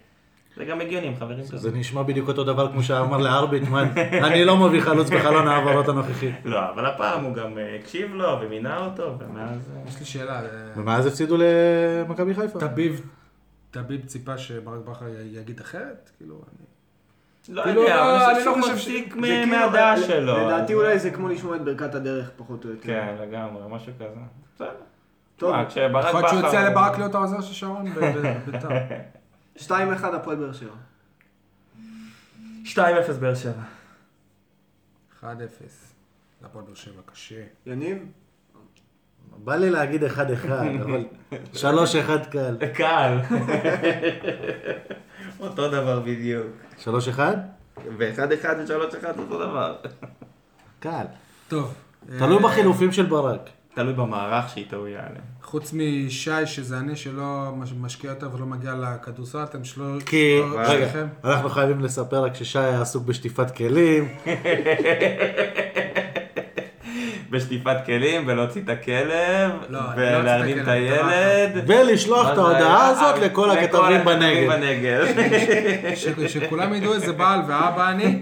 זה 0.56 0.64
גם 0.64 0.80
הגיוני 0.80 1.06
עם 1.06 1.16
חברים 1.16 1.42
זה 1.42 1.56
טובים. 1.56 1.80
נשמע 1.80 2.02
בדיוק 2.02 2.28
אותו 2.28 2.44
דבר 2.44 2.72
כמו 2.72 2.82
שאמר 2.82 3.18
לארביטמן, 3.18 3.88
אני 4.26 4.44
לא 4.44 4.56
מביא 4.56 4.80
חלוץ 4.80 5.10
בחלון 5.10 5.48
ההעברות 5.48 5.88
הנוכחי. 5.88 6.32
לא, 6.44 6.70
אבל 6.70 6.86
הפעם 6.86 7.24
הוא 7.24 7.34
גם 7.34 7.58
אה, 7.58 7.76
הקשיב 7.80 8.14
לו 8.14 8.38
ומינה 8.40 8.86
אותו, 8.86 9.18
ומאז... 9.18 9.70
אה, 9.76 9.82
יש 9.88 10.00
לי 10.00 10.06
שאלה. 10.06 10.40
אה, 10.40 10.48
ומאז 10.76 11.06
הפסידו 11.06 11.36
למכבי 11.38 12.34
חיפה. 12.34 12.60
טביב, 12.60 13.00
טביב 13.70 14.04
ציפה 14.06 14.38
שברק 14.38 14.80
בכר 14.84 15.04
יגיד 15.24 15.60
אחרת? 15.60 16.10
כאילו, 16.18 16.34
אני... 16.34 16.66
לא 17.56 17.62
כאילו, 17.62 17.82
יודע, 17.82 17.96
לא, 17.96 18.30
אני 18.30 18.44
לא 18.44 18.54
חושב 18.60 18.72
מפסיק 18.72 19.14
זה 19.14 19.20
כאילו, 19.20 19.46
מהדעה 19.46 20.02
שלו. 20.02 20.46
לדעתי 20.46 20.74
אולי 20.74 20.98
זה 20.98 21.10
כמו 21.10 21.28
לשמוע 21.28 21.56
את 21.56 21.64
ברכת 21.64 21.94
הדרך, 21.94 22.30
פחות 22.36 22.64
או 22.64 22.70
יותר. 22.70 22.86
כן, 22.86 23.14
לגמרי, 23.20 23.62
משהו 23.70 23.92
כזה. 23.96 24.20
בסדר. 24.54 24.68
טוב, 25.36 25.54
יכול 25.74 26.20
להיות 26.20 26.28
שהוא 26.28 26.40
הציע 26.40 26.70
לברק 26.70 26.98
להיות 26.98 27.14
העוזר 27.14 27.40
של 27.40 27.54
שרון 27.54 27.84
בביתר. 27.94 28.68
2-1 29.56 29.60
הפועל 30.02 30.36
באר 30.36 30.52
שבע. 30.52 30.74
2-0 32.64 32.78
באר 33.20 33.34
שבע. 33.34 33.62
1-0. 35.22 35.24
להפועל 36.42 36.64
באר 36.64 36.74
שבע 36.74 37.02
קשה. 37.06 37.42
יניב? 37.66 37.98
בא 39.44 39.56
לי 39.56 39.70
להגיד 39.70 40.04
אחד 40.04 40.30
אחד, 40.30 40.64
אבל 40.82 41.04
שלוש 41.54 41.96
אחד 41.96 42.26
קל. 42.26 42.56
קל. 42.74 43.18
אותו 45.40 45.68
דבר 45.68 46.00
בדיוק. 46.00 46.46
שלוש 46.78 47.08
אחד? 47.08 47.36
ואחד 47.98 48.32
אחד 48.32 48.54
ושלוש 48.64 48.94
אחד 48.94 49.18
אותו 49.18 49.38
דבר. 49.38 49.76
קל. 50.80 51.04
טוב. 51.48 51.74
תלוי 52.18 52.36
אה, 52.36 52.42
בחילופים 52.42 52.92
של 52.92 53.06
ברק. 53.06 53.50
תלוי 53.74 53.92
במערך 53.92 54.48
שאיתו 54.48 54.76
הוא 54.76 54.88
יעלה. 54.88 55.18
חוץ 55.42 55.72
משי, 55.72 56.30
שזה 56.46 56.78
אני 56.78 56.96
שלא 56.96 57.52
מש- 57.56 57.72
משקיע 57.80 58.10
יותר 58.10 58.28
ולא 58.34 58.46
מגיע 58.46 58.74
לכדורסל, 58.74 59.42
אתם 59.44 59.64
שלו... 59.64 59.84
כי, 60.06 60.40
רגע? 60.56 60.88
אנחנו 61.24 61.48
חייבים 61.48 61.80
לספר 61.80 62.24
רק 62.24 62.34
ששי 62.34 62.58
היה 62.58 62.80
עסוק 62.82 63.04
בשטיפת 63.04 63.56
כלים, 63.56 64.08
בשטיפת 67.32 67.76
כלים, 67.86 68.24
ולהוציא 68.26 68.62
את 68.62 68.68
הכלב, 68.68 69.50
לא, 69.68 69.78
לא 69.78 69.84
ולהרים 69.96 70.58
את 70.62 70.68
הילד. 70.68 71.64
ולשלוח 71.66 72.32
את 72.32 72.38
ההודעה? 72.38 72.88
הזאת 72.88 73.14
אה, 73.22 73.26
לכל 73.26 73.50
הכתבים 73.50 74.04
בנגב. 74.04 75.06
שכולם 76.28 76.74
ידעו 76.74 76.94
איזה 76.94 77.12
בעל 77.12 77.40
ואבא 77.40 77.90
אני. 77.90 78.20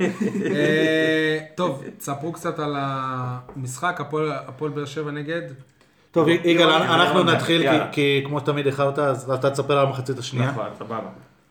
אה, 0.54 1.38
טוב, 1.54 1.84
תספרו 1.98 2.32
קצת 2.32 2.58
על 2.58 2.76
המשחק, 2.78 4.00
הפועל 4.46 4.70
באר 4.70 4.84
שבע 4.84 5.10
נגד. 5.10 5.42
טוב, 6.10 6.28
יגאל, 6.28 6.70
אנחנו 6.70 7.22
נתחיל, 7.24 7.62
כי- 7.92 8.22
כמו 8.26 8.40
תמיד 8.40 8.66
איחרת, 8.66 8.98
אז 8.98 9.30
אתה 9.30 9.50
תספר 9.50 9.78
על 9.78 9.86
המחצית 9.86 10.18
השנייה. 10.18 10.50
נכון, 10.50 10.66
סבבה. 10.78 11.00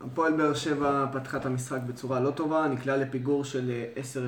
הפועל 0.05 0.34
באר 0.34 0.53
שבע 0.53 1.05
פתחה 1.14 1.38
את 1.38 1.45
המשחק 1.45 1.80
בצורה 1.88 2.20
לא 2.20 2.30
טובה, 2.32 2.68
נקלעה 2.72 2.97
לפיגור 2.97 3.43
של 3.45 3.72
10 3.95 4.22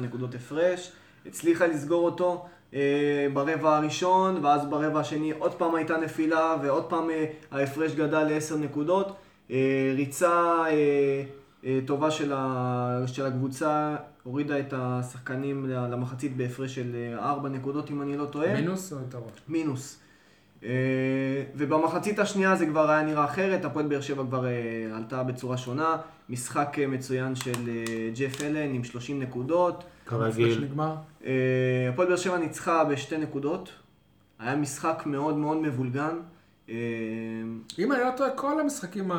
נקודות 0.00 0.34
הפרש, 0.34 0.92
הצליחה 1.28 1.66
לסגור 1.66 2.04
אותו 2.04 2.46
אה, 2.74 3.26
ברבע 3.32 3.76
הראשון, 3.76 4.44
ואז 4.44 4.66
ברבע 4.66 5.00
השני 5.00 5.32
עוד 5.38 5.54
פעם 5.54 5.74
הייתה 5.74 5.96
נפילה, 5.96 6.56
ועוד 6.62 6.84
פעם 6.84 7.10
אה, 7.10 7.24
ההפרש 7.50 7.92
גדל 7.94 8.22
ל-10 8.22 8.56
נקודות. 8.56 9.16
אה, 9.50 9.92
ריצה 9.96 10.64
אה, 10.66 11.22
אה, 11.64 11.78
טובה 11.86 12.10
של, 12.10 12.32
ה, 12.36 13.02
של 13.06 13.26
הקבוצה 13.26 13.96
הורידה 14.22 14.58
את 14.58 14.74
השחקנים 14.76 15.66
למחצית 15.66 16.36
בהפרש 16.36 16.74
של 16.74 17.14
4 17.18 17.48
נקודות, 17.48 17.90
אם 17.90 18.02
אני 18.02 18.16
לא 18.16 18.24
טועה. 18.24 18.54
מינוס 18.54 18.92
או 18.92 18.98
יתרון? 19.08 19.30
מינוס. 19.48 19.98
אה, 20.64 20.70
ובמחצית 21.54 22.18
השנייה 22.18 22.56
זה 22.56 22.66
כבר 22.66 22.90
היה 22.90 23.02
נראה 23.02 23.24
אחרת, 23.24 23.64
הפועל 23.64 23.86
באר 23.86 24.00
שבע 24.00 24.22
כבר 24.22 24.46
אה, 24.46 24.52
עלתה 24.96 25.22
בצורה 25.22 25.56
שונה. 25.56 25.96
משחק 26.28 26.76
אה, 26.78 26.86
מצוין 26.86 27.34
של 27.34 27.68
אה, 27.68 28.10
ג'ף 28.18 28.42
אלן 28.42 28.74
עם 28.74 28.84
30 28.84 29.20
נקודות. 29.20 29.84
כרגיל. 30.08 30.68
אה, 31.24 31.32
הפועל 31.92 32.08
באר 32.08 32.16
שבע 32.16 32.38
ניצחה 32.38 32.84
בשתי 32.84 33.18
נקודות. 33.18 33.70
היה 34.38 34.56
משחק 34.56 35.02
מאוד 35.06 35.36
מאוד 35.36 35.56
מבולגן. 35.56 36.16
אה, 36.68 36.74
אם 37.78 37.92
אני 37.92 38.00
לא 38.00 38.10
טועה, 38.16 38.30
כל 38.30 38.60
המשחקים 38.60 39.10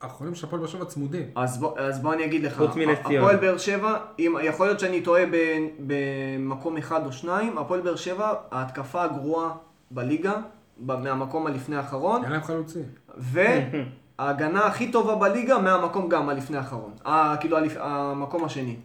האחרונים 0.00 0.34
של 0.34 0.46
הפועל 0.46 0.60
באר 0.62 0.70
שבע 0.70 0.84
צמודים. 0.84 1.26
אז 1.34 1.58
בוא, 1.58 1.78
אז 1.78 2.02
בוא 2.02 2.14
אני 2.14 2.24
אגיד 2.24 2.44
לך, 2.44 2.56
חוץ 2.56 2.76
מנס 2.76 2.98
ציונה. 3.06 3.18
הפועל 3.18 3.36
באר 3.36 3.58
שבע, 3.58 3.96
אם, 4.18 4.34
יכול 4.42 4.66
להיות 4.66 4.80
שאני 4.80 5.00
טועה 5.00 5.22
ב- 5.30 5.66
במקום 5.86 6.76
אחד 6.76 7.06
או 7.06 7.12
שניים, 7.12 7.58
הפועל 7.58 7.80
באר 7.80 7.96
שבע, 7.96 8.34
ההתקפה 8.50 9.02
הגרועה 9.04 9.52
בליגה, 9.90 10.34
מהמקום 10.78 11.46
הלפני 11.46 11.76
האחרון, 11.76 12.24
אין 12.24 12.32
להם 12.32 12.42
חלוצים. 12.42 12.82
וההגנה 13.16 14.66
הכי 14.66 14.92
טובה 14.92 15.14
בליגה 15.14 15.58
מהמקום 15.58 16.08
גם 16.08 16.28
הלפני 16.28 16.56
האחרון. 16.56 16.92
כאילו. 17.40 17.58
המקום 17.80 18.44
השני. 18.44 18.76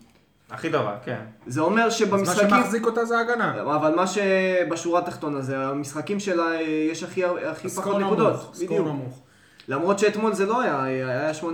הכי 0.51 0.71
טובה, 0.71 0.95
כן. 1.05 1.19
זה 1.47 1.61
אומר 1.61 1.81
אז 1.81 1.85
מה 1.87 1.91
שבמשחקים... 1.91 2.49
שמחזיק 2.49 2.85
אותה 2.85 3.05
זה 3.05 3.17
ההגנה. 3.17 3.61
אבל 3.61 3.95
מה 3.95 4.07
שבשורה 4.07 4.99
התחתונה 4.99 5.41
זה 5.41 5.57
המשחקים 5.67 6.19
שלה 6.19 6.61
יש 6.91 7.03
הכי, 7.03 7.21
הכי 7.51 7.69
פחות 7.69 7.97
נקודות. 8.01 8.55
סקור. 8.55 8.79
נמוך. 8.79 9.19
למרות 9.67 9.99
שאתמול 9.99 10.33
זה 10.33 10.45
לא 10.45 10.61
היה, 10.61 10.83
היה 10.83 11.31
84-82 11.41 11.45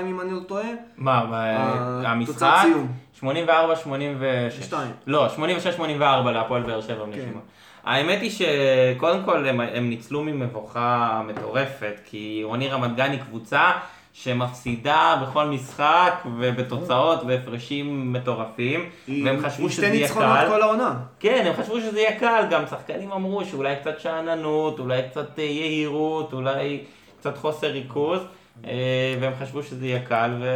אם 0.00 0.20
אני 0.20 0.32
לא 0.32 0.40
טועה. 0.40 0.64
מה, 0.96 1.26
ב- 1.32 2.26
תוצאת 2.26 2.42
המשחק? 2.42 2.58
סיום. 2.62 2.88
84, 3.14 3.76
86. 3.76 4.64
שתיים. 4.64 4.90
לא, 5.06 5.28
86, 5.28 5.74
84 5.74 6.32
להפועל 6.32 6.62
באר 6.62 6.80
שבע 6.80 7.04
בנשימה. 7.04 7.40
האמת 7.84 8.20
היא 8.22 8.30
שקודם 8.30 9.22
כל 9.24 9.46
הם, 9.48 9.60
הם 9.60 9.88
ניצלו 9.88 10.22
ממבוכה 10.22 11.22
מטורפת, 11.26 11.94
כי 12.04 12.40
רוני 12.44 12.68
רמת 12.68 12.96
גן 12.96 13.10
היא 13.10 13.20
קבוצה 13.20 13.70
שמפסידה 14.12 15.22
בכל 15.22 15.46
משחק 15.46 16.14
ובתוצאות 16.38 17.22
והפרשים 17.26 18.12
מטורפים, 18.12 18.80
והם 19.08 19.40
חשבו 19.40 19.68
שזה 19.68 19.82
שתי 19.82 19.86
יהיה 19.86 20.02
ניצחונות 20.02 20.38
קל. 20.38 20.48
כל 20.48 20.62
העונה. 20.62 21.00
כן, 21.20 21.44
הם 21.46 21.62
חשבו 21.62 21.80
שזה 21.80 22.00
יהיה 22.00 22.18
קל, 22.18 22.44
גם 22.50 22.66
שחקנים 22.70 23.12
אמרו 23.12 23.44
שאולי 23.44 23.76
קצת 23.80 24.00
שאננות, 24.00 24.78
אולי 24.78 25.02
קצת 25.10 25.38
אה, 25.38 25.44
יהירות, 25.44 26.32
אולי 26.32 26.84
קצת 27.20 27.36
חוסר 27.36 27.66
ריכוז, 27.66 28.20
אה, 28.64 29.16
והם 29.20 29.32
חשבו 29.40 29.62
שזה 29.62 29.86
יהיה 29.86 30.00
קל, 30.00 30.30
ו... 30.40 30.46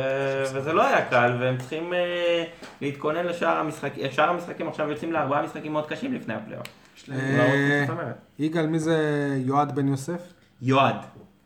וזה 0.55 0.73
לא 0.73 0.87
היה 0.87 1.05
קל, 1.05 1.37
והם 1.41 1.59
צריכים 1.59 1.95
אה, 1.95 2.45
להתכונן 2.81 3.27
לשאר 3.27 3.57
המשחקים, 3.57 4.11
שאר 4.11 4.31
המשחקים 4.31 4.69
עכשיו 4.69 4.91
יוצאים 4.91 5.13
לארבעה 5.13 5.43
משחקים 5.43 5.73
מאוד 5.73 5.87
קשים 5.87 6.15
לפני 6.15 6.35
הפלייאוף. 6.35 6.67
יגאל, 8.39 8.67
מי 8.67 8.79
זה 8.79 8.99
יועד 9.45 9.75
בן 9.75 9.89
יוסף? 9.89 10.33
יועד, 10.63 10.97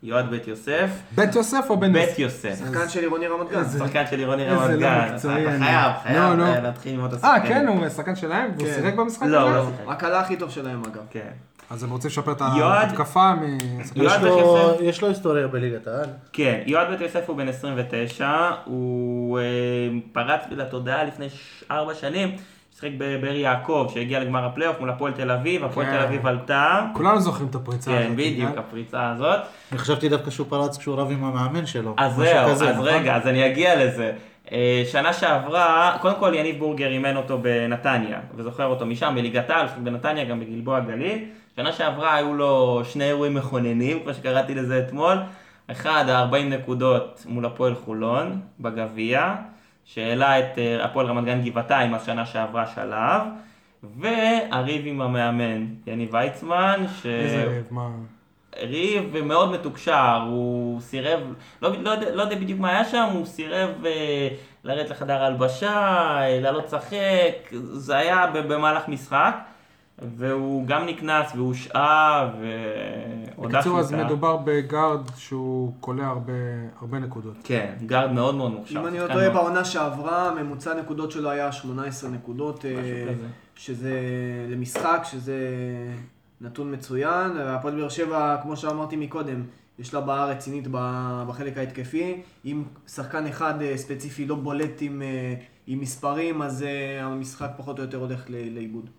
יועד 0.02 0.30
בית 0.30 0.48
יוסף, 0.48 0.90
בית 1.14 1.34
יוסף 1.34 1.66
או 1.70 1.76
בן 1.80 1.92
בית 1.92 2.18
יוסף? 2.18 2.44
יוסף, 2.44 2.64
שחקן 2.64 2.88
של 2.88 3.00
עירוני 3.00 3.26
רמת 3.26 3.50
גן. 3.50 3.64
שחקן 3.78 4.04
של 4.10 4.18
עירוני 4.18 4.42
איזה 4.44 4.56
רמת 4.56 4.70
לא 4.70 4.80
גן, 4.80 5.10
מקצועי 5.14 5.42
אתה 5.46 5.54
אני. 5.54 5.64
חייב, 5.64 5.92
חייב 6.02 6.16
נו, 6.18 6.34
נו. 6.34 6.46
אה, 6.46 6.60
להתחיל 6.60 6.92
ללמוד 6.94 7.12
את 7.14 7.24
אה, 7.24 7.34
השחקנים. 7.34 7.52
כן, 7.58 7.66
הוא 7.68 7.88
שחקן 7.88 8.16
שלהם? 8.16 8.50
והוא 8.56 8.68
כן. 8.68 8.74
שיחק 8.74 8.94
במשחק 8.94 9.26
לא, 9.26 9.40
הוא 9.40 9.48
הזה? 9.50 9.58
לא 9.58 9.76
שיחק. 9.76 9.92
הקלה 9.92 10.20
הכי 10.20 10.36
טוב 10.36 10.50
שלהם 10.50 10.82
אגב. 10.84 11.02
כן. 11.10 11.28
אז 11.70 11.82
הם 11.84 11.90
רוצים 11.90 12.08
לשפר 12.10 12.32
את 12.32 12.40
ההתקפה 12.40 13.34
מ... 13.34 13.58
לו- 13.96 14.04
יוסף. 14.38 14.80
יש 14.80 15.02
לו 15.02 15.08
היסטוריה 15.08 15.48
בליגת 15.48 15.86
העל. 15.86 16.06
כן, 16.32 16.60
יועד 16.66 16.88
בית 16.90 17.00
יוסף 17.00 17.22
הוא 17.28 17.36
בן 17.36 17.48
29, 17.48 18.30
הוא 18.64 19.38
אה, 19.38 19.44
פרץ 20.12 20.40
לתודעה 20.50 21.04
לפני 21.04 21.26
4 21.70 21.94
שנים, 21.94 22.36
שיחק 22.80 22.92
בבאר 22.98 23.34
יעקב, 23.34 23.90
שהגיע 23.94 24.20
לגמר 24.20 24.44
הפלייאוף 24.44 24.80
מול 24.80 24.90
הפועל 24.90 25.12
תל 25.12 25.30
אביב, 25.30 25.64
הפועל 25.64 25.86
כן. 25.86 25.92
תל 25.92 26.02
אביב 26.02 26.26
עלתה, 26.26 26.86
כולנו 26.92 27.20
זוכרים 27.20 27.48
את 27.48 27.54
הפריצה 27.54 27.90
הזאת. 27.90 28.06
כן, 28.06 28.16
בדיוק. 28.16 28.58
הפריצה 28.58 29.10
הזאת. 29.10 29.40
אני 29.72 29.78
חשבתי 29.78 30.08
דווקא 30.08 30.30
שהוא 30.30 30.46
פרץ 30.50 30.78
כשהוא 30.78 30.96
רב 30.96 31.10
עם 31.10 31.24
המאמן 31.24 31.66
שלו. 31.66 31.94
אז 31.96 32.14
זהו, 32.14 32.50
כזה, 32.50 32.68
אז 32.68 32.74
נכון? 32.74 32.88
רגע, 32.88 33.16
אז 33.16 33.26
אני 33.26 33.46
אגיע 33.46 33.84
לזה. 33.84 34.12
אה, 34.52 34.82
שנה 34.92 35.12
שעברה, 35.12 35.96
קודם 36.00 36.14
כל 36.18 36.32
יניב 36.34 36.58
בורגר 36.58 36.88
אימן 36.88 37.16
אותו 37.16 37.38
בנתניה, 37.38 38.20
וזוכר 38.36 38.66
אותו 38.66 38.86
משם, 38.86 39.12
בליגת 39.16 39.50
העל, 39.50 39.66
בנתניה, 39.82 40.24
גם 40.24 40.40
בגלבוע 40.40 40.80
גליל. 40.80 41.24
שנה 41.56 41.72
שעברה 41.72 42.14
היו 42.14 42.34
לו 42.34 42.82
שני 42.84 43.04
אירועים 43.04 43.34
מכוננים, 43.34 44.00
כמו 44.02 44.14
שקראתי 44.14 44.54
לזה 44.54 44.78
אתמול. 44.78 45.18
אחד, 45.70 46.04
ה-40 46.08 46.36
נקודות 46.36 47.24
מול 47.28 47.44
הפועל 47.44 47.74
חולון, 47.74 48.40
בגביע, 48.60 49.34
שהעלה 49.84 50.38
את 50.38 50.58
אה, 50.58 50.84
הפועל 50.84 51.06
רמת 51.06 51.24
גן 51.24 51.42
גבעתיים, 51.42 51.94
אז 51.94 52.06
שנה 52.06 52.26
שעברה 52.26 52.66
שלב. 52.66 53.22
והריב 53.82 54.82
עם 54.86 55.00
המאמן, 55.00 55.66
יניב 55.86 56.14
ויצמן, 56.14 56.84
ש... 57.02 57.06
איזה 57.06 57.44
ריב, 57.44 57.66
מה... 57.70 57.88
ריב 58.58 59.22
מאוד 59.22 59.50
מתוקשר, 59.52 60.22
הוא 60.26 60.80
סירב, 60.80 61.20
לא, 61.62 61.70
לא, 61.82 61.94
לא 62.14 62.22
יודע 62.22 62.36
בדיוק 62.36 62.60
מה 62.60 62.70
היה 62.70 62.84
שם, 62.84 63.08
הוא 63.12 63.26
סירב 63.26 63.70
אה, 63.86 64.28
לרדת 64.64 64.90
לחדר 64.90 65.22
הלבשה, 65.22 66.18
לעלות 66.40 66.64
לשחק, 66.64 67.52
זה 67.52 67.96
היה 67.96 68.26
במהלך 68.26 68.88
משחק, 68.88 69.34
והוא 70.16 70.66
גם 70.66 70.86
נקנס 70.86 71.32
והושעה, 71.34 72.30
והודה 72.40 73.58
בקיצור, 73.58 73.80
אז. 73.80 73.92
מדובר 73.92 74.36
בגארד 74.36 75.00
שהוא 75.16 75.72
קולע 75.80 76.06
הרבה, 76.06 76.32
הרבה 76.80 76.98
נקודות. 76.98 77.36
כן, 77.44 77.74
גארד 77.86 78.12
מאוד 78.12 78.34
מאוד 78.34 78.52
מוכשר. 78.52 78.80
אם 78.80 78.86
אני 78.86 78.98
לא 78.98 79.06
טועה, 79.12 79.30
בעונה 79.30 79.64
שעברה, 79.64 80.34
ממוצע 80.34 80.70
הנקודות 80.70 81.10
שלו 81.10 81.30
היה 81.30 81.52
18 81.52 82.10
נקודות, 82.10 82.64
אה, 82.64 82.70
כזה. 82.70 83.26
שזה 83.54 84.00
למשחק, 84.48 85.00
שזה 85.04 85.38
נתון 86.40 86.74
מצוין. 86.74 87.36
הפועל 87.36 87.74
באר 87.74 87.88
שבע, 87.88 88.36
כמו 88.42 88.56
שאמרתי 88.56 88.96
מקודם, 88.96 89.42
יש 89.78 89.94
לה 89.94 90.00
בעיה 90.00 90.24
רצינית 90.24 90.64
בחלק 91.28 91.58
ההתקפי. 91.58 92.22
אם 92.44 92.62
שחקן 92.88 93.26
אחד 93.26 93.62
אה, 93.62 93.76
ספציפי 93.76 94.26
לא 94.26 94.34
בולט 94.34 94.78
עם, 94.80 95.02
אה, 95.02 95.34
עם 95.66 95.80
מספרים, 95.80 96.42
אז 96.42 96.64
המשחק 97.00 97.50
פחות 97.56 97.78
או 97.78 97.84
יותר 97.84 97.98
הולך 97.98 98.24
לאיבוד. 98.28 98.90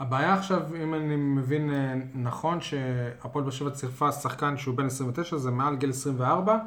הבעיה 0.00 0.34
עכשיו, 0.34 0.62
אם 0.82 0.94
אני 0.94 1.16
מבין 1.16 1.74
אה, 1.74 1.94
נכון, 2.14 2.60
שהפועל 2.60 3.44
באר 3.44 3.52
שבע 3.52 3.70
צירפה 3.70 4.12
שחקן 4.12 4.56
שהוא 4.56 4.76
בן 4.76 4.86
29, 4.86 5.36
זה 5.36 5.50
מעל 5.50 5.76
גיל 5.76 5.90
24, 5.90 6.58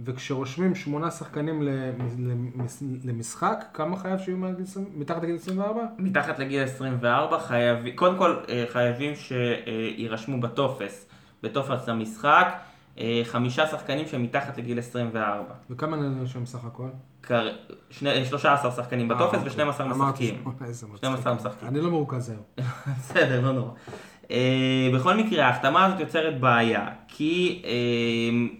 וכשרושמים 0.00 0.74
שמונה 0.74 1.10
שחקנים 1.10 1.68
למשחק, 3.04 3.64
כמה 3.74 3.96
חייב 3.96 4.18
שיהיו 4.18 4.36
מעל 4.36 4.54
גיל 4.54 4.64
20 4.64 4.86
מתחת 4.94 5.22
לגיל 5.22 5.36
24? 5.36 5.82
מתחת 5.98 6.38
לגיל 6.38 6.62
24 6.62 7.38
חייבים, 7.38 7.96
קודם 7.96 8.18
כל 8.18 8.36
אה, 8.48 8.64
חייבים 8.72 9.14
שיירשמו 9.14 10.40
בטופס, 10.40 11.06
בטופס 11.42 11.88
המשחק, 11.88 12.46
אה, 12.52 12.69
חמישה 13.24 13.66
שחקנים 13.66 14.06
שהם 14.06 14.22
מתחת 14.22 14.58
לגיל 14.58 14.78
24. 14.78 15.42
וכמה 15.70 15.96
נרשם 15.96 16.46
סך 16.46 16.64
הכל? 16.64 16.88
קר... 17.20 17.48
שני, 17.90 18.24
13 18.24 18.70
שחקנים 18.72 19.08
בטופס 19.08 19.38
אה, 19.38 19.42
ו-12 19.44 19.82
אוקיי. 19.82 19.86
משחקים. 19.88 20.34
איזה 20.64 20.86
מצחיק. 20.86 20.98
12 20.98 21.34
משחקים. 21.34 21.68
אני 21.68 21.80
לא 21.80 21.90
מרוכז 21.90 22.30
היום. 22.30 22.42
בסדר, 22.98 23.40
לא 23.40 23.52
נורא. 23.52 23.70
אה, 24.30 24.88
בכל 24.94 25.16
מקרה, 25.16 25.46
ההחתמה 25.46 25.84
הזאת 25.86 26.00
יוצרת 26.00 26.40
בעיה, 26.40 26.86
כי 27.08 27.62
אה, 27.64 27.70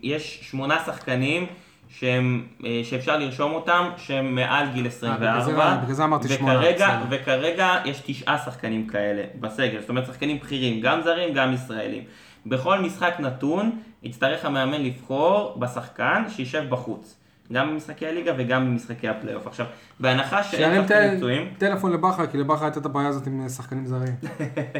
יש 0.02 0.38
שמונה 0.42 0.78
שחקנים 0.86 1.46
שהם, 1.88 2.46
אה, 2.64 2.80
שאפשר 2.84 3.16
לרשום 3.18 3.52
אותם, 3.52 3.88
שהם 3.96 4.34
מעל 4.34 4.66
גיל 4.74 4.86
24. 4.86 5.16
בגלל 5.32 5.40
זה- 5.44 5.52
בגלל 5.82 5.94
זה 5.94 6.04
אמרתי 6.04 6.28
שמונה, 6.28 6.58
וכרגע. 6.58 7.00
וכרגע 7.10 7.76
יש 7.84 8.02
תשעה 8.06 8.38
שחקנים 8.38 8.86
כאלה 8.86 9.22
בסגל, 9.40 9.80
זאת 9.80 9.88
אומרת 9.88 10.06
שחקנים 10.06 10.38
בכירים, 10.38 10.80
גם 10.80 11.00
זרים, 11.02 11.34
גם 11.34 11.52
ישראלים. 11.52 12.02
בכל 12.46 12.80
משחק 12.80 13.14
נתון 13.18 13.78
יצטרך 14.02 14.44
המאמן 14.44 14.82
לבחור 14.82 15.56
בשחקן 15.58 16.24
שישב 16.28 16.64
בחוץ. 16.68 17.16
גם 17.52 17.70
במשחקי 17.70 18.06
הליגה 18.06 18.32
וגם 18.38 18.66
במשחקי 18.66 19.08
הפלייאוף. 19.08 19.46
עכשיו, 19.46 19.66
בהנחה 20.00 20.42
שאין 20.42 20.82
שחקנים 20.82 21.16
פצועים, 21.16 21.54
טלפון 21.58 21.92
לבכר, 21.92 22.26
כי 22.26 22.38
לבכר 22.38 22.64
הייתה 22.64 22.80
את 22.80 22.86
הבעיה 22.86 23.08
הזאת 23.08 23.26
עם 23.26 23.48
שחקנים 23.48 23.86
זרים. 23.86 24.14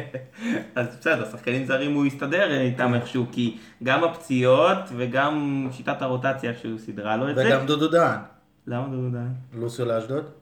אז 0.75 0.87
בסדר, 0.99 1.25
שחקנים 1.31 1.65
זרים 1.65 1.93
הוא 1.93 2.05
יסתדר 2.05 2.61
איתם 2.61 2.93
איכשהו, 2.93 3.25
כי 3.31 3.57
גם 3.83 4.03
הפציעות 4.03 4.77
וגם 4.95 5.67
שיטת 5.71 6.01
הרוטציה 6.01 6.49
איכשהו 6.49 6.79
סידרה 6.79 7.17
לו 7.17 7.29
את 7.29 7.35
זה. 7.35 7.47
וגם 7.47 7.65
דודו 7.65 7.87
דהן. 7.87 8.19
למה 8.67 8.87
דודו 8.87 9.09
דהן? 9.09 9.33
לוסיו 9.53 9.85
לאשדוד. 9.85 10.40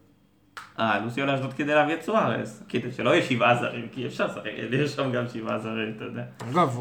אה, 0.80 1.00
לוסיו 1.00 1.26
לאשדוד 1.26 1.54
כדי 1.54 1.76
להביא 1.76 1.94
את 1.94 2.02
סוארס. 2.02 2.64
כדי 2.70 2.92
שלא 2.92 3.10
יהיה 3.10 3.24
שבעה 3.24 3.56
זרים, 3.56 3.88
כי 3.92 4.08
אפשר 4.08 4.28
יש 4.72 4.92
שם 4.92 5.12
גם 5.12 5.24
שבעה 5.34 5.60
זרים, 5.60 5.94
אתה 5.96 6.04
יודע. 6.04 6.24
אגב, 6.52 6.78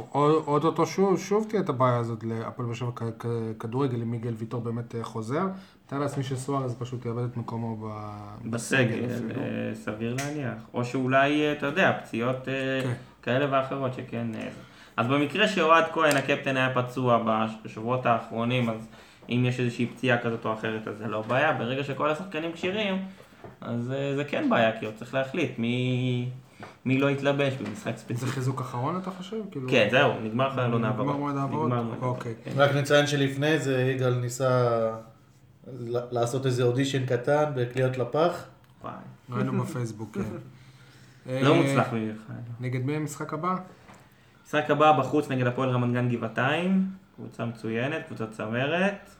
אוטוטו 0.46 0.86
שוב, 0.86 1.18
שוב 1.20 1.46
תהיה 1.48 1.62
את 1.62 1.68
הבעיה 1.68 1.96
הזאת 1.96 2.24
להפועל 2.24 2.66
באר 2.68 2.74
שבע 2.74 2.90
כ- 2.96 3.02
כ- 3.18 3.26
כדורגל, 3.60 4.02
אם 4.02 4.10
מיגל 4.10 4.34
ויטור 4.38 4.60
באמת 4.60 4.94
אה, 4.94 5.04
חוזר. 5.04 5.42
מתאר 5.86 5.98
לעצמי 5.98 6.24
שסוארז 6.24 6.76
פשוט 6.78 7.06
יאבד 7.06 7.24
את 7.24 7.36
מקומו 7.36 7.76
ב- 7.76 8.50
בסגל. 8.50 9.04
אה, 9.04 9.74
סביר 9.74 10.16
להניח. 10.18 10.62
או 10.74 10.84
שאולי, 10.84 11.46
אה, 11.46 11.52
אתה 11.52 11.66
יודע, 11.66 11.98
פציעות 12.02 12.44
כן. 12.44 12.92
כאלה 13.22 13.46
ואחרות 13.50 13.94
שכן... 13.94 14.26
אז 14.96 15.06
במקרה 15.06 15.48
שאוהד 15.48 15.84
כהן, 15.92 16.16
הקפטן, 16.16 16.56
היה 16.56 16.74
פצוע 16.74 17.24
בשבועות 17.64 18.06
האחרונים, 18.06 18.70
אז 18.70 18.88
אם 19.28 19.44
יש 19.48 19.60
איזושהי 19.60 19.86
פציעה 19.86 20.18
כזאת 20.18 20.44
או 20.44 20.52
אחרת, 20.52 20.88
אז 20.88 20.98
זה 20.98 21.06
לא 21.08 21.22
בעיה. 21.22 21.52
ברגע 21.52 21.84
שכל 21.84 22.10
השחקנים 22.10 22.52
כשירים, 22.52 23.02
אז 23.60 23.92
אה, 23.92 24.16
זה 24.16 24.24
כן 24.24 24.50
בעיה, 24.50 24.80
כי 24.80 24.86
הוא 24.86 24.94
צריך 24.96 25.14
להחליט 25.14 25.58
מי, 25.58 26.28
מי 26.84 26.98
לא 26.98 27.10
יתלבש 27.10 27.54
במשחק 27.54 27.92
זה 27.96 28.02
ספציפי. 28.02 28.26
חיזוק 28.26 28.60
אחרון 28.60 28.98
אתה 29.02 29.10
חושב? 29.10 29.36
כאילו- 29.50 29.68
כן, 29.70 29.88
זהו, 29.90 30.12
נגמר 30.24 30.50
חלון 30.54 30.84
העברות. 30.84 31.06
נגמר 31.06 31.18
מועד 31.20 31.36
העברות? 31.36 31.66
נגמר 31.66 31.82
מועד 31.82 31.94
העברות. 31.94 32.16
אוקיי. 32.16 32.34
כן. 32.44 32.50
רק 32.56 32.70
נציין 32.74 33.06
שלפני 33.06 33.58
זה 33.58 33.82
יגאל 33.82 34.14
ניסה 34.14 34.78
ל- 35.80 35.98
לעשות 36.10 36.46
איזה 36.46 36.62
אודישן 36.62 37.06
קטן 37.06 37.44
בקליעות 37.54 37.98
לפח. 37.98 38.44
וואי. 38.82 38.92
ראינו 39.30 39.62
בפייסבוק, 39.62 40.14
כן. 40.14 40.20
לא 41.44 41.54
אה, 41.54 41.60
מוצלח 41.62 41.88
במיוחד. 41.92 42.34
נגד 42.60 42.84
מי 42.84 42.96
המשחק 42.96 43.32
הבא? 43.34 43.54
המשחק 44.42 44.70
הבא 44.70 44.92
בחוץ 44.92 45.30
נגד 45.30 45.46
הפועל 45.46 45.68
רמת 45.70 45.92
גן 45.92 46.08
גבעתיים, 46.08 46.86
קבוצה 47.16 47.44
מצוינת, 47.44 48.06
קבוצה 48.06 48.26
צמרת, 48.26 49.10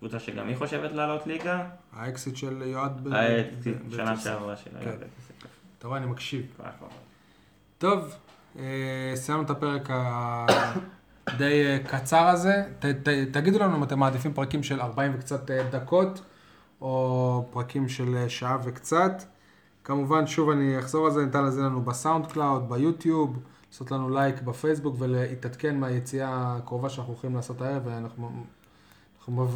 קבוצה 0.00 0.18
שגם 0.18 0.48
היא 0.48 0.56
חושבת 0.56 0.92
לעלות 0.92 1.26
ליגה. 1.26 1.66
האקסיט 1.92 2.36
של 2.36 2.62
יועד 2.66 3.00
ב- 3.04 3.08
ב- 3.08 3.92
שנה 3.96 4.16
שעברה 4.16 4.56
של 4.56 4.70
כן. 4.80 4.88
היה 4.90 4.96
אתה 5.78 5.88
רואה, 5.88 5.98
אני 5.98 6.06
מקשיב. 6.06 6.46
נכון. 6.58 6.88
טוב, 7.78 8.14
אה, 8.58 9.12
סיימנו 9.14 9.44
את 9.44 9.50
הפרק 9.50 9.88
הדי 11.26 11.66
אה, 11.66 11.78
קצר 11.88 12.26
הזה. 12.26 12.64
ת, 12.78 12.84
ת, 12.84 13.08
תגידו 13.32 13.58
לנו 13.58 13.76
אם 13.76 13.82
אתם 13.82 13.98
מעדיפים 13.98 14.32
פרקים 14.32 14.62
של 14.62 14.80
40 14.80 15.12
וקצת 15.14 15.50
אה, 15.50 15.70
דקות, 15.70 16.22
או 16.80 17.46
פרקים 17.50 17.88
של 17.88 18.28
שעה 18.28 18.58
וקצת. 18.64 19.22
כמובן, 19.84 20.26
שוב 20.26 20.50
אני 20.50 20.78
אחזור 20.78 21.06
על 21.06 21.12
זה, 21.12 21.24
ניתן 21.24 21.44
להאזין 21.44 21.62
לנו 21.62 21.82
בסאונד 21.82 22.26
קלאוד, 22.26 22.68
ביוטיוב, 22.68 23.38
לעשות 23.70 23.90
לנו 23.90 24.10
לייק 24.10 24.42
בפייסבוק 24.42 24.96
ולהתעדכן 24.98 25.80
מהיציאה 25.80 26.56
הקרובה 26.56 26.88
שאנחנו 26.88 27.12
הולכים 27.12 27.34
לעשות 27.34 27.60
הערב, 27.60 27.82
ואנחנו 27.84 28.44
אנחנו 29.18 29.46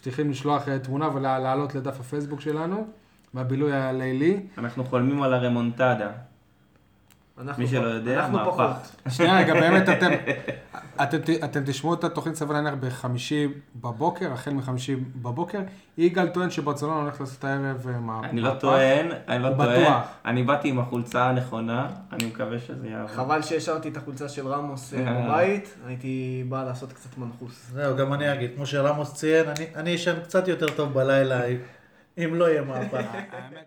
מבטיחים 0.00 0.30
לשלוח 0.30 0.68
אה, 0.68 0.78
תמונה 0.78 1.08
ולהעלות 1.14 1.74
לדף 1.74 2.00
הפייסבוק 2.00 2.40
שלנו, 2.40 2.86
מהבילוי 3.34 3.72
הלילי. 3.72 4.40
אנחנו 4.58 4.84
חולמים 4.84 5.22
על 5.22 5.34
הרמונטדה. 5.34 6.10
מי 7.58 7.66
שלא 7.66 7.86
יודע, 7.86 8.20
אנחנו 8.20 8.38
מהפך. 8.38 8.50
פחות. 8.50 9.12
שנייה, 9.12 9.38
רגע, 9.38 9.54
באמת 9.54 9.88
אתם, 9.88 10.10
אתם, 11.44 11.60
תשמעו 11.66 11.94
את 11.94 12.04
התוכנית 12.04 12.34
סביר 12.36 12.52
להניח 12.52 12.74
בחמישי 12.80 13.48
בבוקר, 13.76 14.32
החל 14.32 14.50
מחמישי 14.50 14.96
בבוקר. 14.96 15.58
יגאל 15.98 16.28
טוען 16.28 16.50
שברצלונה 16.50 17.00
הולך 17.02 17.20
לעשות 17.20 17.44
הערב 17.44 17.86
אה, 17.88 17.98
מה- 17.98 18.20
אני 18.24 18.40
לא 18.40 18.48
מהפך. 18.48 18.60
טוען, 18.60 19.06
אני 19.28 19.42
לא 19.42 19.48
טוען. 19.56 19.92
אני 20.24 20.42
באתי 20.42 20.68
עם 20.68 20.78
החולצה 20.78 21.24
הנכונה, 21.24 21.86
אני 22.12 22.24
מקווה 22.26 22.58
שזה 22.58 22.88
יעבור. 22.88 23.08
חבל 23.08 23.42
שהשארתי 23.42 23.88
את 23.88 23.96
החולצה 23.96 24.28
של 24.28 24.48
רמוס 24.48 24.94
אה, 24.94 24.98
אה. 25.06 25.22
בבית, 25.28 25.74
הייתי 25.86 26.44
בא 26.48 26.64
לעשות 26.64 26.92
קצת 26.92 27.18
מנחוס. 27.18 27.70
זהו, 27.72 27.96
גם 27.96 28.12
אני 28.14 28.32
אגיד, 28.32 28.50
כמו 28.56 28.66
שרמוס 28.66 29.14
ציין, 29.14 29.46
אני- 29.48 29.66
אני 29.76 29.94
אשן 29.94 30.20
קצת 30.22 30.48
יותר 30.48 30.66
טוב 30.68 30.92
בלילה 30.94 31.40
אם- 32.18 32.34
לא 32.34 32.50
יהיה 32.50 32.62
מהפך. 32.62 33.04